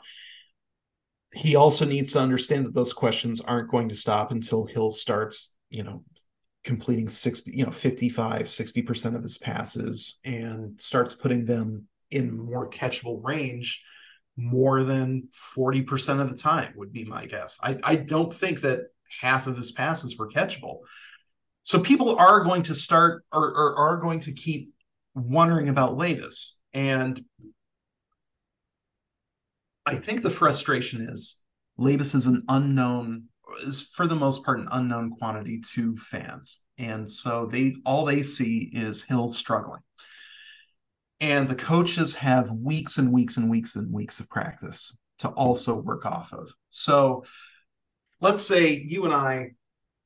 He 1.35 1.57
also 1.57 1.85
needs 1.85 2.13
to 2.13 2.21
understand 2.21 2.67
that 2.67 2.75
those 2.75 2.93
questions 2.93 3.41
aren't 3.41 3.71
going 3.71 3.89
to 3.89 3.95
stop 3.95 4.31
until 4.31 4.67
Hill 4.67 4.91
starts, 4.91 5.55
you 5.69 5.83
know, 5.83 6.05
completing 6.63 7.09
60, 7.09 7.53
you 7.53 7.65
know, 7.65 7.71
55, 7.71 8.43
60% 8.43 9.17
of 9.17 9.23
his 9.23 9.39
passes 9.39 10.19
and 10.25 10.81
starts 10.81 11.15
putting 11.15 11.45
them 11.45 11.89
in 12.11 12.39
more 12.39 12.71
catchable 12.71 13.21
range 13.23 13.83
more 14.37 14.83
than 14.83 15.29
40% 15.57 16.21
of 16.21 16.31
the 16.31 16.37
time 16.37 16.73
would 16.77 16.93
be 16.93 17.05
my 17.05 17.27
guess. 17.27 17.59
I, 17.63 17.79
I 17.85 17.97
don't 17.97 18.33
think 18.33 18.63
that 18.63 18.81
half 19.21 19.47
of 19.47 19.57
his 19.57 19.71
passes 19.71 20.17
were 20.17 20.29
catchable. 20.29 20.79
So 21.63 21.79
people 21.79 22.17
are 22.17 22.43
going 22.43 22.63
to 22.65 22.75
start 22.75 23.25
or, 23.33 23.45
or 23.45 23.77
are 23.77 23.97
going 23.99 24.21
to 24.21 24.33
keep 24.33 24.73
wondering 25.15 25.69
about 25.69 25.97
Labas. 25.97 26.55
And 26.73 27.23
I 29.87 29.97
think 29.97 30.23
the 30.23 30.31
frustration 30.31 31.09
is 31.11 31.43
Labas 31.79 32.15
is 32.15 32.27
an 32.27 32.43
unknown, 32.49 33.25
is 33.67 33.83
for 33.83 34.07
the 34.07 34.15
most 34.15 34.45
part 34.45 34.61
an 34.61 34.69
unknown 34.71 35.11
quantity 35.11 35.61
to 35.75 35.95
fans. 35.97 36.61
And 36.79 37.11
so 37.11 37.47
they 37.47 37.77
all 37.85 38.05
they 38.05 38.23
see 38.23 38.71
is 38.73 39.03
Hill 39.03 39.29
struggling 39.29 39.81
and 41.21 41.49
the 41.49 41.55
coaches 41.55 42.15
have 42.17 42.51
weeks 42.51 42.99
and 42.99 43.13
weeks 43.13 43.37
and 43.37 43.49
weeks 43.49 43.77
and 43.77 43.93
weeks 43.93 44.21
of 44.21 44.29
practice 44.29 44.97
to 45.21 45.29
also 45.29 45.75
work 45.75 46.05
off 46.05 46.33
of. 46.33 46.53
So 46.71 47.25
let's 48.21 48.43
say 48.43 48.73
you 48.87 49.05
and 49.05 49.15
I, 49.15 49.53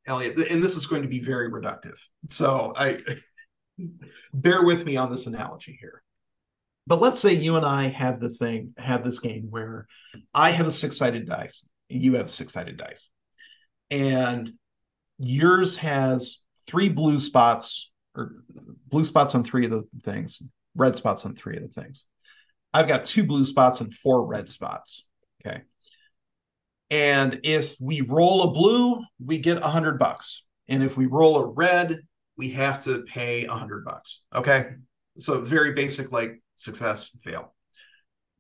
Eliot, 0.06 0.38
and 0.50 0.62
this 0.62 0.76
is 0.76 0.86
going 0.86 1.02
to 1.02 1.08
be 1.08 1.20
very 1.20 1.50
reductive. 1.50 1.98
So 2.28 2.72
I 2.76 3.00
bear 4.32 4.64
with 4.64 4.84
me 4.84 4.96
on 4.96 5.10
this 5.10 5.26
analogy 5.26 5.76
here. 5.80 6.02
But 6.88 7.02
let's 7.02 7.20
say 7.20 7.34
you 7.34 7.56
and 7.56 7.66
I 7.66 7.88
have 7.88 8.18
the 8.18 8.30
thing, 8.30 8.72
have 8.78 9.04
this 9.04 9.20
game 9.20 9.48
where 9.50 9.86
I 10.32 10.52
have 10.52 10.66
a 10.66 10.72
six-sided 10.72 11.28
dice, 11.28 11.68
you 11.90 12.14
have 12.14 12.30
six-sided 12.30 12.78
dice. 12.78 13.10
And 13.90 14.54
yours 15.18 15.76
has 15.76 16.44
three 16.66 16.88
blue 16.88 17.20
spots 17.20 17.92
or 18.16 18.36
blue 18.86 19.04
spots 19.04 19.34
on 19.34 19.44
three 19.44 19.66
of 19.66 19.70
the 19.70 19.84
things 20.02 20.42
red 20.74 20.96
spots 20.96 21.26
on 21.26 21.34
three 21.34 21.56
of 21.56 21.62
the 21.62 21.68
things. 21.68 22.06
I've 22.72 22.88
got 22.88 23.04
two 23.04 23.24
blue 23.24 23.44
spots 23.44 23.82
and 23.82 23.92
four 23.92 24.24
red 24.24 24.48
spots. 24.48 25.06
Okay. 25.44 25.62
And 26.88 27.40
if 27.42 27.76
we 27.80 28.00
roll 28.00 28.44
a 28.44 28.50
blue, 28.52 29.02
we 29.22 29.38
get 29.38 29.58
a 29.58 29.68
hundred 29.68 29.98
bucks. 29.98 30.46
And 30.68 30.82
if 30.82 30.96
we 30.96 31.04
roll 31.04 31.36
a 31.36 31.46
red, 31.46 32.00
we 32.38 32.50
have 32.50 32.82
to 32.84 33.02
pay 33.02 33.44
a 33.44 33.52
hundred 33.52 33.84
bucks. 33.84 34.22
Okay. 34.34 34.70
So 35.18 35.42
very 35.42 35.72
basic, 35.72 36.12
like 36.12 36.40
success, 36.58 37.16
fail. 37.22 37.54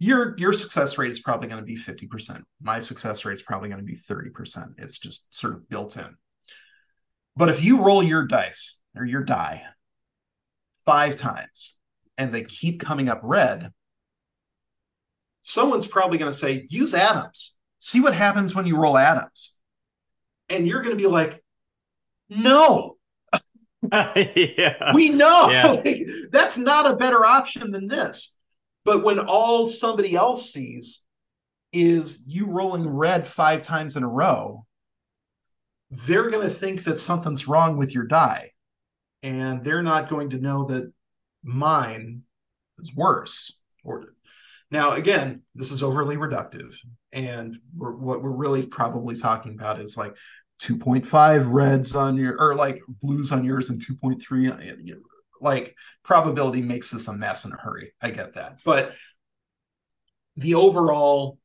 Your 0.00 0.36
your 0.38 0.52
success 0.52 0.98
rate 0.98 1.10
is 1.10 1.20
probably 1.20 1.48
going 1.48 1.60
to 1.60 1.66
be 1.66 1.76
50%. 1.76 2.42
My 2.60 2.78
success 2.78 3.24
rate 3.24 3.34
is 3.34 3.42
probably 3.42 3.68
going 3.68 3.80
to 3.80 3.84
be 3.84 3.96
30%. 3.96 4.74
It's 4.78 4.98
just 4.98 5.34
sort 5.34 5.54
of 5.54 5.68
built 5.68 5.96
in. 5.96 6.14
But 7.36 7.48
if 7.48 7.64
you 7.64 7.82
roll 7.82 8.02
your 8.02 8.26
dice 8.26 8.78
or 8.96 9.04
your 9.04 9.24
die 9.24 9.62
five 10.84 11.16
times 11.16 11.78
and 12.16 12.32
they 12.32 12.44
keep 12.44 12.80
coming 12.80 13.08
up 13.08 13.20
red, 13.22 13.72
someone's 15.42 15.86
probably 15.86 16.18
going 16.18 16.30
to 16.30 16.36
say, 16.36 16.66
use 16.68 16.94
Adams. 16.94 17.56
See 17.78 18.00
what 18.00 18.14
happens 18.14 18.54
when 18.54 18.66
you 18.66 18.76
roll 18.76 18.98
Adams. 18.98 19.56
And 20.48 20.66
you're 20.66 20.82
going 20.82 20.96
to 20.96 21.02
be 21.02 21.08
like, 21.08 21.42
no. 22.28 22.97
yeah. 24.36 24.94
We 24.94 25.10
know 25.10 25.50
yeah. 25.50 25.70
like, 25.84 26.06
that's 26.30 26.58
not 26.58 26.90
a 26.90 26.96
better 26.96 27.24
option 27.24 27.70
than 27.70 27.86
this. 27.86 28.36
But 28.84 29.04
when 29.04 29.18
all 29.18 29.66
somebody 29.66 30.14
else 30.14 30.52
sees 30.52 31.04
is 31.72 32.22
you 32.26 32.46
rolling 32.46 32.88
red 32.88 33.26
five 33.26 33.62
times 33.62 33.96
in 33.96 34.02
a 34.02 34.08
row, 34.08 34.66
they're 35.90 36.30
going 36.30 36.46
to 36.46 36.54
think 36.54 36.84
that 36.84 36.98
something's 36.98 37.48
wrong 37.48 37.76
with 37.76 37.94
your 37.94 38.04
die. 38.04 38.52
And 39.22 39.64
they're 39.64 39.82
not 39.82 40.08
going 40.08 40.30
to 40.30 40.38
know 40.38 40.66
that 40.66 40.92
mine 41.42 42.22
is 42.78 42.94
worse. 42.94 43.60
Or 43.84 44.14
now, 44.70 44.92
again, 44.92 45.42
this 45.54 45.70
is 45.70 45.82
overly 45.82 46.16
reductive, 46.16 46.74
and 47.12 47.58
we're, 47.74 47.96
what 47.96 48.22
we're 48.22 48.30
really 48.30 48.66
probably 48.66 49.16
talking 49.16 49.54
about 49.54 49.80
is 49.80 49.96
like 49.96 50.14
2.5 50.60 51.52
reds 51.52 51.94
on 51.94 52.16
your 52.16 52.36
or 52.40 52.54
like 52.54 52.82
blues 52.88 53.32
on 53.32 53.44
yours 53.44 53.70
and 53.70 53.80
2.3 53.80 54.50
uh, 54.50 54.94
like 55.40 55.76
probability 56.02 56.62
makes 56.62 56.90
this 56.90 57.08
a 57.08 57.12
mess 57.12 57.44
in 57.44 57.52
a 57.52 57.56
hurry. 57.56 57.92
I 58.02 58.10
get 58.10 58.34
that. 58.34 58.58
But 58.64 58.94
the 60.36 60.54
overall 60.54 61.38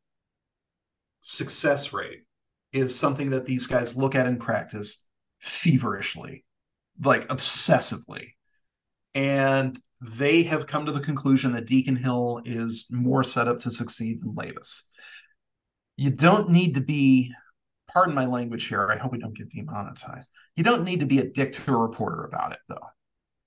success 1.22 1.94
rate 1.94 2.24
is 2.72 2.96
something 2.96 3.30
that 3.32 3.46
these 3.46 3.68
guys 3.68 3.96
look 3.96 4.16
at 4.16 4.26
in 4.26 4.38
practice 4.38 5.06
feverishly 5.40 6.44
like 7.02 7.28
obsessively. 7.28 8.34
And 9.16 9.80
they 10.02 10.44
have 10.44 10.68
come 10.68 10.86
to 10.86 10.92
the 10.92 11.00
conclusion 11.00 11.54
that 11.54 11.66
Deacon 11.68 11.96
Hill 11.96 12.42
is 12.46 12.88
more 12.92 13.24
set 13.24 13.48
up 13.48 13.60
to 13.60 13.72
succeed 13.72 14.22
than 14.22 14.36
Labas. 14.36 14.82
You 15.98 16.10
don't 16.10 16.50
need 16.50 16.76
to 16.76 16.82
be, 16.82 17.32
pardon 17.94 18.16
my 18.16 18.26
language 18.26 18.68
here, 18.68 18.90
I 18.92 18.98
hope 18.98 19.12
we 19.12 19.20
don't 19.20 19.38
get 19.38 19.50
demonetized. 19.50 20.30
You 20.56 20.64
don't 20.64 20.84
need 20.84 21.00
to 21.02 21.06
be 21.06 21.20
a 21.20 21.30
dick 21.30 21.54
to 21.54 21.74
a 21.74 21.78
reporter 21.78 22.24
about 22.24 22.54
it, 22.54 22.60
though. 22.68 22.88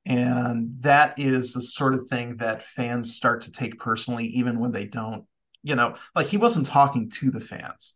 And 0.07 0.77
that 0.81 1.19
is 1.19 1.53
the 1.53 1.63
sort 1.63 1.95
of 1.95 2.07
thing 2.07 2.37
that 2.37 2.63
fans 2.63 3.15
start 3.17 3.43
to 3.43 3.53
take 3.53 3.79
personally, 3.79 4.27
even 4.27 4.61
when 4.61 4.71
they 4.71 4.85
don't, 4.85 5.25
you 5.63 5.75
know, 5.75 5.97
like 6.15 6.29
he 6.29 6.37
wasn't 6.37 6.67
talking 6.67 7.11
to 7.11 7.31
the 7.31 7.41
fans. 7.41 7.95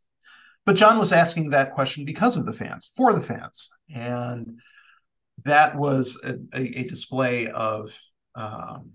But 0.67 0.75
John 0.77 0.99
was 0.99 1.13
asking 1.13 1.51
that 1.51 1.73
question 1.73 2.05
because 2.05 2.37
of 2.37 2.47
the 2.47 2.53
fans, 2.53 2.91
for 2.97 3.13
the 3.13 3.21
fans. 3.21 3.71
And 3.95 4.61
that 5.45 5.77
was 5.77 6.19
a, 6.25 6.37
a, 6.53 6.85
display 6.85 7.47
of 7.49 7.97
um, 8.35 8.93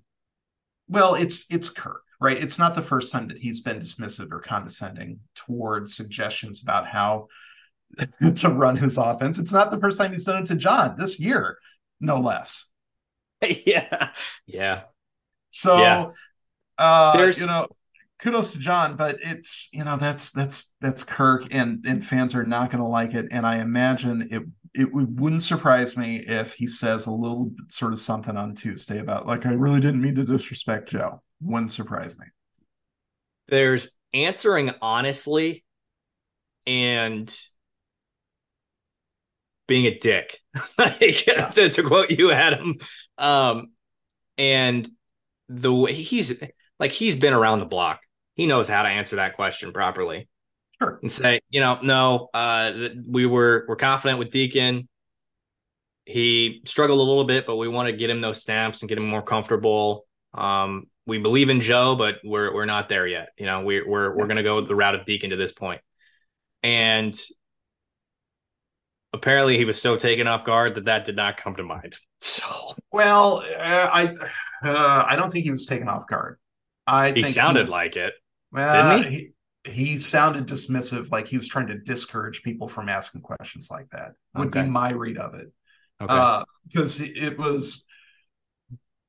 well 0.88 1.16
it's 1.16 1.46
it's 1.50 1.70
kirk 1.70 2.04
right 2.20 2.42
it's 2.42 2.60
not 2.60 2.76
the 2.76 2.82
first 2.82 3.12
time 3.12 3.28
that 3.28 3.40
he's 3.40 3.62
been 3.62 3.80
dismissive 3.80 4.32
or 4.32 4.40
condescending 4.40 5.20
towards 5.36 5.96
suggestions 5.96 6.62
about 6.62 6.88
how 6.88 7.28
to 8.36 8.50
run 8.50 8.78
his 8.78 8.98
offense 8.98 9.38
it's 9.38 9.52
not 9.52 9.72
the 9.72 9.80
first 9.80 9.98
time 9.98 10.12
he's 10.12 10.26
done 10.26 10.44
it 10.44 10.46
to 10.48 10.56
john 10.56 10.96
this 10.98 11.20
year 11.20 11.58
no 12.00 12.20
less 12.20 12.66
yeah 13.66 14.10
yeah 14.46 14.84
so 15.50 15.78
yeah. 15.78 16.08
uh 16.78 17.18
There's... 17.18 17.40
you 17.40 17.48
know 17.48 17.68
kudos 18.20 18.52
to 18.52 18.58
John, 18.58 18.96
but 18.96 19.18
it's 19.22 19.70
you 19.72 19.84
know 19.84 19.98
that's 19.98 20.32
that's 20.32 20.74
that's 20.82 21.04
Kirk, 21.04 21.54
and 21.54 21.86
and 21.86 22.06
fans 22.06 22.36
are 22.36 22.46
not 22.46 22.72
going 22.72 22.84
to 22.84 22.90
like 22.90 23.14
it. 23.14 23.28
And 23.32 23.46
I 23.46 23.58
imagine 23.58 24.28
it 24.32 24.44
it 24.74 24.94
wouldn't 24.94 25.44
surprise 25.44 25.96
me 25.96 26.18
if 26.18 26.54
he 26.54 26.68
says 26.68 27.06
a 27.06 27.12
little 27.12 27.52
sort 27.70 27.94
of 27.94 28.00
something 28.00 28.36
on 28.36 28.56
Tuesday 28.56 29.00
about 29.00 29.28
like 29.28 29.46
I 29.46 29.54
really 29.54 29.80
didn't 29.80 30.02
mean 30.02 30.16
to 30.16 30.24
disrespect 30.24 30.90
Joe. 30.90 31.22
Wouldn't 31.42 31.72
surprise 31.72 32.18
me. 32.18 32.26
There's 33.48 33.92
answering 34.14 34.72
honestly 34.82 35.64
and 36.66 37.34
being 39.68 39.86
a 39.86 39.98
dick. 39.98 40.40
like, 40.78 41.26
yeah. 41.26 41.48
to, 41.48 41.70
to, 41.70 41.84
quote 41.84 42.12
you, 42.12 42.32
Adam. 42.32 42.76
Um, 43.18 43.68
and 44.38 44.90
the 45.50 45.74
way 45.74 45.94
he's 45.94 46.42
like 46.80 46.92
he's 46.92 47.16
been 47.16 47.34
around 47.34 47.60
the 47.60 47.66
block. 47.66 48.02
He 48.36 48.48
knows 48.48 48.68
how 48.68 48.84
to 48.84 48.90
answer 48.90 49.18
that 49.18 49.36
question 49.36 49.72
properly. 49.72 50.28
Sure. 50.82 51.00
And 51.02 51.10
say, 51.10 51.40
you 51.50 51.62
know, 51.62 51.80
no, 51.82 52.30
uh, 52.34 52.90
we 53.08 53.26
were 53.26 53.66
we're 53.68 53.78
confident 53.78 54.20
with 54.20 54.32
Deacon. 54.32 54.90
He 56.06 56.62
struggled 56.66 57.00
a 57.00 57.04
little 57.04 57.24
bit, 57.24 57.46
but 57.46 57.56
we 57.56 57.68
want 57.68 57.88
to 57.88 57.96
get 57.96 58.10
him 58.10 58.22
those 58.22 58.44
snaps 58.44 58.82
and 58.82 58.90
get 58.90 58.98
him 58.98 59.08
more 59.08 59.22
comfortable. 59.22 60.06
Um, 60.34 60.88
we 61.08 61.18
believe 61.18 61.50
in 61.50 61.62
Joe, 61.62 61.96
but 61.96 62.16
we're 62.24 62.54
we're 62.54 62.66
not 62.66 62.90
there 62.90 63.08
yet. 63.08 63.30
You 63.38 63.46
know, 63.46 63.64
we, 63.64 63.82
we're 63.82 64.16
we're 64.16 64.28
going 64.28 64.38
to 64.38 64.44
go 64.44 64.60
the 64.62 64.76
route 64.76 64.96
of 64.96 65.06
Deacon 65.06 65.30
to 65.30 65.36
this 65.36 65.54
point. 65.54 65.82
And 66.62 67.18
apparently, 69.16 69.58
he 69.58 69.66
was 69.66 69.82
so 69.82 69.98
taken 69.98 70.28
off 70.28 70.46
guard 70.46 70.76
that 70.76 70.86
that 70.86 71.06
did 71.06 71.16
not 71.16 71.38
come 71.38 71.56
to 71.56 71.64
mind. 71.64 71.96
So, 72.22 72.74
well, 72.92 73.44
uh, 73.60 73.90
I 73.92 74.16
uh, 74.64 75.06
I 75.08 75.16
don't 75.16 75.32
think 75.32 75.44
he 75.44 75.52
was 75.52 75.68
taken 75.68 75.88
off 75.88 76.08
guard. 76.08 76.40
I 76.88 77.12
he 77.12 77.22
sounded 77.22 77.60
he 77.60 77.64
was, 77.64 77.72
like 77.72 77.98
it. 77.98 78.14
Well, 78.52 78.98
didn't 78.98 79.12
he? 79.12 79.32
he? 79.64 79.72
he 79.72 79.98
sounded 79.98 80.48
dismissive, 80.48 81.12
like 81.12 81.28
he 81.28 81.38
was 81.38 81.48
trying 81.48 81.68
to 81.68 81.78
discourage 81.78 82.42
people 82.42 82.68
from 82.68 82.90
asking 82.90 83.22
questions 83.22 83.70
like 83.70 83.90
that. 83.92 84.14
Would 84.36 84.48
okay. 84.48 84.64
be 84.64 84.70
my 84.70 84.92
read 84.92 85.18
of 85.18 85.36
it, 85.36 85.52
okay. 86.02 86.44
because 86.68 87.00
uh, 87.00 87.06
it 87.06 87.38
was 87.38 87.86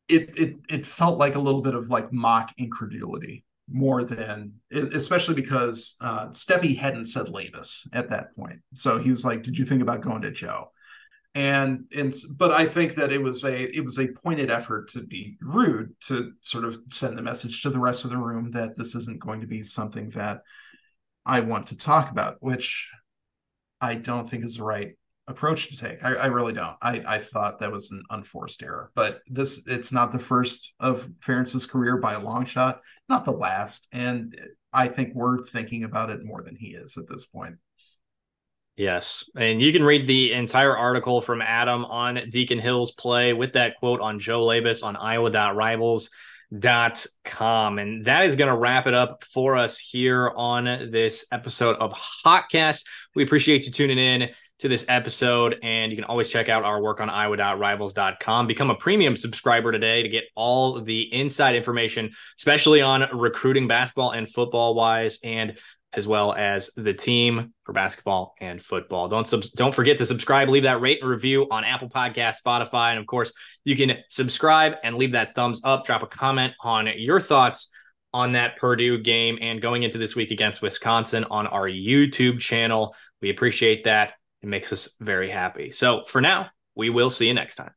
it 0.09 0.36
it 0.36 0.57
it 0.68 0.84
felt 0.84 1.18
like 1.18 1.36
a 1.36 1.40
little 1.40 1.62
bit 1.62 1.74
of 1.74 1.88
like 1.88 2.12
mock 2.12 2.50
incredulity 2.59 3.45
more 3.70 4.04
than 4.04 4.52
especially 4.70 5.34
because 5.34 5.96
uh 6.00 6.28
Steppy 6.28 6.76
hadn't 6.76 7.06
said 7.06 7.26
Labas 7.26 7.86
at 7.92 8.10
that 8.10 8.34
point. 8.34 8.60
So 8.74 8.98
he 8.98 9.10
was 9.10 9.24
like, 9.24 9.42
Did 9.42 9.58
you 9.58 9.64
think 9.64 9.82
about 9.82 10.02
going 10.02 10.22
to 10.22 10.30
Joe? 10.30 10.70
and 11.34 11.84
and 11.94 12.14
but 12.38 12.50
I 12.50 12.64
think 12.64 12.94
that 12.94 13.12
it 13.12 13.22
was 13.22 13.44
a 13.44 13.76
it 13.76 13.84
was 13.84 13.98
a 13.98 14.08
pointed 14.08 14.50
effort 14.50 14.88
to 14.92 15.02
be 15.02 15.36
rude 15.42 15.94
to 16.06 16.32
sort 16.40 16.64
of 16.64 16.78
send 16.88 17.16
the 17.16 17.22
message 17.22 17.62
to 17.62 17.70
the 17.70 17.78
rest 17.78 18.04
of 18.04 18.10
the 18.10 18.16
room 18.16 18.52
that 18.52 18.78
this 18.78 18.94
isn't 18.94 19.20
going 19.20 19.42
to 19.42 19.46
be 19.46 19.62
something 19.62 20.08
that 20.10 20.40
I 21.26 21.40
want 21.40 21.66
to 21.68 21.76
talk 21.76 22.10
about, 22.10 22.36
which 22.40 22.90
I 23.82 23.96
don't 23.96 24.30
think 24.30 24.46
is 24.46 24.56
the 24.56 24.64
right 24.64 24.96
approach 25.28 25.68
to 25.68 25.76
take. 25.76 26.04
I, 26.04 26.14
I 26.14 26.26
really 26.26 26.52
don't. 26.52 26.76
I, 26.80 27.02
I 27.06 27.18
thought 27.18 27.58
that 27.58 27.72
was 27.72 27.90
an 27.90 28.02
unforced 28.10 28.62
error, 28.62 28.90
but 28.94 29.20
this 29.26 29.62
it's 29.66 29.92
not 29.92 30.12
the 30.12 30.18
first 30.18 30.74
of 30.78 31.08
Ferentz's 31.20 31.66
career 31.66 31.96
by 31.96 32.14
a 32.14 32.20
long 32.20 32.44
shot, 32.44 32.80
not 33.08 33.24
the 33.24 33.32
last, 33.32 33.88
and 33.92 34.38
I 34.72 34.88
think 34.88 35.14
we're 35.14 35.44
thinking 35.46 35.84
about 35.84 36.10
it 36.10 36.24
more 36.24 36.42
than 36.42 36.56
he 36.56 36.74
is 36.74 36.96
at 36.96 37.08
this 37.08 37.24
point. 37.24 37.56
Yes. 38.76 39.28
And 39.34 39.62
you 39.62 39.72
can 39.72 39.82
read 39.82 40.06
the 40.06 40.34
entire 40.34 40.76
article 40.76 41.22
from 41.22 41.40
Adam 41.40 41.86
on 41.86 42.20
Deacon 42.30 42.58
Hill's 42.58 42.92
play 42.92 43.32
with 43.32 43.54
that 43.54 43.78
quote 43.78 44.02
on 44.02 44.18
Joe 44.18 44.42
Labas 44.42 44.84
on 44.84 44.96
iowa.rivals.com. 44.96 47.78
And 47.78 48.04
that 48.04 48.26
is 48.26 48.36
going 48.36 48.50
to 48.50 48.56
wrap 48.56 48.86
it 48.86 48.92
up 48.92 49.24
for 49.24 49.56
us 49.56 49.78
here 49.78 50.30
on 50.36 50.90
this 50.92 51.24
episode 51.32 51.76
of 51.76 51.92
Hotcast. 51.92 52.84
We 53.14 53.22
appreciate 53.22 53.64
you 53.64 53.72
tuning 53.72 53.96
in 53.96 54.28
to 54.59 54.68
this 54.68 54.84
episode. 54.88 55.57
And 55.62 55.92
you 55.92 55.96
can 55.96 56.04
always 56.04 56.28
check 56.28 56.48
out 56.48 56.64
our 56.64 56.80
work 56.80 57.00
on 57.00 57.11
iowa.rivals.com. 57.11 58.46
Become 58.46 58.70
a 58.70 58.74
premium 58.76 59.16
subscriber 59.16 59.72
today 59.72 60.02
to 60.02 60.09
get 60.09 60.24
all 60.34 60.80
the 60.80 61.02
inside 61.12 61.54
information, 61.54 62.11
especially 62.38 62.80
on 62.80 63.07
recruiting 63.12 63.68
basketball 63.68 64.12
and 64.12 64.30
football 64.30 64.74
wise. 64.74 65.18
And 65.22 65.59
as 65.96 66.07
well 66.07 66.34
as 66.34 66.70
the 66.76 66.92
team 66.92 67.54
for 67.64 67.72
basketball 67.72 68.34
and 68.40 68.62
football. 68.62 69.09
Don't 69.09 69.26
sub- 69.26 69.44
don't 69.54 69.74
forget 69.74 69.96
to 69.98 70.07
subscribe, 70.07 70.48
leave 70.48 70.64
that 70.64 70.80
rate 70.80 70.98
and 71.00 71.09
review 71.09 71.46
on 71.50 71.64
Apple 71.64 71.88
Podcast, 71.88 72.42
Spotify, 72.44 72.90
and 72.90 72.98
of 72.98 73.07
course, 73.07 73.32
you 73.64 73.74
can 73.76 73.96
subscribe 74.11 74.74
and 74.84 74.96
leave 74.96 75.12
that 75.12 75.34
thumbs 75.34 75.61
up. 75.64 75.86
Drop 75.86 76.02
a 76.02 76.07
comment 76.07 76.52
on 76.62 76.88
your 76.96 77.18
thoughts 77.18 77.70
on 78.12 78.32
that 78.32 78.57
Purdue 78.59 78.98
game 78.98 79.38
and 79.40 79.61
going 79.61 79.82
into 79.82 79.98
this 79.98 80.14
week 80.14 80.30
against 80.30 80.62
Wisconsin 80.62 81.24
on 81.24 81.46
our 81.46 81.68
YouTube 81.68 82.40
channel. 82.40 82.94
We 83.20 83.30
appreciate 83.30 83.84
that. 83.84 84.12
It 84.47 84.49
makes 84.49 84.72
us 84.72 84.88
very 85.01 85.28
happy. 85.28 85.72
So 85.72 86.05
for 86.05 86.20
now, 86.20 86.47
we 86.76 86.88
will 86.88 87.11
see 87.11 87.26
you 87.26 87.34
next 87.34 87.57
time. 87.57 87.72